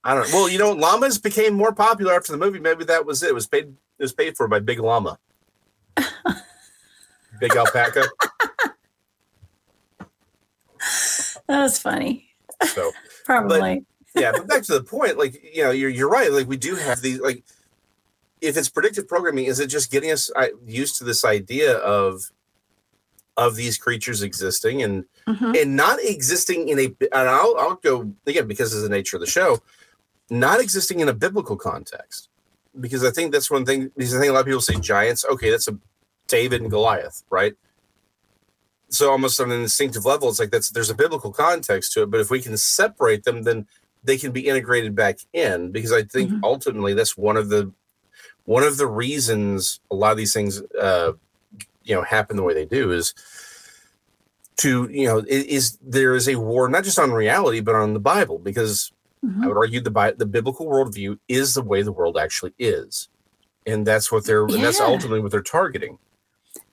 I 0.03 0.15
don't. 0.15 0.29
Know. 0.29 0.35
Well, 0.35 0.49
you 0.49 0.57
know, 0.57 0.71
llamas 0.73 1.17
became 1.17 1.53
more 1.53 1.73
popular 1.73 2.13
after 2.13 2.31
the 2.31 2.37
movie. 2.37 2.59
Maybe 2.59 2.83
that 2.85 3.05
was 3.05 3.23
it. 3.23 3.29
It 3.29 3.35
was 3.35 3.47
paid. 3.47 3.65
It 3.99 4.03
was 4.03 4.13
paid 4.13 4.35
for 4.35 4.47
by 4.47 4.59
Big 4.59 4.79
Llama. 4.79 5.17
Big 7.39 7.55
alpaca. 7.55 8.05
That 11.47 11.61
was 11.61 11.79
funny. 11.79 12.29
So 12.65 12.91
probably. 13.25 13.85
But, 14.13 14.21
yeah, 14.21 14.31
but 14.31 14.47
back 14.47 14.63
to 14.63 14.73
the 14.73 14.83
point, 14.83 15.17
like 15.17 15.41
you 15.55 15.63
know, 15.63 15.71
you're 15.71 15.89
you're 15.89 16.09
right. 16.09 16.31
Like 16.31 16.47
we 16.47 16.57
do 16.57 16.75
have 16.75 17.01
these 17.01 17.19
like 17.19 17.43
if 18.41 18.57
it's 18.57 18.69
predictive 18.69 19.07
programming, 19.07 19.45
is 19.45 19.59
it 19.59 19.67
just 19.67 19.91
getting 19.91 20.11
us 20.11 20.29
used 20.65 20.97
to 20.97 21.03
this 21.03 21.25
idea 21.25 21.77
of 21.77 22.31
of 23.35 23.55
these 23.55 23.77
creatures 23.77 24.21
existing 24.21 24.83
and 24.83 25.05
mm-hmm. 25.27 25.53
and 25.55 25.75
not 25.75 25.99
existing 25.99 26.69
in 26.69 26.79
a 26.79 26.85
and 26.85 27.29
I'll 27.29 27.55
I'll 27.57 27.75
go 27.75 28.13
again 28.27 28.47
because 28.47 28.75
of 28.75 28.83
the 28.83 28.89
nature 28.89 29.17
of 29.17 29.21
the 29.21 29.27
show, 29.27 29.59
not 30.29 30.59
existing 30.59 30.99
in 30.99 31.09
a 31.09 31.13
biblical 31.13 31.55
context. 31.55 32.29
Because 32.79 33.03
I 33.03 33.11
think 33.11 33.31
that's 33.31 33.51
one 33.51 33.65
thing 33.65 33.91
because 33.95 34.15
I 34.15 34.19
think 34.19 34.31
a 34.31 34.33
lot 34.33 34.39
of 34.41 34.45
people 34.47 34.61
say 34.61 34.79
giants, 34.79 35.23
okay, 35.25 35.51
that's 35.51 35.67
a 35.67 35.77
David 36.27 36.61
and 36.61 36.71
Goliath, 36.71 37.23
right? 37.29 37.53
So 38.89 39.11
almost 39.11 39.39
on 39.39 39.51
an 39.51 39.61
instinctive 39.61 40.05
level, 40.05 40.29
it's 40.29 40.39
like 40.39 40.49
that's 40.49 40.71
there's 40.71 40.89
a 40.89 40.95
biblical 40.95 41.31
context 41.31 41.93
to 41.93 42.03
it. 42.03 42.09
But 42.09 42.19
if 42.19 42.31
we 42.31 42.41
can 42.41 42.57
separate 42.57 43.25
them, 43.25 43.43
then 43.43 43.67
they 44.03 44.17
can 44.17 44.31
be 44.31 44.47
integrated 44.47 44.95
back 44.95 45.19
in. 45.33 45.71
Because 45.71 45.91
I 45.91 46.03
think 46.03 46.31
mm-hmm. 46.31 46.43
ultimately 46.43 46.95
that's 46.95 47.15
one 47.15 47.37
of 47.37 47.49
the 47.49 47.71
one 48.45 48.63
of 48.63 48.77
the 48.77 48.87
reasons 48.87 49.79
a 49.91 49.95
lot 49.95 50.11
of 50.11 50.17
these 50.17 50.33
things 50.33 50.61
uh, 50.79 51.13
you 51.83 51.95
know 51.95 52.01
happen 52.01 52.37
the 52.37 52.43
way 52.43 52.53
they 52.53 52.65
do 52.65 52.91
is 52.91 53.13
to 54.57 54.87
you 54.91 55.07
know 55.07 55.23
is 55.27 55.77
there 55.81 56.15
is 56.15 56.27
a 56.29 56.35
war 56.35 56.69
not 56.69 56.83
just 56.83 56.99
on 56.99 57.11
reality 57.11 57.59
but 57.59 57.75
on 57.75 57.93
the 57.93 57.99
Bible 57.99 58.39
because 58.39 58.92
mm-hmm. 59.23 59.43
I 59.43 59.47
would 59.47 59.57
argue 59.57 59.81
the 59.81 60.15
the 60.17 60.25
biblical 60.25 60.65
worldview 60.65 61.17
is 61.27 61.53
the 61.53 61.61
way 61.61 61.81
the 61.81 61.91
world 61.91 62.17
actually 62.17 62.53
is, 62.59 63.09
and 63.65 63.85
that's 63.85 64.11
what 64.11 64.25
they're 64.25 64.47
yeah. 64.47 64.55
and 64.55 64.63
that's 64.63 64.79
ultimately 64.79 65.19
what 65.19 65.31
they're 65.31 65.41
targeting. 65.41 65.97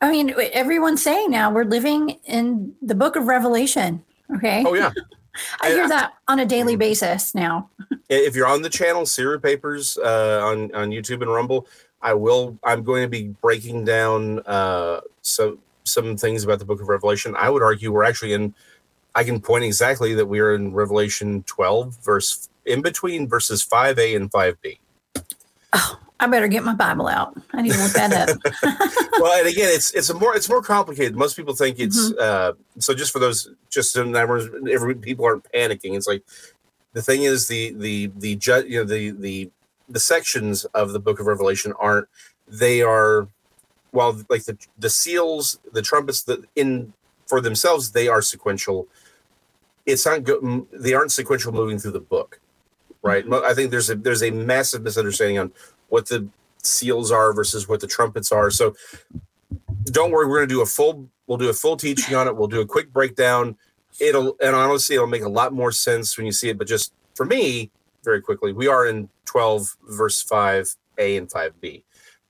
I 0.00 0.10
mean, 0.10 0.34
everyone's 0.52 1.02
saying 1.02 1.30
now 1.30 1.50
we're 1.50 1.64
living 1.64 2.18
in 2.24 2.74
the 2.82 2.94
book 2.94 3.16
of 3.16 3.26
Revelation. 3.26 4.02
Okay. 4.36 4.64
Oh, 4.66 4.74
yeah. 4.74 4.90
I 5.62 5.68
hear 5.68 5.88
that 5.88 6.14
on 6.28 6.40
a 6.40 6.46
daily 6.46 6.72
mm-hmm. 6.72 6.80
basis 6.80 7.34
now. 7.34 7.70
if 8.08 8.34
you're 8.34 8.46
on 8.46 8.62
the 8.62 8.68
channel 8.68 9.02
SIRU 9.02 9.42
Papers 9.42 9.96
uh, 9.98 10.40
on 10.42 10.74
on 10.74 10.90
YouTube 10.90 11.22
and 11.22 11.32
Rumble, 11.32 11.66
I 12.02 12.14
will. 12.14 12.58
I'm 12.64 12.82
going 12.82 13.02
to 13.02 13.08
be 13.08 13.28
breaking 13.40 13.84
down 13.84 14.40
uh, 14.40 15.00
so 15.22 15.58
some 15.84 16.16
things 16.16 16.44
about 16.44 16.58
the 16.58 16.64
Book 16.64 16.80
of 16.80 16.88
Revelation. 16.88 17.34
I 17.36 17.48
would 17.48 17.62
argue 17.62 17.92
we're 17.92 18.04
actually 18.04 18.32
in. 18.32 18.54
I 19.14 19.24
can 19.24 19.40
point 19.40 19.64
exactly 19.64 20.14
that 20.14 20.26
we 20.26 20.40
are 20.40 20.54
in 20.54 20.72
Revelation 20.72 21.42
12, 21.44 22.04
verse 22.04 22.48
in 22.64 22.82
between 22.82 23.28
verses 23.28 23.64
5a 23.64 24.14
and 24.16 24.30
5b. 24.30 24.78
Oh, 25.72 26.00
I 26.20 26.26
better 26.26 26.48
get 26.48 26.64
my 26.64 26.74
Bible 26.74 27.08
out. 27.08 27.34
I 27.52 27.62
need 27.62 27.72
to 27.72 27.82
look 27.82 27.92
that 27.92 28.12
up. 28.12 28.38
well, 29.20 29.38
and 29.38 29.48
again, 29.48 29.68
it's 29.72 29.92
it's 29.92 30.10
a 30.10 30.14
more 30.14 30.36
it's 30.36 30.48
more 30.48 30.62
complicated. 30.62 31.16
Most 31.16 31.34
people 31.34 31.54
think 31.54 31.78
it's 31.78 32.10
mm-hmm. 32.10 32.18
uh, 32.20 32.52
so. 32.78 32.94
Just 32.94 33.12
for 33.12 33.20
those, 33.20 33.48
just 33.70 33.92
so 33.92 34.02
every 34.70 34.94
people 34.96 35.24
aren't 35.24 35.44
panicking. 35.52 35.96
It's 35.96 36.06
like 36.06 36.22
the 36.92 37.02
thing 37.02 37.22
is 37.22 37.48
the 37.48 37.72
the 37.72 38.10
the 38.18 38.36
ju- 38.36 38.66
you 38.66 38.80
know 38.80 38.84
the 38.84 39.10
the 39.12 39.50
the 39.88 40.00
sections 40.00 40.64
of 40.66 40.92
the 40.92 41.00
Book 41.00 41.20
of 41.20 41.26
Revelation 41.26 41.72
aren't. 41.78 42.08
They 42.48 42.82
are 42.82 43.28
while 43.92 44.20
like 44.28 44.44
the 44.44 44.58
the 44.78 44.90
seals, 44.90 45.58
the 45.72 45.82
trumpets, 45.82 46.22
the 46.24 46.44
in 46.54 46.92
for 47.26 47.40
themselves 47.40 47.92
they 47.92 48.08
are 48.08 48.20
sequential. 48.20 48.88
It's 49.86 50.06
not 50.06 50.24
go- 50.24 50.66
they 50.72 50.94
aren't 50.94 51.12
sequential 51.12 51.52
moving 51.52 51.78
through 51.78 51.92
the 51.92 52.00
book 52.00 52.40
right? 53.02 53.24
Mm-hmm. 53.24 53.44
I 53.44 53.54
think 53.54 53.70
there's 53.70 53.90
a 53.90 53.94
there's 53.94 54.22
a 54.22 54.30
massive 54.30 54.82
misunderstanding 54.82 55.38
on 55.38 55.52
what 55.88 56.08
the 56.08 56.28
seals 56.62 57.10
are 57.10 57.32
versus 57.32 57.68
what 57.68 57.80
the 57.80 57.86
trumpets 57.86 58.32
are. 58.32 58.50
So 58.50 58.74
don't 59.86 60.10
worry, 60.10 60.26
we're 60.26 60.38
going 60.38 60.48
to 60.48 60.54
do 60.54 60.62
a 60.62 60.66
full 60.66 61.08
we'll 61.26 61.38
do 61.38 61.48
a 61.48 61.54
full 61.54 61.76
teaching 61.76 62.14
on 62.14 62.28
it. 62.28 62.36
We'll 62.36 62.48
do 62.48 62.60
a 62.60 62.66
quick 62.66 62.92
breakdown. 62.92 63.56
It'll 64.00 64.36
and 64.42 64.54
honestly 64.54 64.96
it'll 64.96 65.08
make 65.08 65.22
a 65.22 65.28
lot 65.28 65.52
more 65.52 65.72
sense 65.72 66.16
when 66.16 66.26
you 66.26 66.32
see 66.32 66.48
it, 66.48 66.58
but 66.58 66.66
just 66.66 66.92
for 67.14 67.26
me, 67.26 67.70
very 68.02 68.22
quickly, 68.22 68.52
we 68.52 68.66
are 68.66 68.86
in 68.86 69.08
12 69.26 69.76
verse 69.88 70.24
5a 70.24 71.18
and 71.18 71.28
5b. 71.28 71.82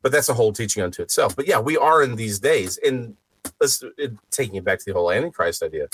But 0.02 0.12
that's 0.12 0.30
a 0.30 0.34
whole 0.34 0.52
teaching 0.52 0.82
unto 0.82 1.02
itself. 1.02 1.36
But 1.36 1.46
yeah, 1.46 1.60
we 1.60 1.76
are 1.76 2.02
in 2.02 2.16
these 2.16 2.38
days 2.38 2.78
and 2.78 3.16
let's 3.60 3.84
it, 3.98 4.12
taking 4.30 4.56
it 4.56 4.64
back 4.64 4.78
to 4.80 4.84
the 4.86 4.94
whole 4.94 5.12
antichrist 5.12 5.62
idea. 5.62 5.88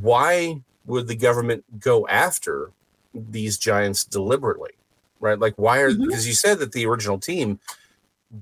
Why 0.00 0.62
would 0.86 1.08
the 1.08 1.16
government 1.16 1.64
go 1.80 2.06
after 2.08 2.72
these 3.14 3.58
giants 3.58 4.04
deliberately? 4.04 4.72
right? 5.20 5.38
Like, 5.38 5.54
why 5.56 5.80
are 5.80 5.90
mm-hmm. 5.90 6.06
because 6.06 6.26
you 6.26 6.34
said 6.34 6.58
that 6.58 6.72
the 6.72 6.86
original 6.86 7.18
team 7.18 7.58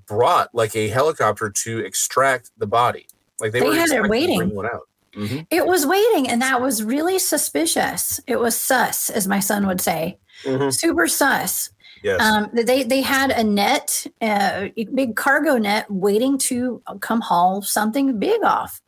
brought 0.07 0.55
like 0.55 0.75
a 0.77 0.89
helicopter 0.89 1.51
to 1.51 1.79
extract 1.81 2.51
the 2.59 2.67
body. 2.67 3.07
Like 3.41 3.53
they, 3.53 3.61
they 3.61 3.69
were 3.69 3.75
had 3.75 3.91
it 3.91 4.09
waiting. 4.09 4.41
Mm-hmm. 4.51 5.41
It 5.51 5.67
was 5.67 5.87
waiting, 5.87 6.29
and 6.29 6.43
that 6.43 6.61
was 6.61 6.83
really 6.83 7.21
suspicious. 7.21 8.19
It 8.27 8.41
was 8.41 8.57
sus, 8.57 9.11
as 9.11 9.29
my 9.29 9.39
son 9.39 9.67
would 9.67 9.81
say, 9.81 10.19
mm-hmm. 10.43 10.71
super 10.71 11.07
sus. 11.07 11.71
Yes. 12.03 12.21
Um, 12.21 12.51
they 12.53 12.83
they 12.83 13.01
had 13.01 13.31
a 13.31 13.45
net, 13.45 14.07
uh, 14.21 14.69
a 14.77 14.85
big 14.93 15.15
cargo 15.15 15.57
net, 15.57 15.89
waiting 15.89 16.37
to 16.39 16.83
come 17.01 17.21
haul 17.21 17.63
something 17.63 18.19
big 18.19 18.43
off. 18.43 18.81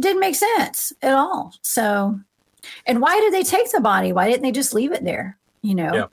Didn't 0.00 0.20
make 0.20 0.34
sense 0.34 0.92
at 1.02 1.14
all. 1.14 1.54
So, 1.62 2.18
and 2.86 3.00
why 3.00 3.20
did 3.20 3.32
they 3.32 3.42
take 3.42 3.70
the 3.70 3.80
body? 3.80 4.12
Why 4.12 4.28
didn't 4.28 4.42
they 4.42 4.52
just 4.52 4.74
leave 4.74 4.92
it 4.92 5.04
there? 5.04 5.38
You 5.62 5.74
know. 5.74 5.94
Yeah. 5.94 6.06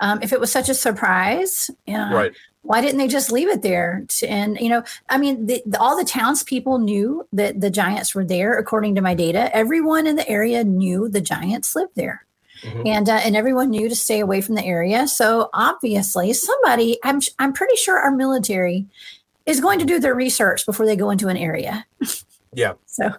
Um, 0.00 0.20
if 0.20 0.32
it 0.32 0.40
was 0.40 0.50
such 0.50 0.68
a 0.68 0.74
surprise, 0.74 1.70
right. 1.86 2.32
Why 2.62 2.80
didn't 2.80 2.98
they 2.98 3.08
just 3.08 3.32
leave 3.32 3.48
it 3.48 3.62
there? 3.62 4.04
To, 4.08 4.26
and 4.28 4.58
you 4.60 4.68
know, 4.68 4.84
I 5.08 5.18
mean, 5.18 5.46
the, 5.46 5.62
the, 5.66 5.80
all 5.80 5.96
the 5.96 6.04
townspeople 6.04 6.78
knew 6.78 7.26
that 7.32 7.60
the 7.60 7.70
giants 7.70 8.14
were 8.14 8.24
there. 8.24 8.56
According 8.56 8.94
to 8.94 9.00
my 9.00 9.14
data, 9.14 9.54
everyone 9.54 10.06
in 10.06 10.16
the 10.16 10.28
area 10.28 10.62
knew 10.62 11.08
the 11.08 11.20
giants 11.20 11.74
lived 11.74 11.96
there. 11.96 12.24
Mm-hmm. 12.62 12.86
And 12.86 13.08
uh, 13.08 13.20
and 13.24 13.36
everyone 13.36 13.70
knew 13.70 13.88
to 13.88 13.96
stay 13.96 14.20
away 14.20 14.40
from 14.40 14.54
the 14.54 14.64
area. 14.64 15.08
So 15.08 15.50
obviously, 15.52 16.32
somebody 16.32 16.98
I'm 17.02 17.20
I'm 17.40 17.52
pretty 17.52 17.74
sure 17.76 17.98
our 17.98 18.12
military 18.12 18.86
is 19.46 19.60
going 19.60 19.80
to 19.80 19.84
do 19.84 19.98
their 19.98 20.14
research 20.14 20.64
before 20.64 20.86
they 20.86 20.94
go 20.94 21.10
into 21.10 21.26
an 21.28 21.36
area. 21.36 21.84
Yeah. 22.54 22.74
so 22.86 23.10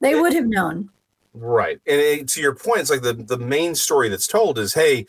they 0.00 0.14
would 0.14 0.32
have 0.32 0.46
known. 0.46 0.90
Right. 1.34 1.80
And 1.86 2.00
it, 2.00 2.28
to 2.28 2.40
your 2.40 2.54
point, 2.54 2.80
it's 2.80 2.90
like 2.90 3.02
the, 3.02 3.12
the 3.12 3.38
main 3.38 3.74
story 3.74 4.08
that's 4.08 4.26
told 4.26 4.58
is 4.58 4.74
hey, 4.74 5.06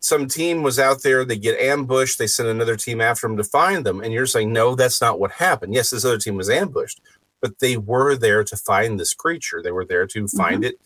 some 0.00 0.28
team 0.28 0.62
was 0.62 0.78
out 0.78 1.02
there, 1.02 1.24
they 1.24 1.36
get 1.36 1.58
ambushed, 1.60 2.18
they 2.18 2.26
send 2.26 2.48
another 2.48 2.76
team 2.76 3.00
after 3.00 3.26
them 3.26 3.36
to 3.36 3.44
find 3.44 3.84
them. 3.84 4.00
And 4.00 4.12
you're 4.12 4.26
saying, 4.26 4.52
no, 4.52 4.74
that's 4.74 5.00
not 5.00 5.18
what 5.18 5.32
happened. 5.32 5.74
Yes, 5.74 5.90
this 5.90 6.04
other 6.04 6.18
team 6.18 6.36
was 6.36 6.48
ambushed, 6.48 7.00
but 7.40 7.58
they 7.58 7.76
were 7.76 8.16
there 8.16 8.44
to 8.44 8.56
find 8.56 8.98
this 8.98 9.12
creature. 9.14 9.60
They 9.62 9.72
were 9.72 9.84
there 9.84 10.06
to 10.06 10.28
find 10.28 10.62
mm-hmm. 10.62 10.64
it, 10.64 10.80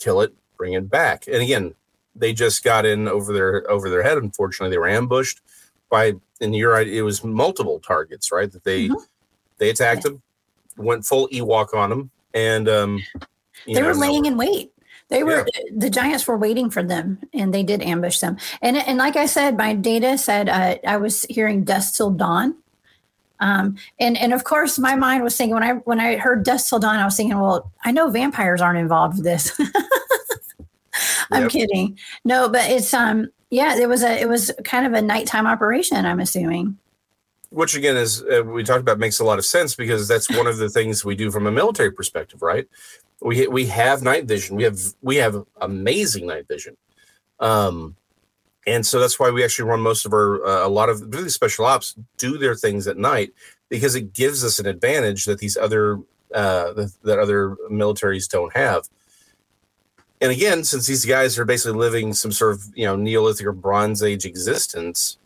kill 0.00 0.20
it, 0.20 0.34
bring 0.56 0.72
it 0.72 0.90
back. 0.90 1.26
And 1.26 1.36
again, 1.36 1.74
they 2.16 2.32
just 2.32 2.64
got 2.64 2.84
in 2.84 3.06
over 3.06 3.32
their 3.32 3.70
over 3.70 3.88
their 3.88 4.02
head. 4.02 4.18
Unfortunately, 4.18 4.70
they 4.70 4.78
were 4.78 4.88
ambushed 4.88 5.40
by 5.88 6.14
and 6.40 6.54
you're 6.54 6.72
right, 6.72 6.86
it 6.86 7.02
was 7.02 7.24
multiple 7.24 7.80
targets, 7.80 8.30
right? 8.30 8.50
That 8.50 8.64
they 8.64 8.88
mm-hmm. 8.88 9.02
they 9.58 9.70
attacked 9.70 10.04
yeah. 10.04 10.10
them, 10.10 10.22
went 10.78 11.04
full 11.04 11.28
Ewok 11.28 11.74
on 11.74 11.90
them, 11.90 12.10
and 12.34 12.68
um 12.68 13.02
they 13.66 13.74
know, 13.74 13.86
were 13.86 13.94
laying 13.94 14.24
in 14.26 14.36
wait. 14.36 14.72
They 15.08 15.24
were 15.24 15.46
yeah. 15.54 15.62
the 15.74 15.90
giants 15.90 16.26
were 16.26 16.36
waiting 16.36 16.70
for 16.70 16.82
them, 16.82 17.18
and 17.32 17.52
they 17.52 17.62
did 17.62 17.82
ambush 17.82 18.18
them. 18.18 18.36
And 18.60 18.76
and 18.76 18.98
like 18.98 19.16
I 19.16 19.26
said, 19.26 19.56
my 19.56 19.74
data 19.74 20.18
said 20.18 20.48
uh, 20.48 20.76
I 20.86 20.98
was 20.98 21.22
hearing 21.24 21.64
dust 21.64 21.96
till 21.96 22.10
dawn. 22.10 22.56
Um, 23.40 23.76
and 23.98 24.18
and 24.18 24.34
of 24.34 24.44
course, 24.44 24.78
my 24.78 24.96
mind 24.96 25.22
was 25.22 25.36
thinking 25.36 25.54
when 25.54 25.62
I 25.62 25.74
when 25.74 26.00
I 26.00 26.16
heard 26.16 26.44
dust 26.44 26.68
till 26.68 26.78
dawn, 26.78 26.96
I 26.96 27.04
was 27.04 27.16
thinking, 27.16 27.38
well, 27.38 27.72
I 27.84 27.90
know 27.90 28.10
vampires 28.10 28.60
aren't 28.60 28.78
involved 28.78 29.16
with 29.16 29.24
this. 29.24 29.58
I'm 31.30 31.42
yep. 31.42 31.50
kidding. 31.52 31.98
No, 32.24 32.48
but 32.48 32.68
it's 32.70 32.92
um 32.92 33.28
yeah, 33.50 33.78
it 33.78 33.88
was 33.88 34.02
a 34.02 34.20
it 34.20 34.28
was 34.28 34.50
kind 34.64 34.86
of 34.86 34.92
a 34.92 35.00
nighttime 35.00 35.46
operation. 35.46 36.04
I'm 36.04 36.20
assuming. 36.20 36.76
Which 37.50 37.74
again 37.74 37.96
is 37.96 38.22
uh, 38.22 38.42
we 38.44 38.62
talked 38.62 38.82
about 38.82 38.98
makes 38.98 39.20
a 39.20 39.24
lot 39.24 39.38
of 39.38 39.46
sense 39.46 39.74
because 39.74 40.06
that's 40.06 40.30
one 40.30 40.46
of 40.46 40.58
the 40.58 40.68
things 40.68 41.04
we 41.04 41.14
do 41.14 41.30
from 41.30 41.46
a 41.46 41.50
military 41.50 41.90
perspective, 41.90 42.42
right? 42.42 42.68
We 43.20 43.46
we 43.46 43.66
have 43.66 44.02
night 44.02 44.26
vision. 44.26 44.56
We 44.56 44.64
have 44.64 44.78
we 45.00 45.16
have 45.16 45.44
amazing 45.60 46.26
night 46.26 46.46
vision, 46.46 46.76
um, 47.40 47.96
and 48.66 48.84
so 48.84 49.00
that's 49.00 49.18
why 49.18 49.30
we 49.30 49.42
actually 49.42 49.68
run 49.68 49.80
most 49.80 50.04
of 50.04 50.12
our 50.12 50.44
uh, 50.44 50.66
a 50.66 50.68
lot 50.68 50.90
of 50.90 51.00
really 51.14 51.30
special 51.30 51.64
ops 51.64 51.96
do 52.18 52.36
their 52.36 52.54
things 52.54 52.86
at 52.86 52.98
night 52.98 53.32
because 53.70 53.94
it 53.94 54.12
gives 54.12 54.44
us 54.44 54.58
an 54.58 54.66
advantage 54.66 55.24
that 55.24 55.38
these 55.38 55.56
other 55.56 56.00
uh, 56.34 56.72
that, 56.74 56.92
that 57.04 57.18
other 57.18 57.56
militaries 57.70 58.28
don't 58.28 58.54
have. 58.54 58.88
And 60.20 60.32
again, 60.32 60.64
since 60.64 60.86
these 60.86 61.04
guys 61.04 61.38
are 61.38 61.44
basically 61.44 61.78
living 61.78 62.12
some 62.12 62.32
sort 62.32 62.54
of 62.54 62.62
you 62.74 62.84
know 62.84 62.96
Neolithic 62.96 63.46
or 63.46 63.52
Bronze 63.52 64.02
Age 64.02 64.24
existence, 64.24 65.18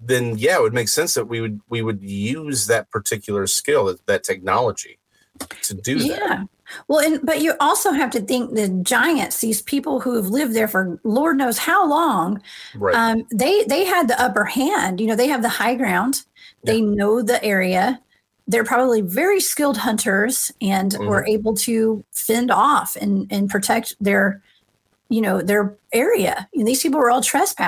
then 0.00 0.38
yeah, 0.38 0.56
it 0.56 0.62
would 0.62 0.74
make 0.74 0.88
sense 0.88 1.14
that 1.14 1.26
we 1.26 1.40
would 1.40 1.60
we 1.68 1.82
would 1.82 2.02
use 2.02 2.66
that 2.66 2.90
particular 2.90 3.46
skill, 3.46 3.86
that, 3.86 4.06
that 4.06 4.24
technology, 4.24 4.98
to 5.62 5.74
do 5.74 5.96
yeah. 5.96 6.16
that. 6.16 6.20
Yeah. 6.20 6.44
Well, 6.86 7.00
and 7.00 7.24
but 7.24 7.40
you 7.40 7.54
also 7.60 7.92
have 7.92 8.10
to 8.10 8.20
think 8.20 8.54
the 8.54 8.68
giants, 8.68 9.40
these 9.40 9.62
people 9.62 10.00
who 10.00 10.14
have 10.16 10.28
lived 10.28 10.54
there 10.54 10.68
for 10.68 11.00
Lord 11.02 11.38
knows 11.38 11.58
how 11.58 11.88
long, 11.88 12.42
right. 12.76 12.94
um, 12.94 13.26
they 13.32 13.64
they 13.64 13.84
had 13.84 14.08
the 14.08 14.20
upper 14.20 14.44
hand. 14.44 15.00
You 15.00 15.06
know, 15.06 15.16
they 15.16 15.28
have 15.28 15.42
the 15.42 15.48
high 15.48 15.74
ground. 15.74 16.22
Yeah. 16.62 16.72
They 16.72 16.80
know 16.82 17.22
the 17.22 17.42
area. 17.42 18.00
They're 18.46 18.64
probably 18.64 19.00
very 19.00 19.40
skilled 19.40 19.78
hunters 19.78 20.52
and 20.60 20.92
mm-hmm. 20.92 21.06
were 21.06 21.26
able 21.26 21.54
to 21.56 22.04
fend 22.12 22.50
off 22.50 22.96
and 22.96 23.26
and 23.30 23.48
protect 23.48 23.94
their, 24.00 24.42
you 25.08 25.20
know, 25.20 25.40
their 25.40 25.74
area. 25.92 26.48
And 26.54 26.68
these 26.68 26.82
people 26.82 27.00
were 27.00 27.10
all 27.10 27.22
trespassing. 27.22 27.67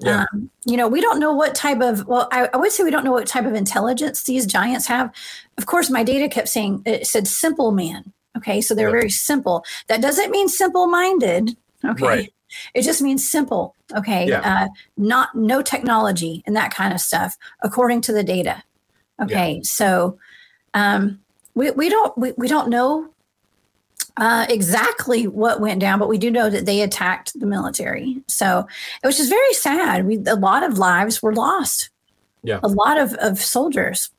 Yeah. 0.00 0.24
Um, 0.32 0.50
you 0.64 0.76
know, 0.76 0.88
we 0.88 1.00
don't 1.00 1.20
know 1.20 1.32
what 1.32 1.54
type 1.54 1.80
of, 1.80 2.06
well, 2.06 2.28
I, 2.32 2.48
I, 2.54 2.56
would 2.56 2.72
say 2.72 2.84
we 2.84 2.90
don't 2.90 3.04
know 3.04 3.12
what 3.12 3.26
type 3.26 3.44
of 3.44 3.54
intelligence 3.54 4.22
these 4.22 4.46
giants 4.46 4.86
have. 4.86 5.12
Of 5.58 5.66
course, 5.66 5.90
my 5.90 6.02
data 6.02 6.28
kept 6.28 6.48
saying 6.48 6.82
it 6.86 7.06
said 7.06 7.28
simple 7.28 7.70
man. 7.70 8.12
Okay. 8.36 8.60
So 8.60 8.74
they're 8.74 8.88
yeah. 8.88 8.92
very 8.92 9.10
simple. 9.10 9.64
That 9.88 10.00
doesn't 10.00 10.30
mean 10.30 10.48
simple 10.48 10.86
minded. 10.86 11.56
Okay. 11.84 12.06
Right. 12.06 12.32
It 12.74 12.82
just 12.82 13.02
means 13.02 13.30
simple. 13.30 13.74
Okay. 13.94 14.28
Yeah. 14.28 14.40
Uh, 14.40 14.68
not, 14.96 15.34
no 15.34 15.60
technology 15.60 16.42
and 16.46 16.56
that 16.56 16.72
kind 16.72 16.94
of 16.94 17.00
stuff, 17.00 17.36
according 17.62 18.00
to 18.02 18.12
the 18.12 18.24
data. 18.24 18.62
Okay. 19.20 19.60
So, 19.62 20.18
um, 20.72 21.20
we, 21.54 21.72
we 21.72 21.90
don't, 21.90 22.16
we, 22.16 22.32
we 22.38 22.48
don't 22.48 22.70
know 22.70 23.09
uh, 24.16 24.46
exactly 24.48 25.26
what 25.26 25.60
went 25.60 25.80
down, 25.80 25.98
but 25.98 26.08
we 26.08 26.18
do 26.18 26.30
know 26.30 26.50
that 26.50 26.66
they 26.66 26.82
attacked 26.82 27.38
the 27.38 27.46
military. 27.46 28.22
So 28.26 28.66
it 29.02 29.06
was 29.06 29.16
just 29.16 29.30
very 29.30 29.54
sad. 29.54 30.06
We, 30.06 30.18
a 30.26 30.36
lot 30.36 30.62
of 30.62 30.78
lives 30.78 31.22
were 31.22 31.34
lost. 31.34 31.90
Yeah, 32.42 32.60
a 32.62 32.68
lot 32.68 32.98
of, 32.98 33.12
of 33.14 33.38
soldiers. 33.38 34.10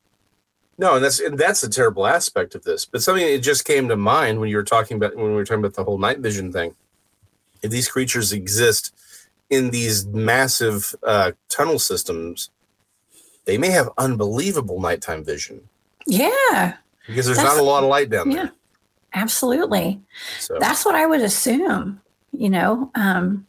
No, 0.78 0.96
and 0.96 1.04
that's 1.04 1.20
and 1.20 1.38
that's 1.38 1.64
a 1.64 1.70
terrible 1.70 2.08
aspect 2.08 2.56
of 2.56 2.64
this. 2.64 2.86
But 2.86 3.04
something 3.04 3.26
that 3.26 3.40
just 3.40 3.66
came 3.66 3.88
to 3.88 3.96
mind 3.96 4.40
when 4.40 4.50
you 4.50 4.58
were 4.58 4.64
talking 4.64 4.98
about 4.98 5.16
when 5.16 5.28
we 5.28 5.34
were 5.34 5.46
talking 5.46 5.64
about 5.64 5.76
the 5.76 5.84
whole 5.84 5.98
night 5.98 6.20
vision 6.20 6.52
thing. 6.52 6.76
If 7.62 7.70
these 7.70 7.88
creatures 7.88 8.32
exist 8.32 8.94
in 9.52 9.70
these 9.70 10.08
massive 10.08 10.96
uh, 11.04 11.34
tunnel 11.50 11.78
systems, 11.78 12.50
they 13.46 13.58
may 13.58 13.70
have 13.70 13.90
unbelievable 13.98 14.80
nighttime 14.80 15.24
vision. 15.24 15.68
Yeah, 16.08 16.78
because 17.06 17.28
there's 17.28 17.38
not 17.38 17.60
a 17.60 17.64
lot 17.64 17.84
of 17.84 17.90
light 17.90 18.10
down 18.10 18.30
there. 18.30 18.52
Absolutely. 19.14 20.02
So. 20.40 20.58
That's 20.60 20.86
what 20.86 20.96
I 20.96 21.06
would 21.06 21.22
assume, 21.22 22.02
you 22.32 22.50
know. 22.50 22.92
Um, 22.96 23.46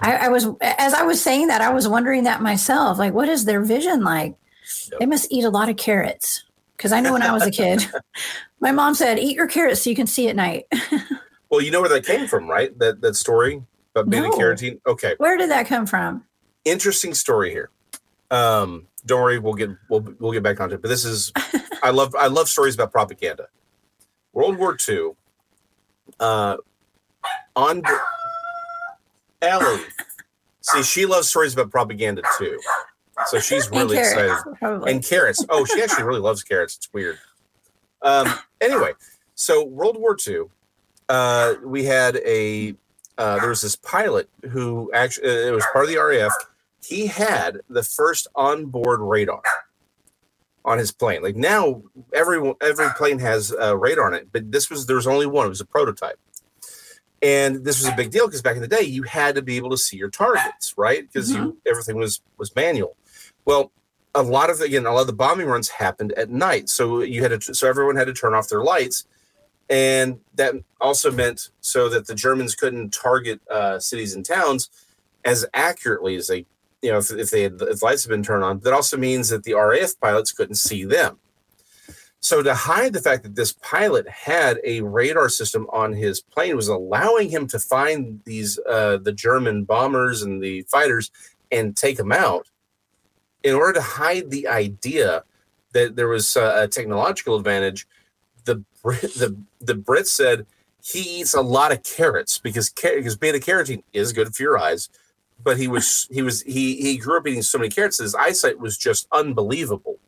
I, 0.00 0.16
I, 0.16 0.28
was, 0.28 0.46
as 0.60 0.94
I 0.94 1.02
was 1.02 1.22
saying 1.22 1.48
that, 1.48 1.60
I 1.60 1.70
was 1.70 1.88
wondering 1.88 2.24
that 2.24 2.42
myself. 2.42 2.98
Like, 2.98 3.14
what 3.14 3.28
is 3.28 3.44
their 3.44 3.62
vision 3.62 4.02
like? 4.02 4.36
Yep. 4.90 5.00
They 5.00 5.06
must 5.06 5.30
eat 5.30 5.44
a 5.44 5.50
lot 5.50 5.68
of 5.68 5.76
carrots. 5.76 6.44
Because 6.76 6.92
I 6.92 7.00
know 7.00 7.12
when 7.12 7.22
I 7.22 7.32
was 7.32 7.46
a 7.46 7.50
kid, 7.50 7.86
my 8.60 8.72
mom 8.72 8.94
said, 8.94 9.18
eat 9.18 9.36
your 9.36 9.46
carrots 9.46 9.82
so 9.82 9.90
you 9.90 9.94
can 9.94 10.06
see 10.06 10.28
at 10.28 10.34
night. 10.34 10.64
well, 11.50 11.60
you 11.60 11.70
know 11.70 11.80
where 11.80 11.90
that 11.90 12.04
came 12.04 12.26
from, 12.26 12.48
right? 12.48 12.76
That, 12.78 13.00
that 13.02 13.14
story 13.14 13.62
about 13.94 14.10
beta 14.10 14.28
no. 14.28 14.30
carotene? 14.32 14.80
Okay. 14.86 15.14
Where 15.18 15.36
did 15.36 15.50
that 15.50 15.66
come 15.66 15.86
from? 15.86 16.24
Interesting 16.64 17.14
story 17.14 17.50
here. 17.50 17.70
Um, 18.30 18.88
don't 19.04 19.20
worry, 19.20 19.38
we'll 19.38 19.54
get 19.54 19.70
we'll 19.90 20.06
we'll 20.18 20.32
get 20.32 20.42
back 20.42 20.60
onto 20.60 20.76
it. 20.76 20.82
But 20.82 20.88
this 20.88 21.04
is 21.04 21.32
I 21.82 21.90
love 21.90 22.14
I 22.18 22.28
love 22.28 22.48
stories 22.48 22.74
about 22.74 22.92
propaganda. 22.92 23.48
World 24.32 24.56
War 24.58 24.76
II, 24.88 25.10
uh, 26.20 26.56
on 27.54 27.82
Ellie. 29.40 29.82
See, 30.60 30.82
she 30.82 31.06
loves 31.06 31.28
stories 31.28 31.52
about 31.52 31.70
propaganda 31.70 32.22
too. 32.38 32.58
So 33.26 33.38
she's 33.38 33.68
really 33.70 33.98
and 33.98 34.06
excited. 34.06 34.58
Probably. 34.58 34.92
And 34.92 35.04
carrots. 35.04 35.44
Oh, 35.48 35.64
she 35.64 35.82
actually 35.82 36.04
really 36.04 36.20
loves 36.20 36.42
carrots. 36.42 36.76
It's 36.76 36.92
weird. 36.92 37.18
Um, 38.00 38.32
anyway, 38.60 38.92
so 39.34 39.64
World 39.64 39.96
War 39.98 40.16
II, 40.26 40.44
uh, 41.08 41.54
we 41.64 41.84
had 41.84 42.16
a 42.16 42.74
uh, 43.18 43.38
there 43.38 43.50
was 43.50 43.60
this 43.60 43.76
pilot 43.76 44.28
who 44.50 44.90
actually 44.94 45.28
uh, 45.28 45.48
it 45.48 45.52
was 45.52 45.64
part 45.72 45.84
of 45.84 45.90
the 45.90 45.98
RAF. 45.98 46.32
He 46.84 47.06
had 47.06 47.60
the 47.68 47.82
first 47.82 48.26
onboard 48.34 49.00
radar 49.00 49.42
on 50.64 50.78
his 50.78 50.92
plane. 50.92 51.22
Like 51.22 51.36
now, 51.36 51.82
every 52.12 52.54
every 52.60 52.88
plane 52.96 53.18
has 53.18 53.52
a 53.52 53.76
radar 53.76 54.06
on 54.06 54.14
it, 54.14 54.28
but 54.32 54.50
this 54.52 54.70
was 54.70 54.86
there 54.86 54.96
was 54.96 55.06
only 55.06 55.26
one. 55.26 55.46
It 55.46 55.50
was 55.50 55.60
a 55.60 55.66
prototype, 55.66 56.18
and 57.20 57.64
this 57.64 57.80
was 57.80 57.92
a 57.92 57.96
big 57.96 58.10
deal 58.10 58.26
because 58.26 58.42
back 58.42 58.56
in 58.56 58.62
the 58.62 58.68
day, 58.68 58.82
you 58.82 59.02
had 59.02 59.34
to 59.34 59.42
be 59.42 59.56
able 59.56 59.70
to 59.70 59.78
see 59.78 59.96
your 59.96 60.10
targets, 60.10 60.74
right? 60.76 61.02
Because 61.02 61.32
mm-hmm. 61.32 61.50
everything 61.68 61.96
was 61.96 62.20
was 62.38 62.54
manual. 62.54 62.96
Well, 63.44 63.72
a 64.14 64.22
lot 64.22 64.50
of 64.50 64.60
again, 64.60 64.86
a 64.86 64.92
lot 64.92 65.02
of 65.02 65.06
the 65.06 65.12
bombing 65.12 65.46
runs 65.46 65.68
happened 65.68 66.12
at 66.12 66.30
night, 66.30 66.68
so 66.68 67.00
you 67.00 67.22
had 67.22 67.40
to 67.40 67.54
so 67.54 67.68
everyone 67.68 67.96
had 67.96 68.06
to 68.06 68.14
turn 68.14 68.34
off 68.34 68.48
their 68.48 68.62
lights. 68.62 69.06
And 69.70 70.20
that 70.34 70.54
also 70.80 71.10
meant 71.10 71.48
so 71.60 71.88
that 71.88 72.06
the 72.06 72.14
Germans 72.14 72.54
couldn't 72.54 72.90
target 72.90 73.40
uh, 73.48 73.78
cities 73.78 74.14
and 74.14 74.24
towns 74.24 74.68
as 75.24 75.46
accurately 75.54 76.16
as 76.16 76.26
they 76.26 76.46
you 76.82 76.90
know, 76.90 76.98
if, 76.98 77.10
if 77.12 77.30
they 77.30 77.44
had, 77.44 77.60
if 77.62 77.82
lights 77.82 78.04
had 78.04 78.10
been 78.10 78.22
turned 78.22 78.44
on, 78.44 78.58
that 78.60 78.72
also 78.72 78.96
means 78.96 79.28
that 79.28 79.44
the 79.44 79.54
RAF 79.54 79.98
pilots 80.00 80.32
couldn't 80.32 80.56
see 80.56 80.84
them. 80.84 81.18
So 82.20 82.40
to 82.42 82.54
hide 82.54 82.92
the 82.92 83.00
fact 83.00 83.24
that 83.24 83.34
this 83.34 83.52
pilot 83.52 84.08
had 84.08 84.60
a 84.64 84.80
radar 84.82 85.28
system 85.28 85.66
on 85.72 85.92
his 85.92 86.20
plane 86.20 86.54
was 86.54 86.68
allowing 86.68 87.30
him 87.30 87.48
to 87.48 87.58
find 87.58 88.20
these 88.24 88.60
uh, 88.68 88.98
the 88.98 89.12
German 89.12 89.64
bombers 89.64 90.22
and 90.22 90.40
the 90.40 90.62
fighters 90.62 91.10
and 91.50 91.76
take 91.76 91.96
them 91.96 92.12
out. 92.12 92.46
In 93.42 93.56
order 93.56 93.72
to 93.72 93.82
hide 93.82 94.30
the 94.30 94.46
idea 94.46 95.24
that 95.72 95.96
there 95.96 96.06
was 96.06 96.36
a 96.36 96.68
technological 96.68 97.34
advantage, 97.34 97.88
the 98.44 98.64
the 98.82 99.36
the 99.60 99.74
Brits 99.74 100.06
said 100.06 100.46
he 100.80 101.20
eats 101.20 101.34
a 101.34 101.40
lot 101.40 101.72
of 101.72 101.82
carrots 101.82 102.38
because 102.38 102.70
because 102.70 103.16
beta 103.16 103.38
carotene 103.38 103.82
is 103.92 104.12
good 104.12 104.32
for 104.32 104.42
your 104.44 104.58
eyes 104.58 104.88
but 105.42 105.58
he 105.58 105.68
was 105.68 106.08
he 106.10 106.22
was 106.22 106.42
he 106.42 106.76
he 106.76 106.96
grew 106.96 107.18
up 107.18 107.26
eating 107.26 107.42
so 107.42 107.58
many 107.58 107.70
carrots 107.70 107.98
that 107.98 108.04
his 108.04 108.14
eyesight 108.14 108.58
was 108.58 108.76
just 108.76 109.08
unbelievable. 109.12 109.98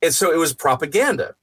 And 0.00 0.14
so 0.14 0.32
it 0.32 0.36
was 0.36 0.54
propaganda. 0.54 1.34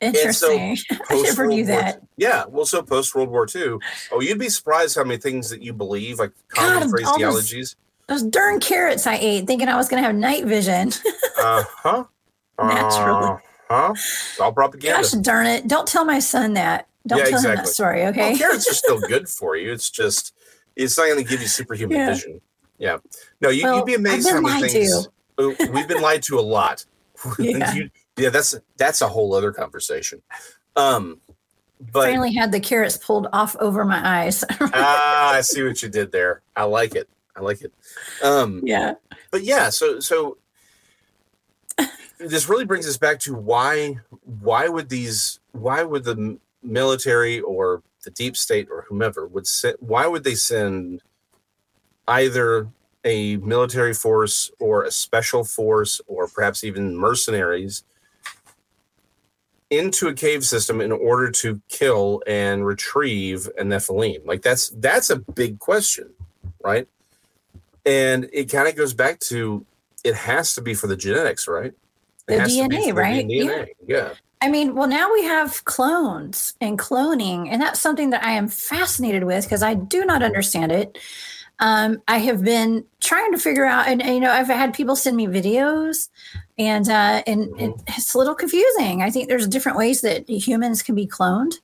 Interesting 0.00 0.76
so 0.76 0.96
i 1.10 1.20
never 1.20 1.46
knew 1.46 1.66
that. 1.66 1.96
War, 1.96 2.08
yeah 2.16 2.44
well 2.48 2.64
so 2.64 2.80
post 2.82 3.14
world 3.14 3.28
war 3.28 3.46
ii 3.54 3.76
oh 4.12 4.20
you'd 4.22 4.38
be 4.38 4.48
surprised 4.48 4.96
how 4.96 5.04
many 5.04 5.20
things 5.20 5.50
that 5.50 5.60
you 5.62 5.74
believe 5.74 6.18
like 6.18 6.32
common 6.48 6.88
God, 6.88 7.00
phraseologies 7.00 7.76
those, 8.06 8.22
those 8.22 8.22
darn 8.22 8.60
carrots 8.60 9.06
i 9.06 9.16
ate 9.16 9.46
thinking 9.46 9.68
i 9.68 9.76
was 9.76 9.90
going 9.90 10.02
to 10.02 10.06
have 10.06 10.16
night 10.16 10.46
vision. 10.46 10.92
Uh-huh. 11.42 12.04
Naturally. 12.58 13.38
Uh-huh. 13.70 13.94
All 14.40 14.52
propaganda. 14.52 15.00
Gosh 15.00 15.12
darn 15.12 15.46
it. 15.46 15.66
Don't 15.66 15.88
tell 15.88 16.04
my 16.04 16.18
son 16.18 16.52
that. 16.52 16.86
Don't 17.06 17.18
yeah, 17.18 17.24
tell 17.24 17.34
exactly. 17.34 17.50
him 17.50 17.56
that 17.64 17.68
story 17.68 18.06
okay? 18.06 18.30
Well, 18.30 18.38
carrots 18.38 18.70
are 18.70 18.74
still 18.74 19.00
good 19.08 19.26
for 19.26 19.56
you. 19.56 19.72
It's 19.72 19.88
just 19.88 20.34
it's 20.76 20.96
not 20.96 21.06
going 21.06 21.22
to 21.22 21.28
give 21.28 21.40
you 21.40 21.48
superhuman 21.48 21.96
yeah. 21.96 22.14
vision. 22.14 22.40
Yeah. 22.78 22.98
No, 23.40 23.50
you, 23.50 23.64
well, 23.64 23.76
would 23.76 23.86
be 23.86 23.94
amazed 23.94 24.28
how 24.28 24.40
many 24.40 24.68
things 24.68 25.08
we've 25.38 25.88
been 25.88 26.02
lied 26.02 26.22
to 26.24 26.38
a 26.38 26.40
lot. 26.40 26.84
Yeah. 27.38 27.74
you, 27.74 27.90
yeah, 28.16 28.30
that's 28.30 28.54
that's 28.78 29.02
a 29.02 29.06
whole 29.06 29.34
other 29.34 29.52
conversation. 29.52 30.22
Um, 30.74 31.20
but 31.92 32.04
finally 32.04 32.32
had 32.32 32.50
the 32.50 32.60
carrots 32.60 32.96
pulled 32.96 33.26
off 33.34 33.54
over 33.56 33.84
my 33.84 34.22
eyes. 34.22 34.42
ah, 34.60 35.34
I 35.34 35.42
see 35.42 35.62
what 35.62 35.82
you 35.82 35.90
did 35.90 36.12
there. 36.12 36.40
I 36.56 36.64
like 36.64 36.94
it. 36.94 37.10
I 37.36 37.40
like 37.40 37.60
it. 37.60 37.74
Um, 38.22 38.62
yeah. 38.64 38.94
But 39.30 39.44
yeah, 39.44 39.68
so 39.68 40.00
so 40.00 40.38
this 42.18 42.48
really 42.48 42.64
brings 42.64 42.86
us 42.86 42.96
back 42.96 43.18
to 43.20 43.34
why 43.34 43.98
why 44.40 44.68
would 44.68 44.88
these 44.88 45.40
why 45.52 45.82
would 45.82 46.04
the 46.04 46.38
military 46.62 47.40
or 47.40 47.82
the 48.04 48.10
deep 48.10 48.36
state 48.36 48.68
or 48.70 48.86
whomever 48.88 49.26
would 49.26 49.46
send 49.46 49.76
why 49.80 50.06
would 50.06 50.24
they 50.24 50.34
send 50.34 51.02
either 52.08 52.68
a 53.04 53.36
military 53.38 53.94
force 53.94 54.50
or 54.58 54.84
a 54.84 54.90
special 54.90 55.44
force 55.44 56.00
or 56.06 56.26
perhaps 56.28 56.64
even 56.64 56.96
mercenaries 56.96 57.84
into 59.70 60.08
a 60.08 60.14
cave 60.14 60.44
system 60.44 60.80
in 60.80 60.90
order 60.92 61.30
to 61.30 61.60
kill 61.68 62.22
and 62.26 62.66
retrieve 62.66 63.48
a 63.58 63.62
nephilim 63.62 64.24
like 64.26 64.42
that's 64.42 64.70
that's 64.78 65.10
a 65.10 65.16
big 65.16 65.58
question 65.58 66.10
right 66.62 66.88
and 67.86 68.28
it 68.32 68.50
kind 68.50 68.68
of 68.68 68.76
goes 68.76 68.92
back 68.92 69.18
to 69.20 69.64
it 70.04 70.14
has 70.14 70.54
to 70.54 70.60
be 70.60 70.74
for 70.74 70.88
the 70.88 70.96
genetics 70.96 71.46
right 71.46 71.72
it 72.28 72.38
the 72.38 72.66
dna 72.68 72.94
right 72.94 73.26
DNA. 73.26 73.68
yeah. 73.86 73.96
yeah 73.96 74.14
I 74.42 74.48
mean, 74.48 74.74
well, 74.74 74.88
now 74.88 75.12
we 75.12 75.22
have 75.24 75.64
clones 75.64 76.54
and 76.60 76.78
cloning, 76.78 77.48
and 77.50 77.60
that's 77.60 77.80
something 77.80 78.10
that 78.10 78.24
I 78.24 78.32
am 78.32 78.48
fascinated 78.48 79.24
with 79.24 79.44
because 79.44 79.62
I 79.62 79.74
do 79.74 80.04
not 80.04 80.22
understand 80.22 80.72
it. 80.72 80.98
Um, 81.58 82.02
I 82.08 82.18
have 82.18 82.42
been 82.42 82.84
trying 83.00 83.32
to 83.32 83.38
figure 83.38 83.66
out, 83.66 83.86
and, 83.86 84.00
and, 84.00 84.14
you 84.14 84.20
know, 84.20 84.30
I've 84.30 84.46
had 84.46 84.72
people 84.72 84.96
send 84.96 85.14
me 85.14 85.26
videos, 85.26 86.08
and 86.58 86.88
uh, 86.88 87.22
and 87.26 87.48
mm-hmm. 87.48 87.80
it's 87.86 88.14
a 88.14 88.18
little 88.18 88.34
confusing. 88.34 89.02
I 89.02 89.10
think 89.10 89.28
there's 89.28 89.46
different 89.46 89.76
ways 89.76 90.00
that 90.00 90.28
humans 90.28 90.82
can 90.82 90.94
be 90.94 91.06
cloned. 91.06 91.54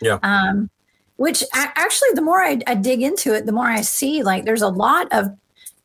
Yeah. 0.00 0.18
Um, 0.24 0.70
which 1.16 1.44
I, 1.52 1.70
actually, 1.76 2.08
the 2.14 2.22
more 2.22 2.42
I, 2.42 2.58
I 2.66 2.74
dig 2.74 3.00
into 3.00 3.32
it, 3.32 3.46
the 3.46 3.52
more 3.52 3.66
I 3.66 3.82
see 3.82 4.24
like 4.24 4.44
there's 4.44 4.62
a 4.62 4.68
lot 4.68 5.06
of 5.12 5.30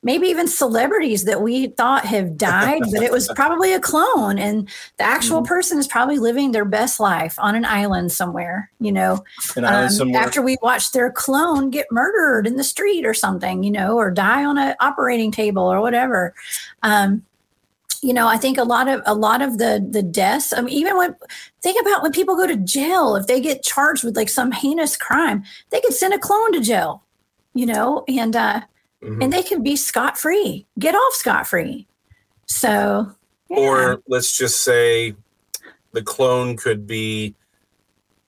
maybe 0.01 0.27
even 0.27 0.47
celebrities 0.47 1.25
that 1.25 1.41
we 1.41 1.67
thought 1.67 2.05
have 2.05 2.37
died, 2.37 2.81
but 2.91 3.03
it 3.03 3.11
was 3.11 3.27
probably 3.35 3.73
a 3.73 3.79
clone. 3.79 4.39
And 4.39 4.69
the 4.97 5.03
actual 5.03 5.39
mm-hmm. 5.39 5.47
person 5.47 5.77
is 5.77 5.87
probably 5.87 6.17
living 6.19 6.51
their 6.51 6.65
best 6.65 6.99
life 6.99 7.35
on 7.37 7.55
an 7.55 7.65
island 7.65 8.11
somewhere, 8.11 8.71
you 8.79 8.91
know, 8.91 9.23
um, 9.57 9.89
somewhere. 9.89 10.21
after 10.21 10.41
we 10.41 10.57
watched 10.61 10.93
their 10.93 11.11
clone 11.11 11.69
get 11.69 11.87
murdered 11.91 12.47
in 12.47 12.55
the 12.55 12.63
street 12.63 13.05
or 13.05 13.13
something, 13.13 13.63
you 13.63 13.71
know, 13.71 13.97
or 13.97 14.09
die 14.09 14.45
on 14.45 14.57
an 14.57 14.75
operating 14.79 15.31
table 15.31 15.63
or 15.63 15.81
whatever. 15.81 16.33
Um, 16.81 17.23
you 18.01 18.13
know, 18.13 18.29
I 18.29 18.37
think 18.37 18.57
a 18.57 18.63
lot 18.63 18.87
of 18.87 19.01
a 19.05 19.13
lot 19.13 19.41
of 19.41 19.57
the 19.57 19.85
the 19.89 20.01
deaths. 20.01 20.53
I 20.53 20.61
mean, 20.61 20.73
even 20.73 20.95
when 20.95 21.15
think 21.61 21.81
about 21.81 22.01
when 22.01 22.13
people 22.13 22.37
go 22.37 22.47
to 22.47 22.55
jail, 22.55 23.17
if 23.17 23.27
they 23.27 23.41
get 23.41 23.61
charged 23.63 24.05
with 24.05 24.15
like 24.15 24.29
some 24.29 24.53
heinous 24.53 24.95
crime, 24.95 25.43
they 25.69 25.81
could 25.81 25.93
send 25.93 26.13
a 26.13 26.19
clone 26.19 26.53
to 26.53 26.61
jail. 26.61 27.03
You 27.53 27.65
know, 27.65 28.05
and 28.07 28.37
uh, 28.37 28.61
mm-hmm. 29.03 29.21
and 29.21 29.33
they 29.33 29.43
can 29.43 29.63
be 29.63 29.75
scot 29.75 30.17
free, 30.17 30.65
get 30.77 30.95
off 30.95 31.13
scot 31.13 31.47
free. 31.47 31.87
So, 32.45 33.11
yeah. 33.49 33.57
or 33.57 34.01
let's 34.07 34.37
just 34.37 34.63
say 34.63 35.15
the 35.91 36.01
clone 36.01 36.57
could 36.57 36.87
be 36.87 37.35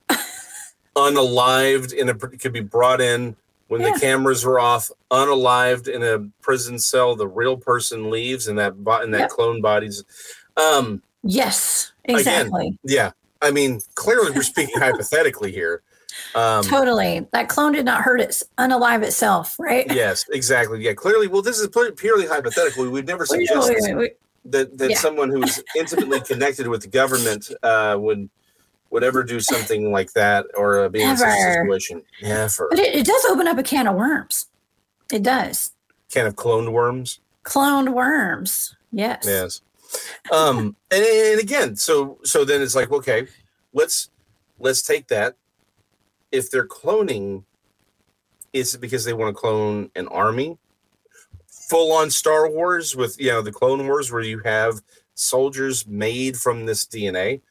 unalived 0.96 1.94
in 1.94 2.10
a 2.10 2.14
could 2.16 2.54
be 2.54 2.62
brought 2.62 3.02
in 3.02 3.36
when 3.68 3.82
yeah. 3.82 3.94
the 3.94 4.00
cameras 4.00 4.44
are 4.46 4.60
off, 4.60 4.92
unalived 5.12 5.88
in 5.88 6.04
a 6.04 6.20
prison 6.42 6.78
cell. 6.78 7.16
The 7.16 7.28
real 7.28 7.58
person 7.58 8.10
leaves, 8.10 8.48
and 8.48 8.58
that 8.60 8.74
and 8.74 9.14
that 9.14 9.20
yep. 9.20 9.30
clone 9.30 9.62
body's. 9.62 10.04
Um, 10.58 11.02
yes, 11.24 11.94
exactly. 12.04 12.68
Again, 12.68 12.80
yeah, 12.84 13.12
I 13.42 13.52
mean, 13.52 13.82
clearly 13.96 14.32
we're 14.32 14.44
speaking 14.44 14.76
hypothetically 14.80 15.52
here. 15.52 15.82
Um, 16.36 16.64
totally. 16.64 17.28
That 17.32 17.50
clone 17.50 17.74
did 17.74 17.86
not 17.86 18.02
hurt 18.02 18.22
its 18.22 18.44
unalive 18.58 19.04
itself, 19.04 19.58
right? 19.60 19.86
Yes, 20.02 20.26
exactly. 20.30 20.84
Yeah, 20.84 20.94
clearly. 20.94 21.28
Well, 21.28 21.42
this 21.42 21.60
is 21.60 21.68
purely 21.98 22.26
hypothetical. 22.26 22.90
We've 22.90 23.06
never 23.06 23.26
suggested 23.26 24.12
that 24.46 24.78
that 24.78 24.90
yeah. 24.90 24.98
someone 24.98 25.30
who's 25.30 25.62
intimately 25.76 26.22
connected 26.22 26.68
with 26.68 26.82
the 26.82 26.88
government 26.88 27.52
uh, 27.62 27.98
would 28.00 28.30
would 28.90 29.04
ever 29.04 29.24
do 29.24 29.40
something 29.40 29.92
like 29.92 30.14
that 30.14 30.46
or 30.56 30.86
uh, 30.86 30.90
be 30.90 31.02
in 31.02 31.18
such 31.18 31.28
a 31.28 31.54
situation. 31.54 32.02
Never. 32.22 32.68
But 32.70 32.80
it, 32.80 32.96
it 32.96 33.06
does 33.06 33.26
open 33.26 33.48
up 33.48 33.58
a 33.58 33.64
can 33.64 33.88
of 33.88 33.96
worms. 33.96 34.48
It 35.12 35.24
does. 35.24 35.72
Can 36.12 36.28
of 36.28 36.36
cloned 36.36 36.72
worms. 36.72 37.20
Cloned 37.44 37.94
worms. 37.94 38.76
Yes. 38.92 39.24
Yes. 39.26 39.62
Um, 40.32 40.76
and, 40.90 41.04
and 41.04 41.40
again, 41.40 41.76
so 41.76 42.20
so 42.24 42.46
then 42.46 42.62
it's 42.62 42.76
like, 42.76 42.92
okay, 42.92 43.28
let's 43.74 44.10
let's 44.60 44.82
take 44.82 45.08
that 45.08 45.36
if 46.32 46.50
they're 46.50 46.68
cloning, 46.68 47.44
is 48.54 48.76
it 48.76 48.82
because 48.82 49.06
they 49.06 49.14
want 49.14 49.36
to 49.36 49.40
clone 49.40 49.90
an 49.96 50.08
army? 50.08 50.58
Full 51.48 51.92
on 51.94 52.10
Star 52.10 52.50
Wars 52.50 52.96
with 52.96 53.20
you 53.20 53.30
know 53.30 53.42
the 53.42 53.52
Clone 53.52 53.88
Wars 53.88 54.12
where 54.12 54.22
you 54.22 54.40
have 54.40 54.82
soldiers 55.16 55.88
made 55.88 56.38
from 56.38 56.66
this 56.66 56.86
DNA. 56.86 57.42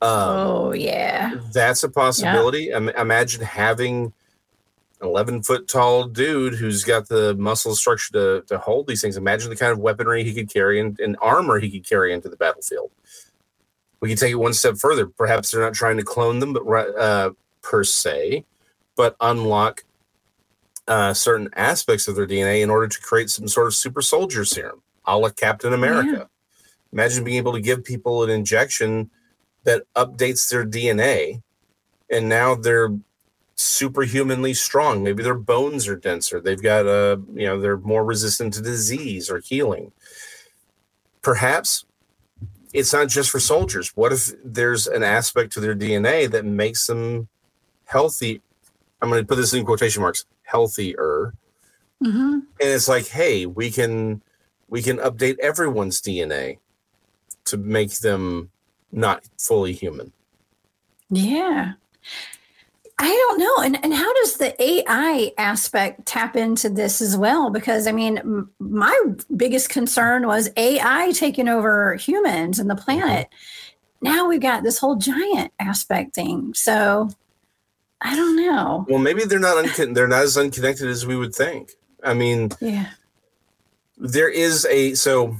Um, 0.00 0.10
oh 0.10 0.72
yeah, 0.72 1.36
that's 1.52 1.84
a 1.84 1.88
possibility. 1.88 2.64
Yeah. 2.64 2.90
imagine 3.00 3.42
having 3.42 4.12
an 5.00 5.08
11 5.08 5.42
foot 5.42 5.68
tall 5.68 6.04
dude 6.04 6.54
who's 6.54 6.84
got 6.84 7.08
the 7.08 7.34
muscle 7.36 7.74
structure 7.74 8.12
to, 8.12 8.42
to 8.46 8.58
hold 8.58 8.86
these 8.86 9.00
things. 9.00 9.16
Imagine 9.16 9.50
the 9.50 9.56
kind 9.56 9.72
of 9.72 9.78
weaponry 9.78 10.24
he 10.24 10.34
could 10.34 10.52
carry 10.52 10.80
and, 10.80 10.98
and 11.00 11.16
armor 11.20 11.58
he 11.58 11.70
could 11.70 11.88
carry 11.88 12.12
into 12.12 12.28
the 12.28 12.36
battlefield. 12.36 12.90
We 14.00 14.08
can 14.08 14.18
take 14.18 14.32
it 14.32 14.36
one 14.36 14.54
step 14.54 14.76
further. 14.76 15.06
Perhaps 15.06 15.50
they're 15.50 15.62
not 15.62 15.74
trying 15.74 15.96
to 15.96 16.04
clone 16.04 16.38
them, 16.38 16.52
but 16.52 16.66
uh, 16.98 17.30
per 17.68 17.84
se, 17.84 18.44
but 18.96 19.14
unlock 19.20 19.84
uh, 20.88 21.12
certain 21.12 21.50
aspects 21.54 22.08
of 22.08 22.16
their 22.16 22.26
DNA 22.26 22.62
in 22.62 22.70
order 22.70 22.88
to 22.88 23.00
create 23.00 23.28
some 23.28 23.46
sort 23.46 23.66
of 23.66 23.74
super 23.74 24.00
soldier 24.00 24.44
serum, 24.44 24.82
a 25.04 25.18
la 25.18 25.28
Captain 25.28 25.74
America. 25.74 26.10
Yeah. 26.10 26.24
Imagine 26.92 27.24
being 27.24 27.36
able 27.36 27.52
to 27.52 27.60
give 27.60 27.84
people 27.84 28.24
an 28.24 28.30
injection 28.30 29.10
that 29.64 29.82
updates 29.94 30.48
their 30.48 30.64
DNA, 30.64 31.42
and 32.10 32.26
now 32.26 32.54
they're 32.54 32.96
superhumanly 33.56 34.54
strong. 34.54 35.02
Maybe 35.02 35.22
their 35.22 35.34
bones 35.34 35.86
are 35.88 35.96
denser. 35.96 36.40
They've 36.40 36.62
got 36.62 36.86
a, 36.86 37.12
uh, 37.12 37.16
you 37.34 37.46
know, 37.46 37.60
they're 37.60 37.76
more 37.76 38.04
resistant 38.04 38.54
to 38.54 38.62
disease 38.62 39.28
or 39.28 39.40
healing. 39.40 39.92
Perhaps 41.20 41.84
it's 42.72 42.94
not 42.94 43.08
just 43.08 43.30
for 43.30 43.40
soldiers. 43.40 43.94
What 43.94 44.12
if 44.12 44.32
there's 44.42 44.86
an 44.86 45.02
aspect 45.02 45.52
to 45.52 45.60
their 45.60 45.74
DNA 45.74 46.30
that 46.30 46.46
makes 46.46 46.86
them 46.86 47.28
healthy. 47.88 48.40
I'm 49.00 49.08
going 49.08 49.22
to 49.22 49.26
put 49.26 49.36
this 49.36 49.54
in 49.54 49.64
quotation 49.64 50.02
marks. 50.02 50.26
Healthier. 50.42 51.34
Mm-hmm. 52.04 52.32
And 52.32 52.44
it's 52.60 52.88
like, 52.88 53.08
hey, 53.08 53.46
we 53.46 53.70
can 53.70 54.22
we 54.68 54.82
can 54.82 54.98
update 54.98 55.38
everyone's 55.40 56.00
DNA 56.00 56.58
to 57.46 57.56
make 57.56 57.98
them 57.98 58.50
not 58.92 59.24
fully 59.38 59.72
human. 59.72 60.12
Yeah. 61.10 61.72
I 63.00 63.08
don't 63.08 63.38
know. 63.38 63.56
And, 63.64 63.82
and 63.84 63.94
how 63.94 64.12
does 64.14 64.36
the 64.36 64.60
AI 64.60 65.32
aspect 65.38 66.04
tap 66.04 66.36
into 66.36 66.68
this 66.68 67.00
as 67.00 67.16
well? 67.16 67.48
Because 67.48 67.86
I 67.86 67.92
mean, 67.92 68.18
m- 68.18 68.50
my 68.58 69.00
biggest 69.36 69.70
concern 69.70 70.26
was 70.26 70.50
AI 70.56 71.12
taking 71.12 71.48
over 71.48 71.94
humans 71.94 72.58
and 72.58 72.68
the 72.68 72.76
planet. 72.76 73.28
Now 74.02 74.28
we've 74.28 74.40
got 74.40 74.62
this 74.62 74.78
whole 74.78 74.96
giant 74.96 75.52
aspect 75.58 76.14
thing. 76.14 76.52
So 76.54 77.08
I 78.00 78.14
don't 78.14 78.36
know. 78.36 78.86
Well, 78.88 78.98
maybe 79.00 79.24
they're 79.24 79.38
not 79.40 79.62
uncon- 79.64 79.94
they're 79.94 80.08
not 80.08 80.22
as 80.22 80.36
unconnected 80.38 80.88
as 80.88 81.04
we 81.06 81.16
would 81.16 81.34
think. 81.34 81.72
I 82.04 82.14
mean, 82.14 82.50
Yeah. 82.60 82.90
there 83.96 84.28
is 84.28 84.64
a 84.66 84.94
so 84.94 85.36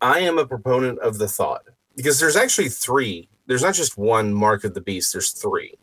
I 0.00 0.20
am 0.20 0.38
a 0.38 0.46
proponent 0.46 0.98
of 0.98 1.18
the 1.18 1.28
thought 1.28 1.62
because 1.96 2.18
there's 2.18 2.36
actually 2.36 2.68
three. 2.70 3.28
There's 3.46 3.62
not 3.62 3.74
just 3.74 3.96
one 3.96 4.34
mark 4.34 4.64
of 4.64 4.74
the 4.74 4.80
beast. 4.80 5.12
There's 5.12 5.30
three. 5.30 5.74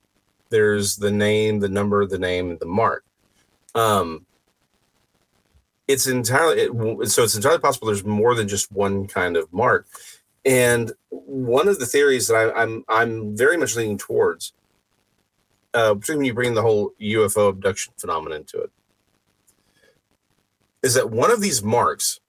There's 0.49 0.97
the 0.97 1.11
name, 1.11 1.59
the 1.61 1.69
number, 1.69 2.05
the 2.05 2.19
name, 2.19 2.49
and 2.51 2.59
the 2.59 2.65
mark. 2.65 3.05
Um, 3.73 4.25
it's 5.87 6.07
entirely 6.07 6.63
it, 6.63 7.09
so 7.09 7.23
it's 7.23 7.35
entirely 7.35 7.59
possible 7.59 7.87
there's 7.87 8.03
more 8.03 8.35
than 8.35 8.47
just 8.49 8.71
one 8.71 9.07
kind 9.07 9.37
of 9.37 9.51
mark. 9.53 9.87
And 10.43 10.91
one 11.09 11.67
of 11.69 11.79
the 11.79 11.85
theories 11.85 12.27
that 12.27 12.35
I, 12.35 12.61
I'm 12.61 12.83
I'm 12.89 13.37
very 13.37 13.55
much 13.57 13.75
leaning 13.77 13.97
towards, 13.97 14.53
uh, 15.73 15.93
particularly 15.93 16.17
when 16.17 16.25
you 16.25 16.33
bring 16.33 16.53
the 16.53 16.61
whole 16.61 16.91
UFO 16.99 17.49
abduction 17.49 17.93
phenomenon 17.97 18.43
to 18.45 18.61
it, 18.61 18.71
is 20.83 20.93
that 20.95 21.09
one 21.09 21.31
of 21.31 21.41
these 21.41 21.63
marks 21.63 22.19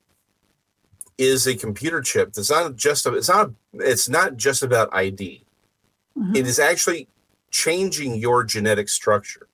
is 1.18 1.46
a 1.46 1.54
computer 1.54 2.00
chip 2.00 2.32
that's 2.32 2.50
not 2.50 2.76
just 2.76 3.06
a, 3.06 3.14
it's 3.14 3.28
not 3.28 3.50
it's 3.74 4.08
not 4.08 4.36
just 4.36 4.62
about 4.62 4.88
ID. 4.92 5.44
It 6.34 6.46
is 6.46 6.58
actually 6.58 7.08
changing 7.50 8.16
your 8.16 8.44
genetic 8.44 8.88
structure. 8.88 9.48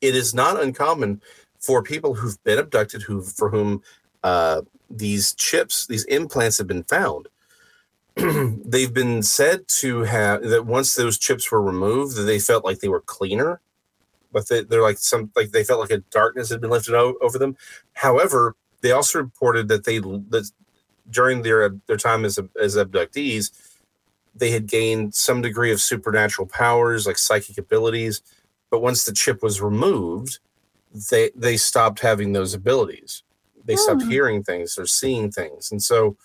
It 0.00 0.14
is 0.14 0.34
not 0.34 0.62
uncommon 0.62 1.20
for 1.58 1.82
people 1.82 2.14
who've 2.14 2.42
been 2.44 2.58
abducted, 2.58 3.02
who 3.02 3.22
for 3.22 3.50
whom 3.50 3.82
uh, 4.22 4.62
these 4.90 5.34
chips, 5.34 5.86
these 5.86 6.04
implants 6.04 6.58
have 6.58 6.66
been 6.66 6.82
found. 6.84 7.28
They've 8.16 8.92
been 8.92 9.22
said 9.22 9.68
to 9.80 10.00
have 10.02 10.42
that 10.44 10.66
once 10.66 10.94
those 10.94 11.18
chips 11.18 11.50
were 11.50 11.62
removed, 11.62 12.16
that 12.16 12.22
they 12.22 12.38
felt 12.38 12.64
like 12.64 12.80
they 12.80 12.88
were 12.88 13.00
cleaner, 13.00 13.60
but 14.32 14.48
they, 14.48 14.62
they're 14.64 14.82
like 14.82 14.98
some 14.98 15.30
like 15.34 15.50
they 15.52 15.64
felt 15.64 15.80
like 15.80 15.90
a 15.90 15.98
darkness 16.10 16.50
had 16.50 16.60
been 16.60 16.70
lifted 16.70 16.94
o- 16.94 17.16
over 17.22 17.38
them. 17.38 17.56
However, 17.94 18.56
they 18.82 18.92
also 18.92 19.20
reported 19.20 19.68
that 19.68 19.84
they 19.84 19.98
that 19.98 20.50
during 21.10 21.42
their 21.42 21.70
their 21.86 21.96
time 21.96 22.24
as 22.24 22.38
as 22.60 22.76
abductees, 22.76 23.50
they 24.34 24.50
had 24.50 24.66
gained 24.66 25.14
some 25.14 25.42
degree 25.42 25.72
of 25.72 25.80
supernatural 25.80 26.48
powers, 26.48 27.06
like 27.06 27.18
psychic 27.18 27.58
abilities. 27.58 28.22
But 28.70 28.82
once 28.82 29.04
the 29.04 29.12
chip 29.12 29.42
was 29.42 29.60
removed, 29.62 30.38
they 31.10 31.30
they 31.34 31.56
stopped 31.56 32.00
having 32.00 32.32
those 32.32 32.54
abilities. 32.54 33.22
They 33.64 33.76
stopped 33.76 34.02
Hmm. 34.02 34.10
hearing 34.10 34.42
things 34.44 34.76
or 34.78 34.86
seeing 34.86 35.30
things, 35.30 35.72
and 35.72 35.82
so 35.82 36.16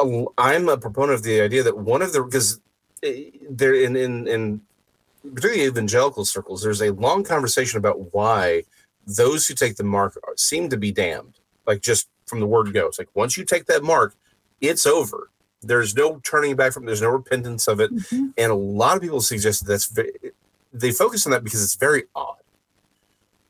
a- 0.00 0.26
I'm 0.38 0.68
a 0.68 0.76
proponent 0.76 1.14
of 1.14 1.22
the 1.22 1.40
idea 1.40 1.62
that 1.62 1.76
one 1.78 2.02
of 2.02 2.12
the 2.12 2.22
because 2.22 2.60
there 3.48 3.74
in 3.74 3.96
in 3.96 4.26
in 4.26 4.60
particularly 5.34 5.64
evangelical 5.64 6.24
circles, 6.24 6.62
there's 6.62 6.82
a 6.82 6.90
long 6.92 7.22
conversation 7.24 7.78
about 7.78 8.12
why 8.14 8.64
those 9.06 9.46
who 9.46 9.54
take 9.54 9.76
the 9.76 9.84
mark 9.84 10.18
seem 10.36 10.68
to 10.70 10.76
be 10.76 10.92
damned. 10.92 11.34
Like 11.66 11.80
just 11.80 12.08
from 12.26 12.40
the 12.40 12.46
word 12.46 12.72
go, 12.72 12.86
it's 12.86 12.98
like 12.98 13.08
once 13.14 13.36
you 13.36 13.44
take 13.44 13.66
that 13.66 13.82
mark, 13.82 14.14
it's 14.60 14.86
over. 14.86 15.30
There's 15.62 15.94
no 15.94 16.20
turning 16.22 16.56
back 16.56 16.72
from. 16.72 16.86
There's 16.86 17.02
no 17.02 17.10
repentance 17.10 17.68
of 17.68 17.80
it, 17.80 17.94
Mhm. 17.94 18.32
and 18.38 18.50
a 18.52 18.54
lot 18.54 18.96
of 18.96 19.02
people 19.02 19.20
suggest 19.20 19.66
that 19.66 19.72
that's 19.72 19.92
they 20.72 20.92
focus 20.92 21.26
on 21.26 21.32
that 21.32 21.44
because 21.44 21.62
it's 21.62 21.74
very 21.74 22.04
odd. 22.14 22.36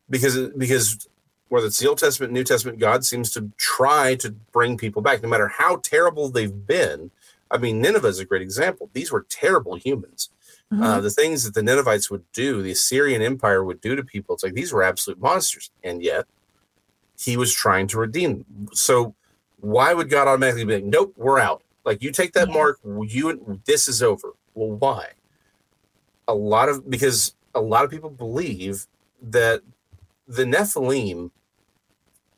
Because 0.08 0.36
because 0.56 1.06
whether 1.50 1.66
it's 1.66 1.78
the 1.78 1.88
Old 1.88 1.98
Testament, 1.98 2.32
New 2.32 2.44
Testament, 2.44 2.78
God 2.78 3.04
seems 3.04 3.30
to 3.32 3.50
try 3.58 4.14
to 4.16 4.30
bring 4.52 4.78
people 4.78 5.02
back, 5.02 5.22
no 5.22 5.28
matter 5.28 5.48
how 5.48 5.76
terrible 5.76 6.30
they've 6.30 6.66
been. 6.66 7.10
I 7.50 7.58
mean, 7.58 7.80
Nineveh 7.80 8.06
is 8.08 8.20
a 8.20 8.24
great 8.24 8.40
example. 8.42 8.88
These 8.92 9.10
were 9.12 9.26
terrible 9.28 9.74
humans. 9.74 10.30
Uh, 10.80 11.00
the 11.00 11.10
things 11.10 11.42
that 11.42 11.52
the 11.52 11.64
Ninevites 11.64 12.08
would 12.12 12.22
do, 12.32 12.62
the 12.62 12.70
Assyrian 12.70 13.22
Empire 13.22 13.64
would 13.64 13.80
do 13.80 13.96
to 13.96 14.04
people, 14.04 14.36
it's 14.36 14.44
like 14.44 14.54
these 14.54 14.72
were 14.72 14.84
absolute 14.84 15.20
monsters. 15.20 15.72
And 15.82 16.00
yet, 16.00 16.26
he 17.18 17.36
was 17.36 17.52
trying 17.52 17.88
to 17.88 17.98
redeem 17.98 18.44
them. 18.48 18.68
So, 18.72 19.16
why 19.60 19.92
would 19.92 20.08
God 20.08 20.28
automatically 20.28 20.64
be 20.64 20.74
like, 20.74 20.84
nope, 20.84 21.12
we're 21.16 21.40
out? 21.40 21.64
Like, 21.84 22.04
you 22.04 22.12
take 22.12 22.32
that 22.34 22.48
Yeah. 22.48 22.54
mark, 22.54 22.78
you 22.84 23.60
this 23.66 23.88
is 23.88 24.00
over. 24.00 24.34
Well, 24.54 24.70
why? 24.76 25.08
A 26.28 26.34
lot 26.34 26.68
of 26.68 26.88
because 26.88 27.34
a 27.56 27.60
lot 27.60 27.84
of 27.84 27.90
people 27.90 28.10
believe 28.10 28.86
that 29.20 29.62
the 30.28 30.44
Nephilim 30.44 31.32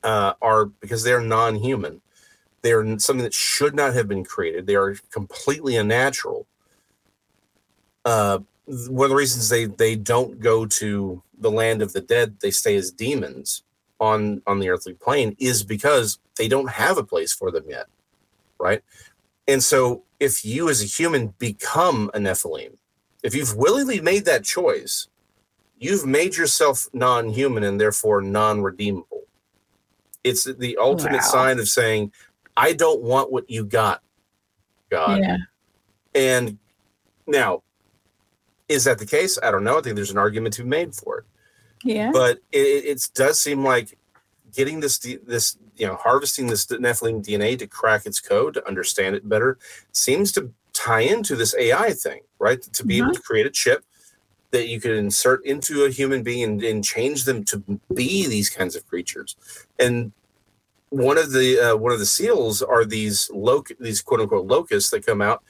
uh, 0.04 0.34
are 0.42 0.66
because 0.66 1.02
they 1.02 1.12
are 1.12 1.20
non-human. 1.20 2.00
They 2.62 2.72
are 2.72 2.98
something 2.98 3.24
that 3.24 3.34
should 3.34 3.74
not 3.74 3.94
have 3.94 4.08
been 4.08 4.24
created. 4.24 4.66
They 4.66 4.76
are 4.76 4.94
completely 5.10 5.76
unnatural 5.76 6.46
uh, 8.04 8.38
one 8.66 9.06
of 9.06 9.10
the 9.10 9.16
reasons 9.16 9.48
they 9.48 9.66
they 9.66 9.96
don't 9.96 10.40
go 10.40 10.66
to 10.66 11.22
the 11.38 11.50
land 11.50 11.82
of 11.82 11.92
the 11.92 12.00
dead, 12.00 12.36
they 12.40 12.50
stay 12.50 12.76
as 12.76 12.90
demons 12.90 13.62
on 14.00 14.42
on 14.46 14.58
the 14.58 14.68
earthly 14.68 14.94
plane, 14.94 15.36
is 15.38 15.62
because 15.62 16.18
they 16.36 16.48
don't 16.48 16.70
have 16.70 16.98
a 16.98 17.04
place 17.04 17.32
for 17.32 17.50
them 17.50 17.64
yet, 17.68 17.86
right? 18.58 18.82
And 19.48 19.62
so, 19.62 20.04
if 20.20 20.44
you 20.44 20.68
as 20.68 20.82
a 20.82 20.86
human 20.86 21.28
become 21.38 22.10
a 22.14 22.18
Nephilim, 22.18 22.76
if 23.22 23.34
you've 23.34 23.56
willingly 23.56 24.00
made 24.00 24.24
that 24.24 24.44
choice, 24.44 25.08
you've 25.78 26.06
made 26.06 26.36
yourself 26.36 26.86
non-human 26.92 27.64
and 27.64 27.80
therefore 27.80 28.22
non-redeemable. 28.22 29.22
It's 30.24 30.44
the 30.44 30.76
ultimate 30.76 31.22
Wow. 31.22 31.30
sign 31.30 31.58
of 31.58 31.68
saying, 31.68 32.12
"I 32.56 32.72
don't 32.72 33.02
want 33.02 33.32
what 33.32 33.48
you 33.50 33.64
got, 33.64 34.02
God." 34.90 35.20
Yeah. 35.20 35.38
And 36.14 36.58
now, 37.26 37.62
is 38.68 38.84
that 38.84 38.98
the 38.98 39.06
case? 39.06 39.38
I 39.42 39.50
don't 39.50 39.64
know. 39.64 39.78
I 39.78 39.82
think 39.82 39.96
there's 39.96 40.10
an 40.10 40.18
argument 40.18 40.54
to 40.54 40.62
be 40.62 40.68
made 40.68 40.94
for 40.94 41.18
it, 41.18 41.24
Yeah. 41.84 42.10
but 42.12 42.38
it, 42.52 42.58
it, 42.58 43.08
does 43.14 43.40
seem 43.40 43.64
like 43.64 43.98
getting 44.54 44.80
this 44.80 44.98
this 44.98 45.56
you 45.76 45.86
know 45.86 45.96
harvesting 45.96 46.46
this 46.46 46.66
Nephilim 46.66 47.24
DNA 47.24 47.58
to 47.58 47.66
crack 47.66 48.06
its 48.06 48.20
code 48.20 48.54
to 48.54 48.66
understand 48.66 49.16
it 49.16 49.28
better 49.28 49.58
seems 49.92 50.32
to 50.32 50.52
tie 50.72 51.00
into 51.00 51.36
this 51.36 51.54
AI 51.56 51.92
thing, 51.92 52.20
right? 52.38 52.62
To 52.62 52.84
be 52.84 52.98
able 52.98 53.08
mm-hmm. 53.08 53.14
to 53.14 53.22
create 53.22 53.46
a 53.46 53.50
chip 53.50 53.84
that 54.52 54.68
you 54.68 54.80
could 54.80 54.92
insert 54.92 55.44
into 55.44 55.84
a 55.84 55.90
human 55.90 56.22
being 56.22 56.44
and, 56.44 56.62
and 56.62 56.84
change 56.84 57.24
them 57.24 57.42
to 57.44 57.58
be 57.94 58.26
these 58.28 58.48
kinds 58.48 58.76
of 58.76 58.86
creatures. 58.86 59.34
And 59.78 60.12
one 60.90 61.18
of 61.18 61.32
the 61.32 61.58
uh, 61.58 61.76
one 61.76 61.90
of 61.92 61.98
the 61.98 62.06
seals 62.06 62.62
are 62.62 62.84
these 62.84 63.30
loc 63.32 63.70
these 63.80 64.00
quote 64.02 64.20
unquote 64.20 64.46
locusts 64.46 64.90
that 64.90 65.04
come 65.06 65.22
out 65.22 65.42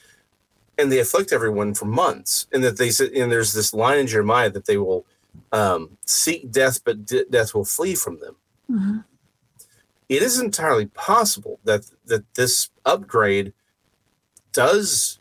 and 0.79 0.91
they 0.91 1.01
afflict 1.01 1.33
everyone 1.33 1.75
for 1.75 1.85
months. 1.85 2.47
And 2.53 2.65
that 2.65 2.79
they 2.79 2.91
said, 2.91 3.11
and 3.11 3.31
there's 3.31 3.53
this 3.53 3.75
line 3.75 3.99
in 3.99 4.07
Jeremiah 4.07 4.51
that 4.51 4.67
they 4.67 4.79
will 4.79 5.05
um, 5.51 5.99
seek 6.07 6.51
death, 6.51 6.83
but 6.85 7.05
de- 7.05 7.27
death 7.27 7.55
will 7.55 7.65
flee 7.65 7.95
from 7.95 8.21
them. 8.21 8.37
Mhm. 8.71 9.05
It 10.09 10.23
is 10.23 10.39
entirely 10.39 10.87
possible 10.87 11.59
that 11.65 11.91
that 12.07 12.23
this 12.35 12.71
upgrade 12.85 13.53
does 14.53 15.19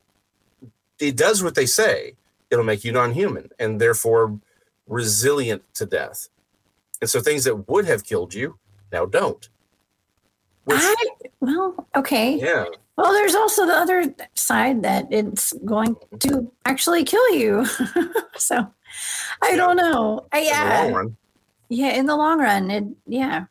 it 0.99 1.17
does 1.17 1.41
what 1.41 1.55
they 1.55 1.65
say. 1.65 2.13
It'll 2.51 2.65
make 2.65 2.83
you 2.83 2.91
non-human 2.91 3.49
and 3.59 3.79
therefore 3.79 4.37
resilient 4.87 5.63
to 5.75 5.85
death. 5.85 6.27
And 6.99 7.09
so 7.09 7.19
things 7.19 7.45
that 7.45 7.67
would 7.67 7.85
have 7.85 8.03
killed 8.03 8.33
you 8.33 8.59
now 8.91 9.05
don't. 9.05 9.49
Which, 10.65 10.77
I, 10.79 10.95
well, 11.39 11.87
okay. 11.95 12.37
yeah, 12.37 12.65
Well, 12.97 13.11
there's 13.13 13.33
also 13.33 13.65
the 13.65 13.73
other 13.73 14.13
side 14.35 14.83
that 14.83 15.07
it's 15.09 15.53
going 15.65 15.95
to 16.19 16.51
actually 16.65 17.03
kill 17.03 17.33
you. 17.33 17.65
so 18.37 18.67
I 19.41 19.55
don't 19.55 19.77
know. 19.77 20.27
I, 20.31 20.39
in 20.39 20.45
the 20.45 20.93
long 20.93 21.17
yeah. 21.69 21.87
Yeah. 21.87 21.93
In 21.95 22.05
the 22.05 22.15
long 22.15 22.39
run, 22.39 22.69
it, 22.69 22.83
yeah. 23.07 23.45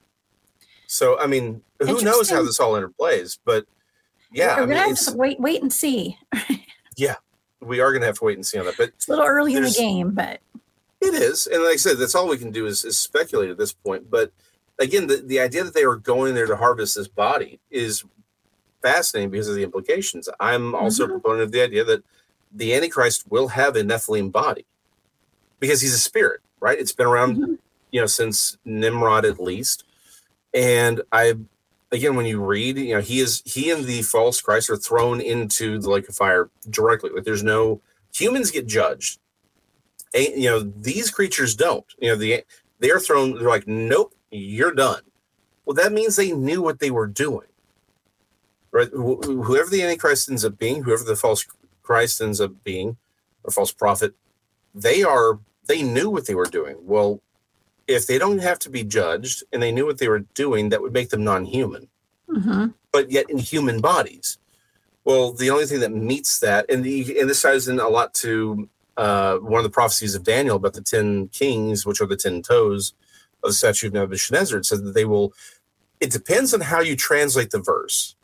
So 0.86 1.18
I 1.18 1.26
mean, 1.26 1.62
who 1.80 2.02
knows 2.02 2.30
how 2.30 2.42
this 2.42 2.60
all 2.60 2.74
interplays? 2.74 3.38
But 3.44 3.64
yeah, 4.32 4.56
We're 4.56 4.62
I 4.62 4.66
going 4.66 4.76
to 4.76 4.88
have 4.88 4.98
to 5.12 5.16
wait, 5.16 5.40
wait 5.40 5.62
and 5.62 5.72
see. 5.72 6.18
we 7.60 7.80
are 7.80 7.90
going 7.90 8.00
to 8.00 8.06
have 8.06 8.18
to 8.18 8.24
wait 8.24 8.36
and 8.36 8.46
see 8.46 8.58
on 8.58 8.66
that. 8.66 8.76
But 8.76 8.88
It's 8.88 9.08
a 9.08 9.10
little 9.10 9.26
early 9.26 9.54
in 9.54 9.62
the 9.62 9.70
game, 9.70 10.12
but 10.12 10.40
It 11.00 11.14
is, 11.14 11.46
and 11.46 11.62
like 11.62 11.74
I 11.74 11.76
said, 11.76 11.98
that's 11.98 12.14
all 12.14 12.28
we 12.28 12.38
can 12.38 12.50
do 12.50 12.66
is, 12.66 12.84
is 12.84 12.98
speculate 12.98 13.50
at 13.50 13.58
this 13.58 13.72
point. 13.72 14.10
But 14.10 14.32
again, 14.78 15.06
the, 15.06 15.16
the 15.16 15.40
idea 15.40 15.64
that 15.64 15.74
they 15.74 15.84
are 15.84 15.96
going 15.96 16.34
there 16.34 16.46
to 16.46 16.56
harvest 16.56 16.96
this 16.96 17.08
body 17.08 17.60
is 17.70 18.04
fascinating 18.82 19.30
because 19.30 19.48
of 19.48 19.54
the 19.54 19.62
implications. 19.62 20.28
I'm 20.40 20.74
also 20.74 21.04
a 21.04 21.06
mm-hmm. 21.06 21.14
proponent 21.14 21.42
of 21.42 21.52
the 21.52 21.62
idea 21.62 21.84
that 21.84 22.02
the 22.52 22.74
Antichrist 22.74 23.30
will 23.30 23.48
have 23.48 23.76
a 23.76 23.82
Nephilim 23.82 24.32
body 24.32 24.66
because 25.60 25.80
he's 25.80 25.94
a 25.94 25.98
spirit, 25.98 26.40
right? 26.60 26.78
It's 26.78 26.92
been 26.92 27.06
around, 27.06 27.36
mm-hmm. 27.36 27.54
you 27.92 28.00
know, 28.00 28.06
since 28.06 28.56
Nimrod 28.64 29.24
at 29.24 29.40
least. 29.40 29.84
And 30.52 31.02
I, 31.12 31.34
again, 31.92 32.16
when 32.16 32.26
you 32.26 32.44
read, 32.44 32.78
you 32.78 32.94
know, 32.94 33.00
he 33.00 33.20
is 33.20 33.42
he 33.46 33.70
and 33.70 33.84
the 33.86 34.02
false 34.02 34.40
Christ 34.40 34.70
are 34.70 34.76
thrown 34.76 35.20
into 35.20 35.78
the 35.78 35.90
lake 35.90 36.08
of 36.08 36.16
fire 36.16 36.50
directly. 36.70 37.10
Like 37.10 37.24
there's 37.24 37.44
no 37.44 37.80
humans 38.14 38.50
get 38.50 38.66
judged 38.66 39.16
A, 40.14 40.34
you 40.38 40.50
know, 40.50 40.60
these 40.60 41.10
creatures 41.10 41.54
don't. 41.54 41.86
You 42.00 42.10
know, 42.10 42.16
the 42.16 42.44
they're 42.80 43.00
thrown. 43.00 43.34
They're 43.34 43.48
like, 43.48 43.68
nope, 43.68 44.14
you're 44.30 44.72
done. 44.74 45.02
Well, 45.64 45.74
that 45.76 45.92
means 45.92 46.16
they 46.16 46.32
knew 46.32 46.62
what 46.62 46.80
they 46.80 46.90
were 46.90 47.06
doing, 47.06 47.48
right? 48.72 48.88
Wh- 48.88 49.24
whoever 49.24 49.70
the 49.70 49.82
Antichrist 49.82 50.30
ends 50.30 50.44
up 50.44 50.58
being, 50.58 50.84
whoever 50.84 51.04
the 51.04 51.16
false 51.16 51.46
Christ 51.82 52.20
ends 52.20 52.40
up 52.40 52.52
being, 52.64 52.98
or 53.44 53.52
false 53.52 53.72
prophet, 53.72 54.14
they 54.74 55.02
are. 55.02 55.40
They 55.66 55.82
knew 55.82 56.10
what 56.10 56.26
they 56.26 56.34
were 56.34 56.46
doing. 56.46 56.76
Well, 56.82 57.22
if 57.90 58.06
they 58.06 58.18
don't 58.18 58.38
have 58.38 58.58
to 58.60 58.70
be 58.70 58.84
judged 58.84 59.42
and 59.52 59.60
they 59.60 59.72
knew 59.72 59.84
what 59.84 59.98
they 59.98 60.08
were 60.08 60.20
doing, 60.20 60.68
that 60.68 60.80
would 60.80 60.92
make 60.92 61.10
them 61.10 61.24
non-human, 61.24 61.88
hmm 62.28 62.66
but 62.92 63.10
yet 63.10 63.30
in 63.30 63.38
human 63.38 63.80
bodies. 63.80 64.38
Well, 65.04 65.32
the 65.32 65.50
only 65.50 65.66
thing 65.66 65.80
that 65.80 65.92
meets 65.92 66.40
that, 66.40 66.66
and 66.70 66.84
the 66.84 67.18
and 67.18 67.28
this 67.28 67.42
ties 67.42 67.68
in 67.68 67.80
a 67.80 67.88
lot 67.88 68.14
to 68.14 68.68
uh, 68.96 69.36
one 69.38 69.58
of 69.58 69.64
the 69.64 69.70
prophecies 69.70 70.14
of 70.14 70.24
Daniel 70.24 70.56
about 70.56 70.74
the 70.74 70.82
ten 70.82 71.28
kings, 71.28 71.84
which 71.84 72.00
are 72.00 72.06
the 72.06 72.16
ten 72.16 72.42
toes 72.42 72.92
of 73.42 73.50
the 73.50 73.54
statue 73.54 73.88
of 73.88 73.92
Nebuchadnezzar. 73.92 74.58
It 74.58 74.66
says 74.66 74.82
that 74.82 74.94
they 74.94 75.04
will. 75.04 75.32
It 76.00 76.10
depends 76.10 76.54
on 76.54 76.60
how 76.60 76.80
you 76.80 76.96
translate 76.96 77.50
the 77.50 77.60
verse. 77.60 78.14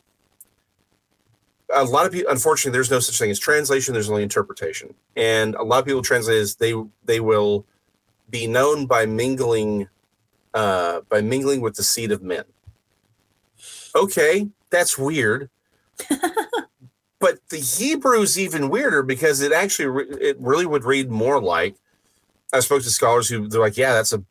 A 1.74 1.84
lot 1.84 2.06
of 2.06 2.12
people, 2.12 2.30
unfortunately, 2.30 2.76
there's 2.76 2.90
no 2.90 3.00
such 3.00 3.18
thing 3.18 3.30
as 3.30 3.38
translation. 3.38 3.94
There's 3.94 4.10
only 4.10 4.22
interpretation, 4.22 4.94
and 5.16 5.54
a 5.56 5.64
lot 5.64 5.80
of 5.80 5.86
people 5.86 6.02
translate 6.02 6.38
as 6.38 6.56
they 6.56 6.74
they 7.04 7.20
will 7.20 7.66
be 8.30 8.46
known 8.46 8.86
by 8.86 9.06
mingling, 9.06 9.88
uh, 10.54 11.00
by 11.08 11.20
mingling 11.20 11.60
with 11.60 11.76
the 11.76 11.82
seed 11.82 12.12
of 12.12 12.22
men. 12.22 12.44
Okay, 13.94 14.48
that's 14.70 14.98
weird. 14.98 15.48
but 17.18 17.38
the 17.48 17.58
Hebrew 17.58 18.20
is 18.20 18.38
even 18.38 18.68
weirder 18.68 19.02
because 19.02 19.40
it 19.40 19.52
actually 19.52 19.86
re- 19.86 20.18
it 20.20 20.36
really 20.38 20.66
would 20.66 20.84
read 20.84 21.10
more 21.10 21.40
like 21.40 21.76
I 22.52 22.60
spoke 22.60 22.82
to 22.82 22.90
scholars 22.90 23.28
who 23.28 23.48
they're 23.48 23.60
like, 23.60 23.76
yeah, 23.76 23.92
that's 23.92 24.12
a 24.12 24.22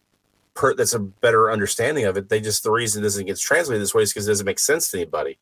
per, 0.54 0.74
that's 0.76 0.94
a 0.94 1.00
better 1.00 1.52
understanding 1.52 2.06
of 2.06 2.18
it. 2.18 2.30
They 2.30 2.40
just 2.40 2.64
the 2.64 2.72
reason 2.72 3.02
it 3.02 3.06
doesn't 3.06 3.26
get 3.26 3.40
translated 3.40 3.82
this 3.82 3.94
way 3.94 4.04
is 4.04 4.12
because 4.14 4.28
it 4.28 4.32
doesn't 4.32 4.46
make 4.46 4.60
sense 4.60 4.90
to 4.92 4.98
anybody. 4.98 5.38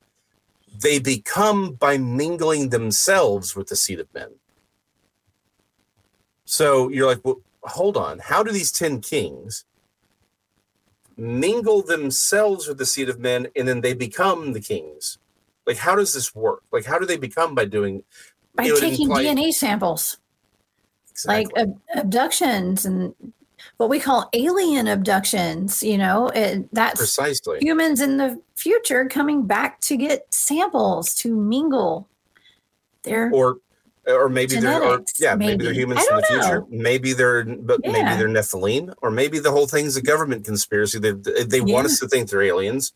They 0.82 1.00
become 1.00 1.74
by 1.74 1.98
mingling 1.98 2.70
themselves 2.70 3.56
with 3.56 3.68
the 3.68 3.76
seed 3.76 4.00
of 4.00 4.12
men. 4.14 4.30
So 6.46 6.90
you're 6.90 7.08
like, 7.08 7.24
well, 7.24 7.42
hold 7.64 7.98
on. 7.98 8.20
How 8.20 8.44
do 8.44 8.52
these 8.52 8.72
ten 8.72 9.02
kings 9.02 9.66
mingle 11.18 11.84
themselves 11.84 12.68
with 12.68 12.78
the 12.78 12.86
seed 12.86 13.10
of 13.10 13.20
men 13.20 13.48
and 13.56 13.68
then 13.68 13.82
they 13.82 13.94
become 13.94 14.54
the 14.54 14.62
kings? 14.62 15.18
Like, 15.66 15.78
how 15.78 15.96
does 15.96 16.14
this 16.14 16.36
work? 16.36 16.64
Like, 16.72 16.86
how 16.86 17.00
do 17.00 17.06
they 17.06 17.18
become 17.18 17.56
by 17.56 17.66
doing 17.66 18.04
By 18.56 18.64
you 18.64 18.74
know, 18.74 18.80
taking 18.80 19.10
DNA 19.10 19.54
samples, 19.54 20.18
Exactly. 21.12 21.36
like 21.36 21.48
ab- 21.58 21.80
abductions 21.96 22.86
and 22.86 23.14
what 23.78 23.90
we 23.90 24.00
call 24.00 24.30
alien 24.34 24.88
abductions. 24.88 25.82
You 25.84 25.98
know, 25.98 26.28
it, 26.30 26.68
that's 26.74 27.00
precisely? 27.00 27.60
humans 27.62 28.02
in 28.02 28.18
the 28.18 28.42
future 28.56 29.06
coming 29.06 29.46
back 29.46 29.80
to 29.82 29.98
get 29.98 30.34
samples 30.34 31.14
to 31.16 31.36
mingle. 31.36 32.08
They're 33.04 33.32
or 33.34 33.58
or 34.08 34.28
maybe 34.30 34.58
they're 34.58 34.84
or, 34.84 35.04
yeah 35.20 35.36
maybe. 35.36 35.64
they're 35.64 35.74
humans 35.74 36.02
in 36.10 36.16
the 36.18 36.22
don't 36.30 36.42
future 36.42 36.60
know. 36.62 36.68
maybe 36.70 37.14
they're 37.14 37.46
but 37.46 37.80
maybe 37.84 38.16
they're 38.18 38.28
nephilim 38.28 38.94
or 39.02 39.10
maybe 39.10 39.40
the 39.40 39.52
whole 39.52 39.68
thing's 39.68 39.96
a 39.96 40.02
government 40.02 40.44
conspiracy 40.46 41.00
they 41.00 41.12
they 41.46 41.62
want 41.62 41.86
us 41.86 42.00
to 42.00 42.08
think 42.08 42.30
they're 42.30 42.42
aliens 42.42 42.94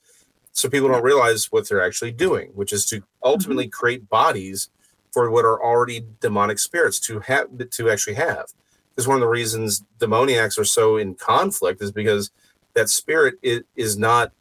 so 0.51 0.69
people 0.69 0.87
don't 0.89 1.03
realize 1.03 1.51
what 1.51 1.67
they're 1.69 1.81
actually 1.85 2.11
doing 2.11 2.49
which 2.55 2.73
is 2.73 2.85
to 2.85 3.01
ultimately 3.23 3.65
Mm-hmm. 3.65 3.79
create 3.79 4.09
bodies 4.09 4.69
for 5.11 5.31
what 5.31 5.45
are 5.45 5.63
already 5.63 6.05
demonic 6.19 6.59
spirits 6.59 6.99
to 6.99 7.19
have 7.21 7.47
to 7.71 7.89
actually 7.89 8.15
have 8.15 8.45
because 8.93 9.07
one 9.07 9.15
of 9.15 9.21
the 9.21 9.27
reasons 9.27 9.83
demoniacs 9.99 10.57
are 10.57 10.65
so 10.65 10.97
in 10.97 11.15
conflict 11.15 11.81
is 11.81 11.91
because 11.91 12.31
that 12.73 12.89
spirit 12.89 13.35
is, 13.41 13.61
is 13.75 13.97
not 13.97 14.31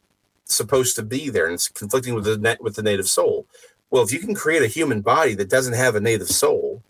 supposed 0.45 0.95
to 0.95 1.03
be 1.03 1.29
there 1.29 1.45
and 1.45 1.53
it's 1.55 1.67
conflicting 1.67 2.13
with 2.13 2.25
the 2.25 2.37
net 2.37 2.61
with 2.61 2.75
the 2.75 2.83
native 2.83 3.07
soul 3.07 3.45
well 3.89 4.03
if 4.03 4.11
you 4.11 4.19
can 4.19 4.35
create 4.35 4.61
a 4.61 4.67
human 4.67 5.01
body 5.01 5.33
that 5.35 5.49
doesn't 5.49 5.73
have 5.73 5.95
a 5.95 5.99
native 5.99 6.29
soul 6.29 6.83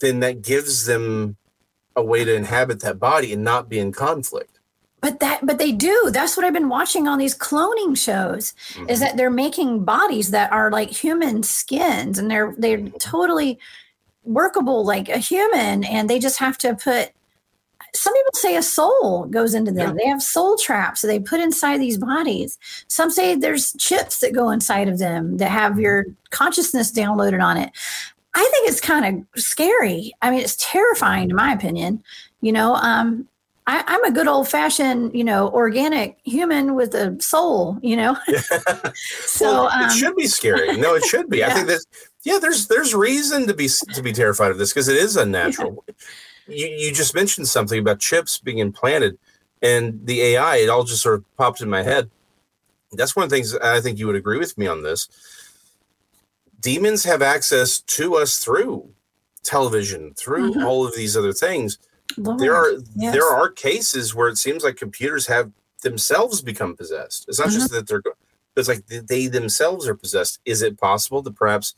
then 0.00 0.20
that 0.20 0.42
gives 0.42 0.86
them 0.86 1.36
a 1.94 2.02
way 2.02 2.24
to 2.24 2.34
inhabit 2.34 2.80
that 2.80 2.98
body 2.98 3.32
and 3.32 3.44
not 3.44 3.68
be 3.68 3.78
in 3.78 3.92
conflict 3.92 4.58
but 5.00 5.18
that 5.18 5.44
but 5.44 5.58
they 5.58 5.72
do. 5.72 6.10
That's 6.12 6.36
what 6.36 6.46
I've 6.46 6.52
been 6.52 6.68
watching 6.68 7.08
on 7.08 7.18
these 7.18 7.36
cloning 7.36 7.98
shows. 7.98 8.54
Mm-hmm. 8.74 8.88
Is 8.88 9.00
that 9.00 9.16
they're 9.16 9.30
making 9.30 9.82
bodies 9.84 10.30
that 10.30 10.52
are 10.52 10.70
like 10.70 10.90
human 10.90 11.42
skins 11.42 12.20
and 12.20 12.30
they're 12.30 12.54
they're 12.56 12.78
Mm-hmm. 12.78 12.98
totally 12.98 13.58
workable 14.22 14.84
like 14.84 15.08
a 15.08 15.18
human 15.18 15.82
and 15.82 16.08
they 16.08 16.20
just 16.20 16.38
have 16.38 16.56
to 16.58 16.76
put 16.76 17.10
some 17.94 18.14
people 18.14 18.32
say 18.34 18.56
a 18.56 18.62
soul 18.62 19.26
goes 19.26 19.54
into 19.54 19.70
them. 19.70 19.96
They 19.96 20.06
have 20.06 20.22
soul 20.22 20.56
traps 20.56 21.02
that 21.02 21.08
they 21.08 21.20
put 21.20 21.40
inside 21.40 21.78
these 21.78 21.98
bodies. 21.98 22.58
Some 22.88 23.10
say 23.10 23.34
there's 23.34 23.74
chips 23.74 24.20
that 24.20 24.32
go 24.32 24.50
inside 24.50 24.88
of 24.88 24.98
them 24.98 25.36
that 25.36 25.50
have 25.50 25.78
your 25.78 26.06
consciousness 26.30 26.90
downloaded 26.90 27.42
on 27.42 27.58
it. 27.58 27.70
I 28.34 28.48
think 28.50 28.68
it's 28.68 28.80
kind 28.80 29.26
of 29.34 29.42
scary. 29.42 30.12
I 30.22 30.30
mean, 30.30 30.40
it's 30.40 30.56
terrifying 30.58 31.28
in 31.28 31.36
my 31.36 31.52
opinion. 31.52 32.02
You 32.40 32.52
know, 32.52 32.76
um, 32.76 33.28
I, 33.66 33.84
I'm 33.86 34.04
a 34.04 34.10
good 34.10 34.26
old 34.26 34.48
fashioned, 34.48 35.14
you 35.14 35.22
know, 35.22 35.50
organic 35.50 36.16
human 36.24 36.74
with 36.74 36.94
a 36.94 37.20
soul, 37.20 37.78
you 37.82 37.96
know. 37.96 38.16
so 39.26 39.46
well, 39.46 39.68
um, 39.68 39.84
it 39.84 39.92
should 39.92 40.16
be 40.16 40.26
scary 40.26 40.76
no 40.78 40.94
it 40.94 41.04
should 41.04 41.28
be 41.28 41.44
i 41.44 41.50
think 41.54 41.66
that 41.66 41.84
yeah 42.24 42.38
there's 42.40 42.66
there's 42.66 42.94
reason 42.94 43.46
to 43.46 43.54
be 43.54 43.68
to 43.94 44.02
be 44.02 44.12
terrified 44.12 44.50
of 44.50 44.58
this 44.58 44.72
because 44.72 44.88
it 44.88 44.96
is 44.96 45.16
unnatural 45.16 45.84
you 46.48 46.66
you 46.66 46.92
just 46.92 47.14
mentioned 47.14 47.48
something 47.48 47.78
about 47.78 47.98
chips 48.00 48.38
being 48.38 48.58
implanted 48.58 49.18
and 49.62 50.04
the 50.06 50.20
ai 50.22 50.56
it 50.56 50.68
all 50.68 50.84
just 50.84 51.02
sort 51.02 51.14
of 51.14 51.36
popped 51.36 51.60
in 51.60 51.70
my 51.70 51.82
head 51.82 52.10
that's 52.92 53.14
one 53.16 53.24
of 53.24 53.30
the 53.30 53.36
things 53.36 53.54
i 53.58 53.80
think 53.80 53.98
you 53.98 54.06
would 54.06 54.16
agree 54.16 54.38
with 54.38 54.56
me 54.58 54.66
on 54.66 54.82
this 54.82 55.08
demons 56.60 57.04
have 57.04 57.22
access 57.22 57.80
to 57.80 58.14
us 58.16 58.38
through 58.38 58.88
television 59.42 60.14
through 60.14 60.52
Mhm. 60.54 60.64
all 60.64 60.86
of 60.86 60.94
these 60.94 61.16
other 61.16 61.32
things 61.32 61.78
Lord, 62.16 62.38
there 62.38 62.54
are 62.54 62.72
yes. 62.94 63.14
there 63.14 63.26
are 63.28 63.48
cases 63.50 64.14
where 64.14 64.28
it 64.28 64.36
seems 64.36 64.62
like 64.62 64.76
computers 64.76 65.26
have 65.28 65.50
themselves 65.82 66.42
become 66.42 66.76
possessed. 66.76 67.24
It's 67.26 67.38
not 67.40 67.48
just 67.48 67.66
Mm-hmm. 67.70 67.74
that 67.76 67.88
they're 67.88 68.02
it's 68.54 68.68
like 68.68 68.86
they 68.86 69.28
themselves 69.28 69.88
are 69.88 69.94
possessed. 69.94 70.38
Is 70.44 70.60
it 70.60 70.78
possible 70.78 71.22
that 71.22 71.34
perhaps 71.34 71.74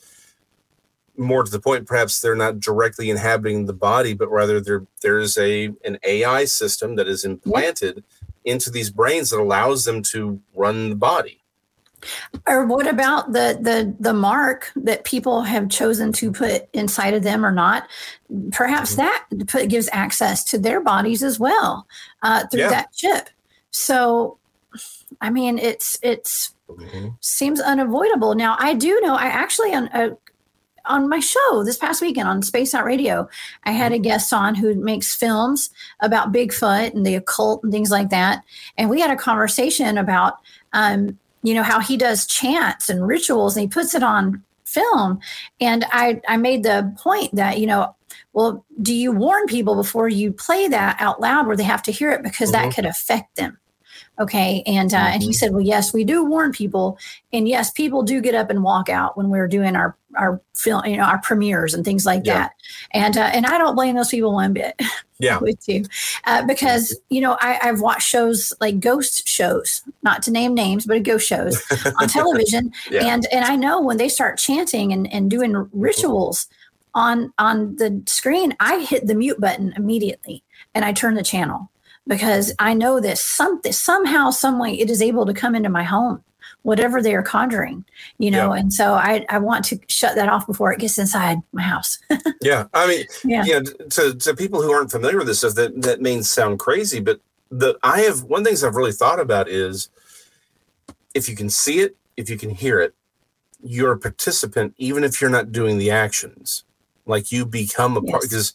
more 1.17 1.45
to 1.45 1.51
the 1.51 1.61
point, 1.61 1.87
perhaps 1.87 2.21
they're 2.21 2.35
not 2.35 2.61
directly 2.61 3.11
inhabiting 3.11 3.67
the 3.67 3.73
body, 3.73 4.15
but 4.15 4.31
rather 4.31 4.61
there 4.61 4.87
there 5.03 5.19
is 5.19 5.37
a 5.39 5.71
an 5.85 5.99
AI 6.05 6.45
system 6.45 6.97
that 6.97 7.09
is 7.09 7.25
implanted 7.25 8.03
into 8.45 8.71
these 8.71 8.91
brains 8.91 9.31
that 9.31 9.41
allows 9.41 9.85
them 9.85 10.03
to 10.03 10.41
run 10.55 10.91
the 10.91 10.97
body. 10.97 11.41
Or 12.47 12.67
what 12.67 12.87
about 12.87 13.33
the 13.33 13.59
the 13.61 13.95
the 13.99 14.13
mark 14.13 14.71
that 14.77 15.05
people 15.05 15.43
have 15.43 15.69
chosen 15.71 16.13
to 16.15 16.31
put 16.33 16.69
inside 16.75 17.15
of 17.15 17.23
them 17.23 17.47
or 17.47 17.53
not? 17.53 17.89
Perhaps 18.53 18.95
Mhm. 18.95 18.97
that 18.97 19.25
put, 19.47 19.69
gives 19.69 19.89
access 19.93 20.45
to 20.45 20.59
their 20.59 20.81
bodies 20.81 21.23
as 21.23 21.39
well 21.39 21.87
uh, 22.23 22.47
through 22.49 22.61
Yeah. 22.61 22.71
that 22.71 22.93
chip. 22.93 23.31
So, 23.71 24.39
I 25.21 25.31
mean, 25.31 25.59
it's 25.59 25.99
it's 26.03 26.55
seems 27.21 27.61
unavoidable. 27.61 28.35
Now, 28.35 28.57
I 28.59 28.75
do 28.75 29.01
know. 29.01 29.15
I 29.15 29.27
actually 29.27 29.73
uh, 29.73 30.11
on 30.87 31.09
my 31.09 31.21
show 31.21 31.63
this 31.65 31.77
past 31.77 32.01
weekend 32.03 32.29
on 32.29 32.43
Space 32.43 32.75
Out 32.75 32.85
Radio, 32.85 33.29
I 33.65 33.73
had 33.73 33.93
a 33.93 33.99
guest 33.99 34.33
on 34.33 34.55
who 34.55 34.75
makes 34.75 35.15
films 35.15 35.71
about 36.01 36.33
Bigfoot 36.33 36.95
and 36.95 37.05
the 37.07 37.15
occult 37.15 37.63
and 37.63 37.73
things 37.73 37.91
like 37.91 38.11
that, 38.11 38.45
and 38.79 38.91
we 38.91 39.01
had 39.01 39.11
a 39.11 39.17
conversation 39.17 39.99
about, 39.99 40.35
um, 40.73 41.19
you 41.43 41.55
know, 41.55 41.63
how 41.63 41.81
he 41.81 41.97
does 41.97 42.27
chants 42.27 42.89
and 42.89 43.07
rituals 43.07 43.57
and 43.57 43.63
he 43.63 43.69
puts 43.69 43.95
it 43.95 44.03
on 44.03 44.43
film. 44.65 45.21
And 45.61 45.85
I 45.93 46.21
I 46.29 46.37
made 46.37 46.63
the 46.63 46.95
point 46.99 47.35
that 47.35 47.59
you 47.59 47.67
know. 47.67 47.95
Well, 48.33 48.65
do 48.83 48.93
you 48.93 49.13
warn 49.13 49.47
people 49.47 49.77
before 49.77 50.09
you 50.09 50.33
play 50.33 50.67
that 50.67 50.97
out 50.99 51.21
loud 51.21 51.47
where 51.47 51.57
they 51.57 51.63
have 51.63 51.83
to 51.85 51.93
hear 51.93 52.11
it 52.11 52.23
because 52.25 52.51
that 52.51 52.67
Mhm. 52.71 52.75
could 52.75 52.87
affect 52.87 53.37
them? 53.37 53.59
Okay, 54.19 54.63
and 54.67 54.93
uh, 54.93 54.97
and 55.13 55.23
he 55.23 55.33
said, 55.33 55.53
well, 55.53 55.61
yes, 55.61 55.93
we 55.93 56.03
do 56.05 56.25
warn 56.25 56.51
people, 56.53 56.99
and 57.33 57.49
yes, 57.49 57.71
people 57.71 58.03
do 58.03 58.21
get 58.21 58.35
up 58.35 58.51
and 58.51 58.63
walk 58.65 58.89
out 58.89 59.17
when 59.17 59.29
we're 59.31 59.47
doing 59.49 59.77
our 59.77 59.97
our 60.17 60.41
film, 60.55 60.85
you 60.87 60.97
know, 60.97 61.05
our 61.05 61.19
premieres 61.19 61.75
and 61.75 61.85
things 61.85 62.07
like 62.07 62.23
Yeah. 62.25 62.35
that, 62.35 62.53
and 62.93 63.17
uh, 63.17 63.31
and 63.33 63.47
I 63.47 63.59
don't 63.59 63.75
blame 63.75 63.95
those 63.97 64.09
people 64.09 64.33
one 64.33 64.53
bit. 64.53 64.81
Yeah. 65.21 65.39
with 65.41 65.67
you, 65.69 65.85
uh, 66.25 66.45
because 66.45 66.99
you 67.09 67.21
know 67.21 67.37
I, 67.41 67.59
I've 67.63 67.81
watched 67.81 68.09
shows 68.09 68.53
like 68.61 68.81
ghost 68.81 69.27
shows, 69.29 69.83
not 70.03 70.23
to 70.25 70.31
name 70.31 70.55
names, 70.55 70.87
but 70.87 71.03
ghost 71.03 71.27
shows 71.27 71.63
on 72.01 72.09
television, 72.09 72.73
Yeah. 72.91 73.07
and 73.15 73.27
and 73.33 73.45
I 73.45 73.57
know 73.57 73.81
when 73.81 73.97
they 73.97 74.09
start 74.09 74.39
chanting 74.39 74.93
and 74.93 75.11
and 75.13 75.31
doing 75.31 75.69
rituals 75.73 76.49
on 76.95 77.33
on 77.39 77.77
the 77.77 78.03
screen, 78.07 78.55
I 78.61 78.81
hit 78.81 79.07
the 79.07 79.15
mute 79.15 79.41
button 79.41 79.73
immediately 79.77 80.43
and 80.75 80.85
I 80.85 80.93
turn 80.93 81.15
the 81.15 81.23
channel 81.23 81.71
because 82.07 82.53
I 82.59 82.75
know 82.75 83.01
this 83.01 83.23
something 83.23 83.73
somehow, 83.73 84.31
some 84.31 84.59
way 84.59 84.75
it 84.79 84.91
is 84.91 85.01
able 85.03 85.27
to 85.27 85.33
come 85.35 85.55
into 85.55 85.69
my 85.71 85.83
home 85.85 86.23
whatever 86.65 87.01
they 87.03 87.15
are 87.15 87.23
conjuring, 87.23 87.85
you 88.19 88.31
know. 88.31 88.53
Yeah. 88.53 88.61
And 88.61 88.73
so 88.73 88.95
I, 88.95 89.25
I 89.29 89.39
want 89.39 89.65
to 89.67 89.79
shut 89.89 90.17
that 90.17 90.29
off 90.29 90.47
before 90.47 90.73
it 90.73 90.81
gets 90.81 90.99
inside 90.99 91.39
my 91.53 91.63
house. 91.63 91.99
Yeah, 92.43 92.67
I 92.75 92.87
mean, 92.87 93.05
Yeah. 93.25 93.45
you 93.45 93.53
know, 93.55 93.63
to 93.91 94.15
to 94.15 94.35
people 94.35 94.61
who 94.61 94.71
aren't 94.73 94.91
familiar 94.91 95.17
with 95.19 95.27
this 95.29 95.39
stuff, 95.39 95.55
that 95.55 95.81
that 95.83 96.01
may 96.03 96.21
sound 96.23 96.59
crazy, 96.59 97.01
but 97.01 97.21
the 97.51 97.79
I 97.83 98.01
have 98.01 98.23
one 98.25 98.41
of 98.41 98.45
the 98.45 98.51
things 98.51 98.65
I've 98.65 98.75
really 98.77 98.93
thought 98.93 99.21
about 99.21 99.49
is 99.49 99.89
if 101.15 101.29
you 101.29 101.37
can 101.37 101.49
see 101.49 101.81
it, 101.81 101.97
if 102.17 102.29
you 102.29 102.37
can 102.37 102.51
hear 102.51 102.81
it, 102.81 102.95
you're 103.63 103.93
a 103.93 103.99
participant, 103.99 104.75
even 104.77 105.05
if 105.05 105.21
you're 105.21 105.31
not 105.31 105.53
doing 105.53 105.79
the 105.79 105.91
actions. 105.91 106.65
Like 107.07 107.31
you 107.33 107.45
become 107.47 107.97
a 107.97 108.03
part 108.03 108.23
because 108.23 108.53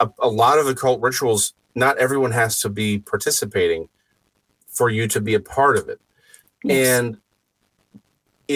a, 0.00 0.08
a 0.18 0.28
lot 0.28 0.58
of 0.58 0.66
occult 0.66 1.00
rituals, 1.02 1.52
not 1.74 1.98
everyone 1.98 2.32
has 2.32 2.60
to 2.60 2.68
be 2.70 2.98
participating 2.98 3.88
for 4.66 4.88
you 4.90 5.06
to 5.08 5.20
be 5.20 5.34
a 5.34 5.40
part 5.40 5.76
of 5.76 5.88
it 5.88 6.00
Yes. 6.64 6.88
and 6.98 7.18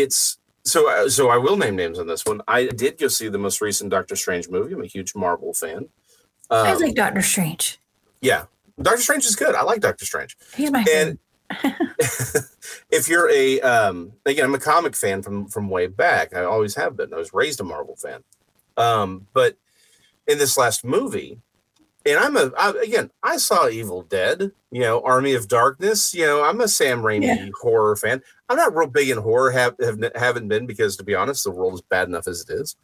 it's 0.01 0.39
so 0.65 1.09
so 1.09 1.29
I 1.31 1.37
will 1.37 1.57
name 1.57 1.77
names 1.77 1.99
on 1.99 2.07
this 2.07 2.25
one. 2.25 2.41
I 2.49 2.67
did 2.67 2.99
go 2.99 3.09
see 3.09 3.29
the 3.29 3.39
most 3.39 3.61
recent 3.61 3.91
Doctor 3.91 4.17
Strange 4.17 4.49
movie. 4.49 4.75
I'm 4.75 4.83
a 4.83 4.87
huge 4.87 5.15
Marvel 5.15 5.55
fan. 5.55 5.89
I 6.51 6.73
Um, 6.73 6.81
like 6.81 6.95
Doctor 6.95 7.23
Strange. 7.23 7.79
yeah, 8.21 8.45
Doctor 8.81 9.01
Strange 9.03 9.25
is 9.27 9.37
good. 9.37 9.55
I 9.55 9.63
like 9.63 9.81
Doctor 9.81 10.05
Strange. 10.05 10.37
He's 10.55 10.71
my 10.71 10.81
And 10.81 10.87
favorite. 10.89 11.19
if 12.91 13.09
you're 13.09 13.31
a 13.31 13.61
um, 13.61 14.13
again, 14.27 14.45
I'm 14.45 14.55
a 14.55 14.59
comic 14.59 14.97
fan 14.97 15.23
from 15.23 15.47
from 15.49 15.69
way 15.71 15.87
back. 15.87 16.35
I 16.35 16.45
always 16.45 16.75
have 16.77 16.97
been. 16.97 17.13
I 17.15 17.17
was 17.17 17.33
raised 17.35 17.61
a 17.61 17.65
Marvel 17.65 17.97
fan. 17.97 18.23
Um, 18.77 19.27
but 19.33 19.57
in 20.27 20.39
this 20.39 20.57
last 20.57 20.85
movie, 20.85 21.39
and 22.07 22.19
I'm 22.19 22.37
a 22.37 22.51
I, 22.59 22.71
again, 22.83 23.11
I 23.23 23.37
saw 23.37 23.69
Evil 23.69 24.03
Dead. 24.03 24.53
You 24.71 24.81
know, 24.81 25.01
Army 25.03 25.35
of 25.35 25.47
Darkness. 25.49 26.15
You 26.15 26.27
know, 26.27 26.43
I'm 26.43 26.61
a 26.61 26.69
Sam 26.69 27.03
Raimi 27.03 27.23
Yeah. 27.25 27.49
horror 27.61 27.95
fan. 27.97 28.23
I'm 28.49 28.57
not 28.57 28.77
real 28.77 28.89
big 28.89 29.09
in 29.09 29.19
horror. 29.19 29.51
Have, 29.51 29.75
have 29.81 29.99
haven't 30.15 30.49
been 30.49 30.67
because 30.67 30.97
to 30.97 31.05
be 31.05 31.15
honest, 31.15 31.45
the 31.45 31.51
world 31.51 31.75
is 31.75 31.81
bad 31.81 32.09
enough 32.09 32.29
as 32.29 32.43
it 32.43 32.51
is. 32.51 32.77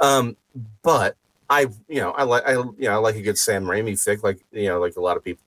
Um, 0.00 0.36
but 0.82 1.16
I, 1.48 1.66
you 1.88 2.00
know, 2.00 2.12
I 2.12 2.22
like 2.22 2.46
I 2.46 2.52
you 2.52 2.74
know 2.78 2.92
I 2.92 2.96
like 2.96 3.16
a 3.16 3.22
good 3.22 3.38
Sam 3.38 3.64
Raimi 3.64 3.92
fic, 3.92 4.22
like 4.22 4.40
you 4.52 4.68
know, 4.68 4.80
like 4.80 4.96
a 4.96 5.00
lot 5.00 5.16
of 5.16 5.24
people. 5.24 5.44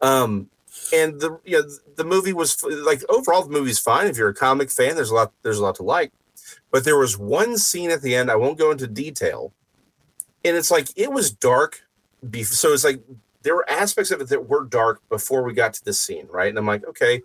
Um, 0.00 0.48
and 0.94 1.20
the 1.20 1.38
you 1.44 1.60
know 1.60 1.68
the 1.96 2.04
movie 2.04 2.32
was 2.32 2.62
like 2.62 3.02
overall 3.08 3.42
the 3.42 3.50
movie's 3.50 3.80
fine 3.80 4.06
if 4.06 4.16
you're 4.16 4.28
a 4.28 4.34
comic 4.34 4.70
fan. 4.70 4.94
There's 4.94 5.10
a 5.10 5.14
lot 5.14 5.32
there's 5.42 5.58
a 5.58 5.62
lot 5.62 5.74
to 5.76 5.82
like, 5.82 6.12
but 6.70 6.84
there 6.84 6.96
was 6.96 7.18
one 7.18 7.58
scene 7.58 7.90
at 7.90 8.02
the 8.02 8.14
end. 8.14 8.30
I 8.30 8.36
won't 8.36 8.58
go 8.58 8.70
into 8.70 8.86
detail, 8.86 9.52
and 10.44 10.56
it's 10.56 10.70
like 10.70 10.88
it 10.96 11.12
was 11.12 11.32
dark. 11.32 11.82
Bef- 12.24 12.46
so 12.46 12.72
it's 12.72 12.84
like 12.84 13.00
there 13.42 13.56
were 13.56 13.68
aspects 13.68 14.10
of 14.10 14.20
it 14.20 14.28
that 14.28 14.48
were 14.48 14.64
dark 14.64 15.00
before 15.08 15.42
we 15.42 15.52
got 15.52 15.74
to 15.74 15.84
this 15.84 15.98
scene, 15.98 16.28
right? 16.30 16.48
And 16.48 16.58
I'm 16.58 16.66
like, 16.66 16.86
okay, 16.86 17.22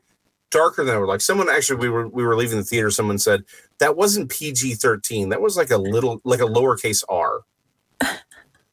darker 0.52 0.84
than 0.84 0.96
I 0.96 1.00
would 1.00 1.08
like. 1.08 1.22
Someone 1.22 1.50
actually 1.50 1.78
we 1.78 1.90
were 1.90 2.08
we 2.08 2.24
were 2.24 2.36
leaving 2.36 2.58
the 2.58 2.64
theater. 2.64 2.92
Someone 2.92 3.18
said 3.18 3.44
that 3.80 3.96
wasn't 3.96 4.30
PG-13. 4.30 5.30
That 5.30 5.42
was 5.42 5.58
like 5.58 5.72
a 5.72 5.78
little 5.78 6.22
like 6.24 6.40
a 6.40 6.46
lowercase 6.46 7.04
R. 7.10 7.42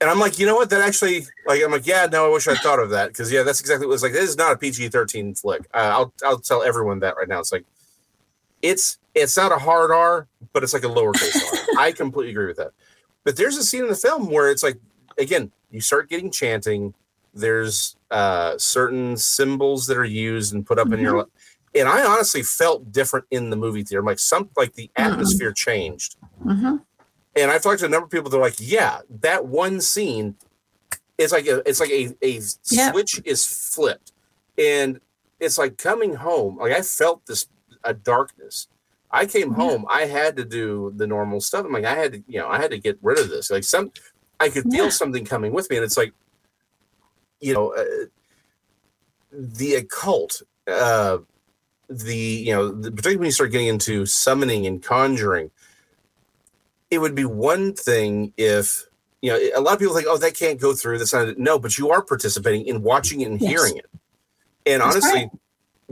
And 0.03 0.11
I'm 0.11 0.19
like, 0.19 0.41
you 0.41 0.47
know 0.47 0.57
what? 0.57 0.69
That 0.71 0.81
actually, 0.81 1.27
like, 1.47 1.63
I'm 1.63 1.71
like, 1.71 1.87
yeah, 1.87 2.09
no, 2.11 2.27
I 2.27 2.29
wish 2.29 2.49
I 2.49 2.57
thought 2.57 2.81
of 2.81 2.91
that 2.91 3.11
because, 3.11 3.31
yeah, 3.31 3.45
that's 3.45 3.61
exactly 3.61 3.87
what 3.87 3.93
it 3.93 3.95
was 3.95 4.03
like. 4.03 4.13
This 4.13 4.31
is 4.31 4.37
not 4.37 4.51
a 4.51 4.59
PG-13 4.59 5.39
flick. 5.41 5.61
Uh, 5.73 5.77
I'll, 5.77 6.13
I'll 6.25 6.41
tell 6.41 6.65
everyone 6.65 6.99
that 7.01 7.17
right 7.17 7.29
now. 7.29 7.39
It's 7.39 7.53
like, 7.53 7.65
it's, 8.63 8.99
it's 9.15 9.37
not 9.37 9.53
a 9.53 9.59
hard 9.59 9.93
R, 9.93 10.27
but 10.53 10.65
it's 10.65 10.73
like 10.73 10.83
a 10.83 10.89
lowercase 10.89 11.37
R. 11.37 11.79
I 11.79 11.93
completely 11.93 12.33
agree 12.33 12.47
with 12.47 12.57
that. 12.57 12.73
But 13.23 13.37
there's 13.37 13.57
a 13.57 13.63
scene 13.63 13.85
in 13.85 13.89
the 13.89 13.95
film 13.95 14.29
where 14.29 14.51
it's 14.51 14.65
like, 14.65 14.81
again, 15.19 15.53
you 15.71 15.81
start 15.81 16.11
getting 16.11 16.33
chanting. 16.33 16.95
There's 17.33 17.95
uh, 18.11 18.59
certain 18.59 19.17
symbols 19.17 19.87
that 19.87 19.97
are 19.97 20.05
used 20.05 20.53
and 20.53 20.67
put 20.67 20.81
up 20.81 20.91
in 20.93 20.99
your, 20.99 21.29
and 21.75 21.89
I 21.89 22.05
honestly 22.05 22.43
felt 22.43 22.93
different 22.93 23.27
in 23.31 23.51
the 23.51 23.57
movie 23.57 23.83
theater. 23.83 24.01
I'm 24.01 24.07
like, 24.07 24.19
some 24.19 24.51
like 24.57 24.75
the 24.75 24.91
atmosphere 24.97 25.53
changed 25.53 26.17
hmm 26.43 26.77
and 27.35 27.51
I've 27.51 27.63
talked 27.63 27.81
to 27.81 27.87
a 27.87 27.89
number 27.89 28.05
of 28.05 28.11
people. 28.11 28.31
They're 28.31 28.41
like, 28.41 28.57
"Yeah, 28.59 29.01
that 29.21 29.47
one 29.47 29.81
scene 29.81 30.37
is 31.17 31.33
like 31.33 31.47
a, 31.47 31.67
it's 31.69 31.81
like 31.81 31.91
a 31.91 32.15
a 32.23 32.41
Yeah. 32.71 32.91
switch 32.91 33.21
is 33.25 33.47
flipped, 33.47 34.13
and 34.59 35.01
it's 35.41 35.57
like 35.57 35.79
coming 35.79 36.15
home. 36.17 36.59
Like 36.59 36.73
I 36.73 36.83
felt 36.83 37.25
this 37.27 37.47
a 37.85 37.95
darkness. 37.95 38.69
I 39.11 39.27
came 39.27 39.53
home. 39.53 39.87
I 39.91 40.07
had 40.07 40.37
to 40.37 40.45
do 40.45 40.93
the 40.97 41.07
normal 41.07 41.41
stuff. 41.41 41.65
I'm 41.67 41.73
like, 41.73 41.85
I 41.85 41.95
had 41.95 42.13
to, 42.13 42.23
you 42.27 42.39
know, 42.39 42.49
I 42.49 42.59
had 42.61 42.71
to 42.71 42.79
get 42.79 42.99
rid 43.03 43.19
of 43.19 43.29
this. 43.29 43.51
Like 43.51 43.65
some, 43.65 43.93
I 44.41 44.49
could 44.49 44.71
feel 44.71 44.85
Yeah. 44.85 44.91
something 44.91 45.25
coming 45.25 45.53
with 45.53 45.69
me, 45.71 45.77
and 45.77 45.85
it's 45.85 45.97
like, 45.97 46.13
you 47.41 47.55
know, 47.55 47.75
uh, 47.75 48.07
the 49.31 49.75
occult. 49.77 50.43
Uh, 50.67 51.19
the 51.89 52.17
you 52.17 52.53
know, 52.55 52.71
the, 52.71 52.91
particularly 52.91 53.17
when 53.19 53.27
you 53.27 53.33
start 53.33 53.53
getting 53.53 53.67
into 53.69 54.07
summoning 54.07 54.67
and 54.67 54.83
conjuring 54.83 55.51
it 56.91 56.99
would 56.99 57.15
be 57.15 57.25
one 57.25 57.73
thing 57.75 58.33
if 58.37 58.85
you 59.23 59.31
know 59.33 59.39
a 59.57 59.61
lot 59.61 59.75
of 59.75 59.79
people 59.79 59.95
think 59.95 60.07
oh 60.09 60.17
that 60.19 60.37
can't 60.37 60.61
go 60.61 60.75
through 60.75 60.99
that's 60.99 61.13
not 61.13 61.39
no 61.39 61.59
but 61.59 61.79
you 61.79 61.91
are 61.91 62.03
participating 62.03 62.67
in 62.67 62.83
watching 62.83 63.21
it 63.23 63.29
and 63.29 63.41
Yes. 63.41 63.51
hearing 63.51 63.77
it 63.79 63.87
and 64.67 64.83
That's 64.83 64.97
honestly 64.97 65.31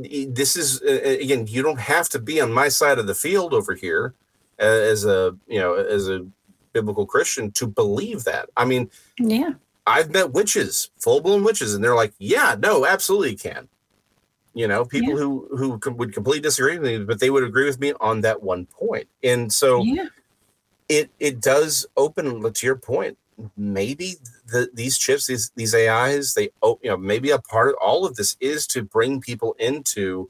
i- 0.05 0.27
this 0.31 0.57
is 0.57 0.81
uh, 0.83 1.17
again 1.21 1.47
you 1.47 1.63
don't 1.63 1.81
have 1.81 2.09
to 2.11 2.19
be 2.19 2.41
on 2.41 2.53
my 2.53 2.69
side 2.69 2.99
of 2.99 3.07
the 3.07 3.15
field 3.15 3.55
over 3.55 3.75
here 3.75 4.15
as 4.59 5.05
a 5.07 5.37
you 5.47 5.59
know 5.59 5.75
as 5.75 6.09
a 6.09 6.27
biblical 6.73 7.07
christian 7.07 7.51
to 7.53 7.67
believe 7.67 8.25
that 8.25 8.49
i 8.57 8.65
mean 8.65 8.91
Yeah. 9.19 9.53
I've 9.87 10.11
met 10.11 10.33
witches, 10.33 10.91
full 10.99 11.21
blown 11.21 11.43
witches, 11.43 11.75
and 11.75 11.83
they're 11.83 11.97
like, 11.97 12.13
"Yeah, 12.19 12.55
no, 12.61 12.87
absolutely 12.87 13.35
can." 13.35 13.67
You 14.55 14.67
know, 14.67 14.85
people 14.85 15.11
Yeah. 15.15 15.19
who 15.19 15.49
who 15.57 15.79
com- 15.79 15.97
would 15.97 16.13
completely 16.13 16.41
disagree 16.41 16.79
with 16.79 16.91
me, 16.91 17.05
but 17.05 17.21
they 17.21 17.31
would 17.31 17.45
agree 17.45 17.67
with 17.67 17.79
me 17.79 17.93
on 18.01 18.21
that 18.23 18.43
one. 18.43 18.67
And 19.23 19.53
so, 19.53 19.83
Yeah. 19.83 20.07
it 20.89 21.11
it 21.21 21.41
does 21.41 21.87
open 21.97 22.43
to 22.53 22.67
your 22.67 22.77
point. 22.77 23.17
Maybe 23.57 24.17
the, 24.47 24.69
these 24.75 24.99
chips, 24.99 25.27
these 25.29 25.51
these 25.55 25.75
AIs, 25.75 26.35
they 26.35 26.51
oh, 26.63 26.79
you 26.83 26.91
know 26.91 26.97
maybe 26.97 27.31
a 27.31 27.39
part 27.39 27.69
of 27.69 27.75
all 27.81 28.05
of 28.05 28.17
this 28.17 28.37
is 28.41 28.67
to 28.69 28.83
bring 28.83 29.21
people 29.21 29.55
into 29.59 30.29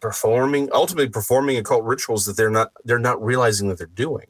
performing, 0.00 0.68
ultimately 0.72 1.08
performing 1.10 1.58
occult 1.58 1.84
rituals 1.84 2.24
that 2.26 2.36
they're 2.36 2.50
not 2.50 2.72
they're 2.84 2.98
not 2.98 3.22
realizing 3.22 3.68
that 3.68 3.78
they're 3.78 3.86
doing. 3.88 4.26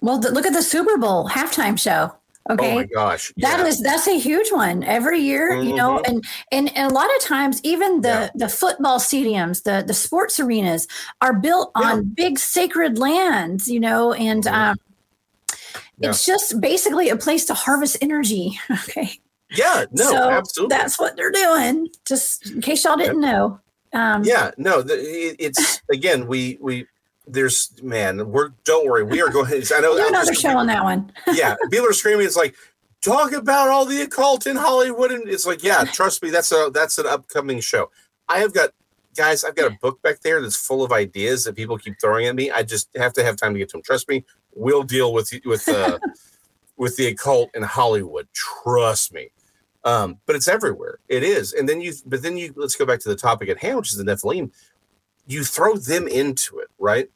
Well, 0.00 0.18
look 0.18 0.44
at 0.46 0.52
the 0.52 0.62
Super 0.62 0.98
Bowl 0.98 1.28
halftime 1.28 1.78
show. 1.78 2.16
Okay. 2.50 2.72
Oh 2.72 2.74
my 2.74 2.84
gosh, 2.86 3.32
That 3.38 3.60
yeah. 3.60 3.66
is 3.66 3.80
that's 3.80 4.08
a 4.08 4.18
huge 4.18 4.50
one 4.50 4.82
every 4.82 5.20
year, 5.20 5.54
you 5.62 5.74
know, 5.74 5.98
Mhm. 5.98 6.08
and, 6.08 6.24
and 6.50 6.76
and 6.76 6.90
a 6.90 6.94
lot 6.94 7.08
of 7.16 7.22
times 7.22 7.60
even 7.62 8.00
the 8.00 8.08
Yeah. 8.08 8.30
the 8.34 8.48
football 8.48 8.98
stadiums, 8.98 9.62
the 9.62 9.84
the 9.86 9.94
sports 9.94 10.40
arenas 10.40 10.88
are 11.20 11.34
built 11.34 11.70
Yeah. 11.78 11.92
on 11.92 12.04
big 12.04 12.38
sacred 12.40 12.98
lands, 12.98 13.68
you 13.68 13.78
know, 13.80 14.12
and 14.12 14.44
Mhm. 14.44 14.52
um, 14.52 14.76
it's 16.00 16.24
just 16.24 16.60
basically 16.60 17.10
a 17.10 17.16
place 17.16 17.44
to 17.46 17.54
harvest 17.54 17.96
energy. 18.00 18.58
Okay, 18.70 19.20
yeah, 19.50 19.84
no, 19.92 20.10
so 20.10 20.30
absolutely. 20.30 20.76
that's 20.76 20.98
what 20.98 21.16
they're 21.16 21.30
doing. 21.30 21.88
Just 22.06 22.50
in 22.50 22.60
case 22.60 22.84
y'all 22.84 22.96
didn't 22.96 23.20
know. 23.20 23.60
Um, 23.94 24.24
yeah 24.24 24.52
no 24.56 24.80
the, 24.80 24.94
it, 24.94 25.36
it's 25.38 25.82
again 25.92 26.26
we 26.26 26.56
we 26.62 26.86
there's 27.26 27.72
man 27.82 28.28
we're 28.30 28.50
don't 28.64 28.86
worry 28.86 29.04
we 29.04 29.20
are 29.20 29.30
going 29.30 29.46
i 29.52 29.80
know 29.80 30.08
another 30.08 30.34
show 30.34 30.56
on 30.56 30.66
that 30.66 30.82
one. 30.82 31.12
yeah 31.32 31.54
people 31.70 31.88
are 31.88 31.92
screaming 31.92 32.26
it's 32.26 32.36
like 32.36 32.54
talk 33.00 33.32
about 33.32 33.68
all 33.68 33.84
the 33.84 34.02
occult 34.02 34.46
in 34.46 34.56
hollywood 34.56 35.12
and 35.12 35.28
it's 35.28 35.46
like 35.46 35.62
yeah 35.62 35.84
trust 35.84 36.22
me 36.22 36.30
that's 36.30 36.50
a 36.50 36.70
that's 36.74 36.98
an 36.98 37.06
upcoming 37.06 37.60
show. 37.60 37.90
I 38.28 38.38
have 38.38 38.52
got 38.54 38.70
guys 39.16 39.44
i've 39.44 39.54
got 39.54 39.70
a 39.70 39.76
book 39.80 40.00
back 40.02 40.20
there 40.20 40.40
that's 40.40 40.56
full 40.56 40.82
of 40.82 40.92
ideas 40.92 41.44
that 41.44 41.54
people 41.54 41.76
keep 41.76 41.94
throwing 42.00 42.26
at 42.26 42.34
me 42.34 42.50
i 42.50 42.62
just 42.62 42.88
have 42.96 43.12
to 43.12 43.22
have 43.22 43.36
time 43.36 43.52
to 43.52 43.58
get 43.58 43.68
to 43.68 43.76
them 43.76 43.82
trust 43.82 44.08
me 44.08 44.24
we'll 44.54 44.82
deal 44.82 45.12
with 45.12 45.30
with 45.44 45.68
uh 45.68 45.98
with 46.76 46.96
the 46.96 47.06
occult 47.06 47.50
in 47.54 47.62
hollywood 47.62 48.26
trust 48.32 49.12
me. 49.12 49.28
Um 49.84 50.18
but 50.26 50.36
it's 50.36 50.48
everywhere 50.48 50.98
it 51.08 51.22
is 51.22 51.52
and 51.52 51.68
then 51.68 51.80
you 51.80 51.92
but 52.06 52.22
then 52.22 52.36
you 52.36 52.52
let's 52.56 52.76
go 52.76 52.86
back 52.86 53.00
to 53.00 53.08
the 53.08 53.16
topic 53.16 53.48
at 53.48 53.58
hand 53.58 53.76
which 53.76 53.90
is 53.90 53.96
the 53.96 54.04
nephilim 54.04 54.50
you 55.26 55.44
throw 55.44 55.76
them 55.76 56.08
into 56.08 56.58
it 56.58 56.68
right? 56.78 57.10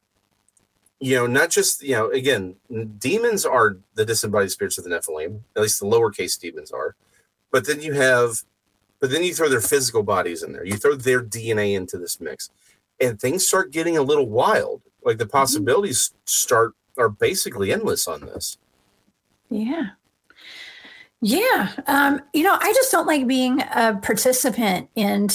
You 1.00 1.16
know 1.16 1.26
not 1.26 1.50
just 1.50 1.82
you 1.82 1.92
know 1.92 2.10
again 2.10 2.56
demons 2.98 3.44
are 3.44 3.78
the 3.94 4.04
disembodied 4.04 4.50
spirits 4.50 4.78
of 4.78 4.84
the 4.84 4.90
nephilim 4.90 5.40
at 5.54 5.62
least 5.62 5.80
the 5.80 5.86
lowercase 5.86 6.38
demons 6.38 6.70
are. 6.70 6.94
But 7.50 7.66
then 7.66 7.82
you 7.82 7.92
have 7.94 8.42
but 8.98 9.10
then 9.10 9.22
you 9.22 9.34
throw 9.34 9.48
their 9.48 9.60
physical 9.60 10.02
bodies 10.02 10.42
in 10.42 10.52
there. 10.52 10.64
You 10.64 10.76
throw 10.76 10.94
their 10.94 11.22
dna 11.22 11.74
into 11.74 11.98
this 11.98 12.20
mix 12.20 12.50
and 13.00 13.20
things 13.20 13.46
start 13.46 13.72
getting 13.72 13.96
a 13.96 14.02
little 14.02 14.28
wild. 14.28 14.82
Like 15.04 15.18
the 15.18 15.26
possibilities 15.26 16.12
start 16.24 16.74
are 16.98 17.08
basically 17.08 17.72
endless 17.72 18.08
on 18.08 18.22
this. 18.22 18.58
Yeah. 19.50 19.90
Yeah. 21.20 21.72
Um, 21.86 22.22
you 22.32 22.42
know, 22.42 22.56
I 22.60 22.72
just 22.72 22.90
don't 22.90 23.06
like 23.06 23.26
being 23.26 23.60
a 23.60 23.98
participant 24.02 24.88
in, 24.94 25.28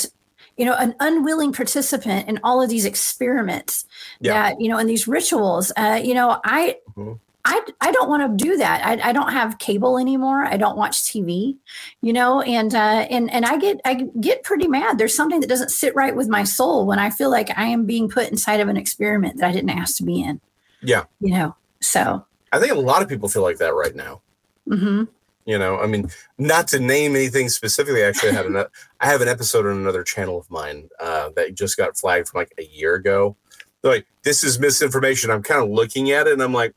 you 0.58 0.66
know, 0.66 0.74
an 0.76 0.96
unwilling 1.00 1.54
participant 1.54 2.28
in 2.28 2.40
all 2.44 2.62
of 2.62 2.70
these 2.70 2.86
experiments 2.86 3.86
Yeah. 4.20 4.34
that, 4.34 4.62
you 4.62 4.70
know, 4.70 4.78
and 4.78 4.90
these 4.90 5.08
rituals. 5.08 5.72
Uh, 5.78 6.00
you 6.04 6.14
know, 6.14 6.40
I 6.44 6.78
Mhm. 6.98 7.20
I, 7.44 7.60
I 7.82 7.92
don't 7.92 8.08
want 8.08 8.38
to 8.38 8.46
do 8.46 8.56
that. 8.58 8.86
I, 8.86 9.10
I 9.10 9.14
don't 9.14 9.32
have 9.32 9.58
cable 9.58 9.98
anymore. 9.98 10.44
I 10.46 10.58
don't 10.58 10.78
watch 10.78 11.02
TV, 11.02 11.58
you 12.02 12.14
know, 12.14 12.42
and, 12.42 12.76
uh, 12.76 13.08
and, 13.10 13.32
and 13.34 13.46
I 13.48 13.58
get, 13.58 13.82
I 13.84 14.06
get 14.20 14.44
pretty 14.44 14.68
mad. 14.68 15.00
There's 15.00 15.16
something 15.16 15.40
that 15.40 15.48
doesn't 15.50 15.72
sit 15.72 15.96
right 15.96 16.16
with 16.16 16.28
my 16.28 16.44
soul 16.44 16.86
when 16.86 17.00
I 17.00 17.10
feel 17.10 17.32
like 17.32 17.50
I 17.58 17.66
am 17.66 17.88
being 17.88 18.10
put 18.10 18.30
inside 18.30 18.60
of 18.60 18.68
an 18.68 18.78
experiment 18.78 19.38
that 19.40 19.50
I 19.50 19.52
didn't 19.52 19.72
ask 19.72 19.98
to 19.98 20.04
be 20.04 20.22
in. 20.22 20.40
Yeah. 20.84 21.06
You 21.20 21.34
know, 21.34 21.56
so 21.80 22.24
I 22.52 22.60
think 22.60 22.74
a 22.74 22.80
lot 22.80 23.02
of 23.02 23.10
people 23.10 23.28
feel 23.28 23.42
like 23.42 23.58
that 23.58 23.74
right 23.74 23.96
now. 23.96 24.22
hmm 24.68 25.06
You 25.46 25.58
know, 25.58 25.80
I 25.80 25.88
mean, 25.88 26.10
not 26.38 26.68
to 26.70 26.80
name 26.80 27.16
anything 27.16 27.50
specifically. 27.50 28.04
Actually, 28.04 28.30
I 28.30 28.34
have 28.34 28.46
an 28.46 28.66
I 29.00 29.06
have 29.08 29.22
an 29.22 29.28
episode 29.28 29.66
on 29.66 29.78
another 29.78 30.04
channel 30.04 30.38
of 30.38 30.50
mine 30.52 30.88
uh, 31.00 31.30
that 31.36 31.56
just 31.56 31.78
got 31.78 31.98
flagged 31.98 32.30
from 32.30 32.40
like 32.40 32.54
a 32.60 32.64
year 32.64 32.96
ago. 32.96 33.36
They're 33.82 33.92
like, 33.92 34.08
this 34.24 34.44
is 34.44 34.60
misinformation. 34.60 35.32
I'm 35.32 35.42
kind 35.42 35.64
of 35.64 35.70
looking 35.70 36.12
at 36.12 36.28
it 36.28 36.34
and 36.34 36.44
I'm 36.44 36.54
like, 36.54 36.76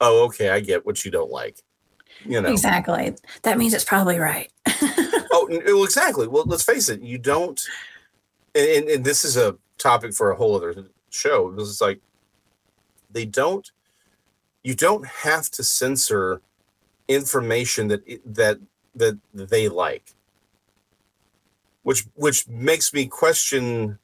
oh, 0.00 0.24
okay, 0.26 0.50
I 0.50 0.60
get 0.60 0.86
what 0.86 1.04
you 1.04 1.10
don't 1.10 1.30
like. 1.30 1.60
You 2.24 2.40
know, 2.40 2.50
exactly. 2.50 3.14
That 3.42 3.58
means 3.58 3.74
it's 3.74 3.84
probably 3.84 4.18
right. 4.18 4.50
oh, 4.68 5.48
well, 5.50 5.84
exactly. 5.84 6.28
Well, 6.28 6.44
let's 6.46 6.62
face 6.62 6.88
it. 6.88 7.00
You 7.00 7.18
don't, 7.18 7.60
and, 8.54 8.68
and, 8.68 8.88
and 8.88 9.04
this 9.04 9.24
is 9.24 9.36
a 9.36 9.56
topic 9.78 10.12
for 10.14 10.30
a 10.30 10.36
whole 10.36 10.54
other 10.54 10.86
show. 11.08 11.50
Because 11.50 11.70
it's 11.70 11.80
like 11.80 12.00
they 13.10 13.24
don't. 13.24 13.70
You 14.62 14.74
don't 14.74 15.06
have 15.06 15.50
to 15.52 15.64
censor 15.64 16.42
information 17.10 17.88
that 17.88 18.02
that 18.24 18.58
that 18.94 19.18
they 19.34 19.68
like, 19.68 20.14
which 21.82 22.06
which 22.14 22.48
makes 22.48 22.92
me 22.92 23.06
question 23.06 23.98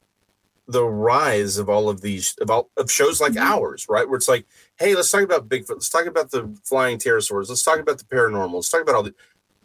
the 0.67 0.83
rise 0.83 1.57
of 1.57 1.69
all 1.69 1.87
of 1.87 2.01
these 2.01 2.35
of 2.41 2.51
all 2.51 2.69
of 2.77 2.91
shows 2.91 3.21
like 3.21 3.33
mm-hmm. 3.33 3.53
ours, 3.53 3.87
right? 3.89 4.07
Where 4.07 4.17
it's 4.17 4.27
like, 4.27 4.45
hey, 4.77 4.95
let's 4.95 5.09
talk 5.09 5.23
about 5.23 5.47
Bigfoot. 5.47 5.69
Let's 5.69 5.89
talk 5.89 6.05
about 6.05 6.31
the 6.31 6.53
flying 6.63 6.97
pterosaurs. 6.97 7.49
Let's 7.49 7.63
talk 7.63 7.79
about 7.79 7.97
the 7.97 8.03
paranormal. 8.03 8.53
Let's 8.53 8.69
talk 8.69 8.81
about 8.81 8.95
all 8.95 9.03
the. 9.03 9.15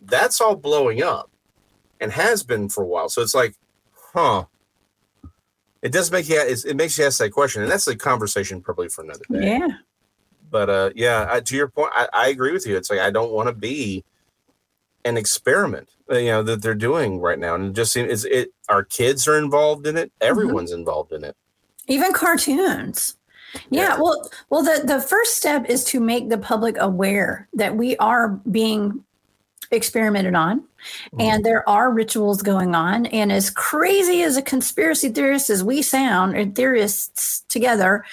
That's 0.00 0.40
all 0.40 0.56
blowing 0.56 1.02
up, 1.02 1.30
and 2.00 2.12
has 2.12 2.42
been 2.42 2.68
for 2.68 2.82
a 2.82 2.86
while. 2.86 3.08
So 3.08 3.22
it's 3.22 3.34
like, 3.34 3.54
huh. 4.14 4.46
It 5.82 5.90
does 5.90 6.12
make 6.12 6.28
you. 6.28 6.40
It 6.40 6.76
makes 6.76 6.96
you 6.96 7.04
ask 7.04 7.18
that 7.18 7.30
question, 7.30 7.62
and 7.62 7.70
that's 7.70 7.88
a 7.88 7.96
conversation 7.96 8.60
probably 8.60 8.88
for 8.88 9.02
another 9.02 9.24
day. 9.28 9.58
Yeah. 9.58 9.68
But 10.52 10.70
uh, 10.70 10.90
yeah, 10.94 11.26
I, 11.28 11.40
to 11.40 11.56
your 11.56 11.68
point, 11.68 11.90
I, 11.92 12.08
I 12.12 12.28
agree 12.28 12.52
with 12.52 12.66
you. 12.66 12.76
It's 12.76 12.90
like 12.90 13.00
I 13.00 13.10
don't 13.10 13.32
want 13.32 13.48
to 13.48 13.54
be 13.54 14.04
an 15.04 15.16
experiment, 15.16 15.88
uh, 16.08 16.18
you 16.18 16.30
know, 16.30 16.44
that 16.44 16.62
they're 16.62 16.76
doing 16.76 17.18
right 17.18 17.38
now, 17.38 17.56
and 17.56 17.64
it 17.64 17.72
just 17.72 17.92
seems 17.92 18.12
it's 18.12 18.24
it. 18.24 18.52
Our 18.68 18.84
kids 18.84 19.26
are 19.26 19.38
involved 19.38 19.88
in 19.88 19.96
it. 19.96 20.12
Everyone's 20.20 20.70
involved 20.70 21.12
in 21.12 21.24
it. 21.24 21.34
even 21.88 22.12
cartoons 22.12 23.16
yeah, 23.70 23.98
well 24.00 24.30
well 24.50 24.62
the 24.62 24.82
the 24.84 25.00
first 25.00 25.36
step 25.36 25.66
is 25.68 25.84
to 25.84 26.00
make 26.00 26.28
the 26.28 26.38
public 26.38 26.76
aware 26.78 27.48
that 27.54 27.76
we 27.76 27.96
are 27.98 28.40
being 28.50 29.04
experimented 29.70 30.34
on 30.34 30.64
and 31.18 31.44
there 31.44 31.66
are 31.68 31.90
rituals 31.90 32.42
going 32.42 32.74
on 32.74 33.06
and 33.06 33.32
as 33.32 33.48
crazy 33.48 34.22
as 34.22 34.36
a 34.36 34.42
conspiracy 34.42 35.08
theorist 35.08 35.48
as 35.48 35.64
we 35.64 35.80
sound 35.80 36.36
and 36.36 36.54
theorists 36.54 37.40
together 37.48 38.04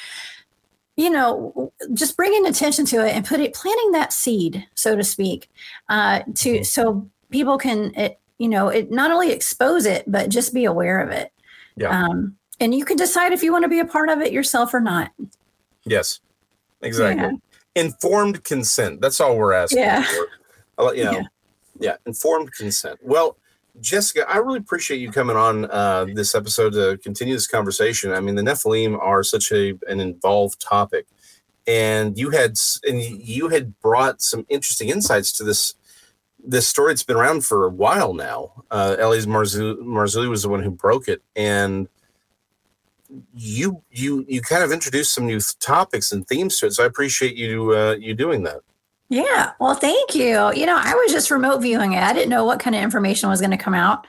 you 1.00 1.10
know 1.10 1.72
just 1.93 2.18
bringing 2.18 2.45
attention 2.45 2.86
to 2.86 3.06
it 3.06 3.16
and 3.16 3.26
put 3.26 3.39
it 3.39 3.54
planting 3.54 3.91
that 3.93 4.12
seed 4.12 4.68
so 4.76 4.95
to 4.97 5.04
speak 5.04 5.50
uh, 5.88 6.20
to 6.36 6.64
so 6.64 7.08
people 7.30 7.58
can 7.58 7.93
it, 7.95 8.20
you 8.38 8.50
know 8.50 8.68
it 8.68 8.91
not 8.91 9.10
only 9.10 9.32
expose 9.32 9.86
it 9.86 10.04
but 10.12 10.30
just 10.30 10.54
be 10.54 10.66
aware 10.66 11.00
of 11.00 11.10
it 11.10 11.32
Yeah. 11.78 12.04
um, 12.04 12.36
and 12.60 12.76
you 12.76 12.84
can 12.84 12.97
decide 12.97 13.32
if 13.32 13.41
you 13.43 13.54
want 13.54 13.64
to 13.64 13.70
be 13.70 13.80
a 13.80 13.86
part 13.86 14.10
of 14.10 14.20
it 14.20 14.34
yourself 14.34 14.74
or 14.74 14.82
not 14.82 15.12
Yes, 15.86 16.20
exactly. 16.82 17.24
Yeah. 17.24 17.82
Informed 17.82 18.43
consent. 18.43 19.00
That's 19.00 19.20
all 19.22 19.38
we're 19.38 19.54
asking 19.54 19.80
Yeah. 19.80 20.04
for. 20.04 20.93
You 20.93 21.06
know. 21.06 21.12
Yeah. 21.12 21.22
Yeah. 21.80 21.95
informed 22.06 22.52
consent. 22.54 23.00
Well, 23.02 23.38
Jessica, 23.82 24.30
I 24.30 24.38
really 24.38 24.60
appreciate 24.60 25.00
you 25.00 25.12
coming 25.12 25.36
on 25.36 25.66
uh, 25.66 26.06
this 26.14 26.36
episode 26.36 26.74
to 26.74 26.98
continue 26.98 27.34
this 27.34 27.48
conversation. 27.48 28.12
I 28.12 28.20
mean, 28.20 28.36
the 28.36 28.42
Nephilim 28.42 29.00
are 29.00 29.24
such 29.24 29.52
a 29.52 29.74
an 29.88 30.00
involved 30.00 30.60
topic, 30.60 31.08
and 31.68 32.18
you 32.18 32.30
had 32.32 32.58
and 32.88 33.02
you 33.02 33.50
had 33.50 33.80
brought 33.80 34.22
some 34.22 34.46
interesting 34.50 34.90
insights 34.90 35.32
to 35.34 35.44
this 35.44 35.76
this 36.44 36.68
story. 36.68 36.94
It's 36.94 37.04
been 37.04 37.18
around 37.18 37.46
for 37.46 37.66
a 37.66 37.70
while 37.70 38.14
now. 38.14 38.64
Uh, 38.72 38.96
L.A. 39.00 39.18
Marzulli, 39.20 39.78
Marzulli 39.80 40.30
was 40.30 40.44
the 40.44 40.50
one 40.50 40.64
who 40.64 40.72
broke 40.72 41.08
it, 41.08 41.22
and 41.36 41.88
you 43.34 43.82
you 43.92 44.26
you 44.28 44.42
kind 44.42 44.64
of 44.64 44.72
introduced 44.72 45.14
some 45.14 45.26
new 45.26 45.40
th- 45.40 45.58
topics 45.60 46.12
and 46.12 46.28
themes 46.28 46.58
to 46.60 46.68
it. 46.68 46.74
So 46.74 46.84
I 46.84 46.88
appreciate 46.88 47.36
you 47.36 47.76
uh, 47.76 47.96
you 48.00 48.14
doing 48.14 48.44
that. 48.44 48.62
Yeah. 49.10 49.51
Well, 49.60 49.74
thank 49.74 50.14
you. 50.14 50.53
You 50.53 50.68
know, 50.68 50.78
I 50.80 50.93
was 50.93 51.12
just 51.12 51.32
remote 51.32 51.60
viewing 51.60 51.93
it. 51.93 52.03
I 52.03 52.14
didn't 52.14 52.30
know 52.30 52.45
what 52.45 52.60
kind 52.60 52.76
of 52.76 52.82
information 52.84 53.28
was 53.28 53.41
going 53.41 53.51
to 53.51 53.57
come 53.57 53.74
out. 53.74 54.05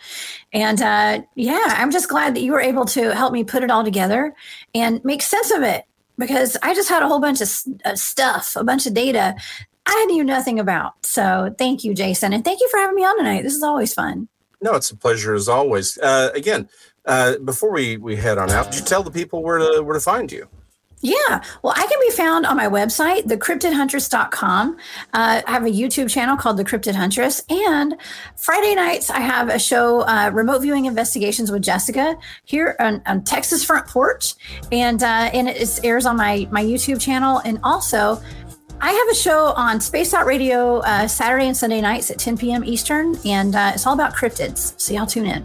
And 0.53 0.81
uh, 0.83 1.23
yeah, 1.35 1.75
I'm 1.79 1.91
just 1.91 2.09
glad 2.09 2.37
that 2.37 2.43
you 2.43 2.53
were 2.53 2.61
able 2.61 2.85
to 2.87 3.15
help 3.15 3.33
me 3.33 3.43
put 3.43 3.63
it 3.63 3.71
all 3.71 3.83
together 3.83 4.35
and 4.75 5.03
make 5.03 5.23
sense 5.23 5.51
of 5.51 5.63
it 5.63 5.87
because 6.19 6.57
I 6.63 6.75
just 6.75 6.91
had 6.91 7.03
a 7.03 7.09
whole 7.09 7.21
bunch 7.21 7.41
of 7.41 7.51
uh, 7.87 7.97
stuff, 7.97 8.57
a 8.57 8.65
bunch 8.65 8.87
of 8.87 8.93
data 8.93 9.37
I 9.87 10.05
knew 10.05 10.23
nothing 10.23 10.61
about. 10.61 11.05
So 11.05 11.55
thank 11.59 11.83
you, 11.83 11.95
Jason. 11.95 12.33
And 12.33 12.45
thank 12.45 12.61
you 12.61 12.69
for 12.69 12.79
having 12.79 12.95
me 12.95 13.03
on 13.03 13.17
tonight. 13.17 13.43
This 13.43 13.55
is 13.55 13.63
always 13.63 13.95
fun. 13.95 14.29
No, 14.61 14.75
it's 14.75 14.91
a 14.91 14.97
pleasure 14.97 15.35
as 15.35 15.49
always. 15.49 15.99
Uh, 15.99 16.31
again, 16.35 16.69
uh, 17.07 17.39
before 17.39 17.73
we 17.73 17.97
we 17.97 18.15
head 18.15 18.37
on 18.37 18.51
out, 18.51 18.67
could 18.67 18.77
you 18.77 18.83
tell 18.83 19.03
the 19.03 19.11
people 19.11 19.43
where 19.43 19.59
to 19.59 19.83
where 19.83 19.95
to 19.95 20.01
find 20.01 20.31
you? 20.31 20.49
Yeah. 21.03 21.43
Well, 21.63 21.73
I 21.75 21.87
can 21.87 21.99
be 22.07 22.11
found 22.15 22.45
on 22.45 22.57
my 22.57 22.67
website, 22.67 23.25
thecryptidhuntress.com. 23.25 24.77
Uh, 25.15 25.43
I 25.47 25.51
have 25.51 25.65
a 25.65 25.71
YouTube 25.71 26.11
channel 26.11 26.37
called 26.37 26.59
The 26.59 26.65
Cryptid 26.65 26.95
Huntress. 26.95 27.43
And 27.49 27.97
Friday 28.37 28.75
nights, 28.75 29.09
I 29.09 29.21
have 29.21 29.49
a 29.49 29.59
show, 29.59 30.01
uh, 30.03 30.31
Remote 30.33 30.61
Viewing 30.61 30.85
Investigations 30.85 31.51
with 31.51 31.63
Jessica, 31.63 32.19
here 32.45 32.77
on, 32.81 33.03
on 33.07 33.25
Texas 33.25 33.65
Front 33.65 33.87
Porch. 33.87 34.35
And, 34.71 35.03
uh, 35.03 35.31
and 35.33 35.49
it 35.49 35.81
airs 35.83 36.05
on 36.05 36.19
my, 36.19 36.47
my 36.51 36.63
YouTube 36.63 37.01
channel. 37.01 37.41
And 37.47 37.61
also, 37.65 38.21
I 38.83 38.93
have 38.93 39.09
a 39.09 39.15
show 39.15 39.53
on 39.57 39.81
Space 39.81 40.13
Out 40.13 40.27
Radio 40.27 40.79
uh, 40.81 41.09
Saturday 41.09 41.47
and 41.47 41.57
Sunday 41.57 41.81
nights 41.81 42.11
at 42.11 42.19
10 42.19 42.37
p.m. 42.37 42.63
Eastern. 42.63 43.17
And 43.25 43.55
uh, 43.55 43.73
it's 43.75 43.87
all 43.87 43.95
about 43.95 44.15
cryptids. 44.15 44.79
So 44.79 44.93
y'all 44.93 45.07
tune 45.07 45.27
in. 45.27 45.45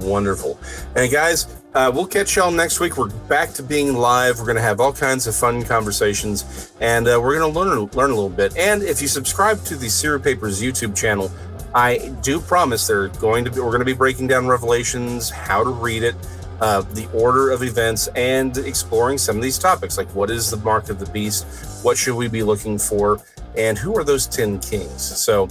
Wonderful. 0.00 0.58
And 0.94 1.10
guys, 1.10 1.46
uh, 1.74 1.90
we'll 1.94 2.06
catch 2.06 2.36
y'all 2.36 2.50
next 2.50 2.80
week. 2.80 2.96
We're 2.96 3.10
back 3.28 3.52
to 3.54 3.62
being 3.62 3.94
live. 3.94 4.38
We're 4.38 4.46
going 4.46 4.56
to 4.56 4.62
have 4.62 4.80
all 4.80 4.92
kinds 4.92 5.26
of 5.26 5.34
fun 5.36 5.62
conversations, 5.62 6.72
and 6.80 7.06
uh, 7.06 7.20
we're 7.22 7.38
going 7.38 7.52
to 7.52 7.58
learn 7.58 7.86
learn 7.92 8.10
a 8.10 8.14
little 8.14 8.30
bit. 8.30 8.56
And 8.56 8.82
if 8.82 9.02
you 9.02 9.08
subscribe 9.08 9.62
to 9.64 9.76
the 9.76 9.86
SIRU 9.86 10.22
Papers 10.22 10.62
YouTube 10.62 10.96
channel, 10.96 11.30
I 11.74 12.14
do 12.22 12.40
promise 12.40 12.86
they're 12.86 13.08
going 13.08 13.44
to 13.44 13.50
be. 13.50 13.60
We're 13.60 13.66
going 13.66 13.80
to 13.80 13.84
be 13.84 13.92
breaking 13.92 14.28
down 14.28 14.46
Revelations, 14.46 15.28
how 15.28 15.62
to 15.62 15.70
read 15.70 16.02
it, 16.02 16.14
uh, 16.60 16.80
the 16.80 17.06
order 17.12 17.50
of 17.50 17.62
events, 17.62 18.08
and 18.08 18.56
exploring 18.56 19.18
some 19.18 19.36
of 19.36 19.42
these 19.42 19.58
topics, 19.58 19.98
like 19.98 20.08
what 20.14 20.30
is 20.30 20.50
the 20.50 20.56
mark 20.58 20.88
of 20.88 20.98
the 20.98 21.10
beast, 21.10 21.84
what 21.84 21.98
should 21.98 22.16
we 22.16 22.28
be 22.28 22.42
looking 22.42 22.78
for, 22.78 23.20
and 23.56 23.76
who 23.76 23.96
are 23.96 24.04
those 24.04 24.26
ten 24.26 24.58
kings. 24.58 25.02
So. 25.02 25.48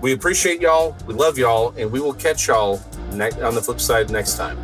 We 0.00 0.12
appreciate 0.12 0.60
y'all. 0.60 0.94
We 1.06 1.14
love 1.14 1.38
y'all, 1.38 1.72
and 1.78 1.90
we 1.90 1.98
will 1.98 2.12
catch 2.12 2.48
y'all 2.48 2.78
ne- 3.14 3.40
on 3.40 3.54
the 3.54 3.62
flip 3.62 3.80
side 3.80 4.10
next 4.10 4.36
time. 4.36 4.58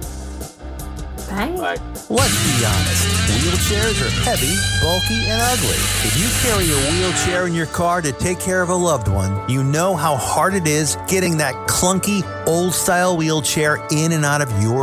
Bye. 1.31 1.57
Bye. 1.57 1.78
Let's 2.11 2.37
be 2.45 2.64
honest. 2.66 3.07
Wheelchairs 3.41 4.05
are 4.05 4.11
heavy, 4.24 4.55
bulky, 4.83 5.31
and 5.31 5.41
ugly. 5.41 5.78
If 6.05 6.18
you 6.18 6.28
carry 6.43 6.68
a 6.70 6.93
wheelchair 6.93 7.47
in 7.47 7.55
your 7.55 7.66
car 7.66 8.03
to 8.03 8.12
take 8.12 8.41
care 8.41 8.62
of 8.62 8.68
a 8.68 8.74
loved 8.74 9.09
one, 9.09 9.49
you 9.49 9.62
know 9.62 9.97
how 9.97 10.16
hard 10.16 10.55
it 10.55 10.66
is 10.66 10.97
getting 11.09 11.37
that 11.39 11.55
clunky, 11.68 12.22
old 12.47 12.74
style 12.74 13.16
wheelchair 13.16 13.78
in 13.91 14.12
and 14.12 14.24
out 14.24 14.43
of 14.43 14.51
your 14.62 14.78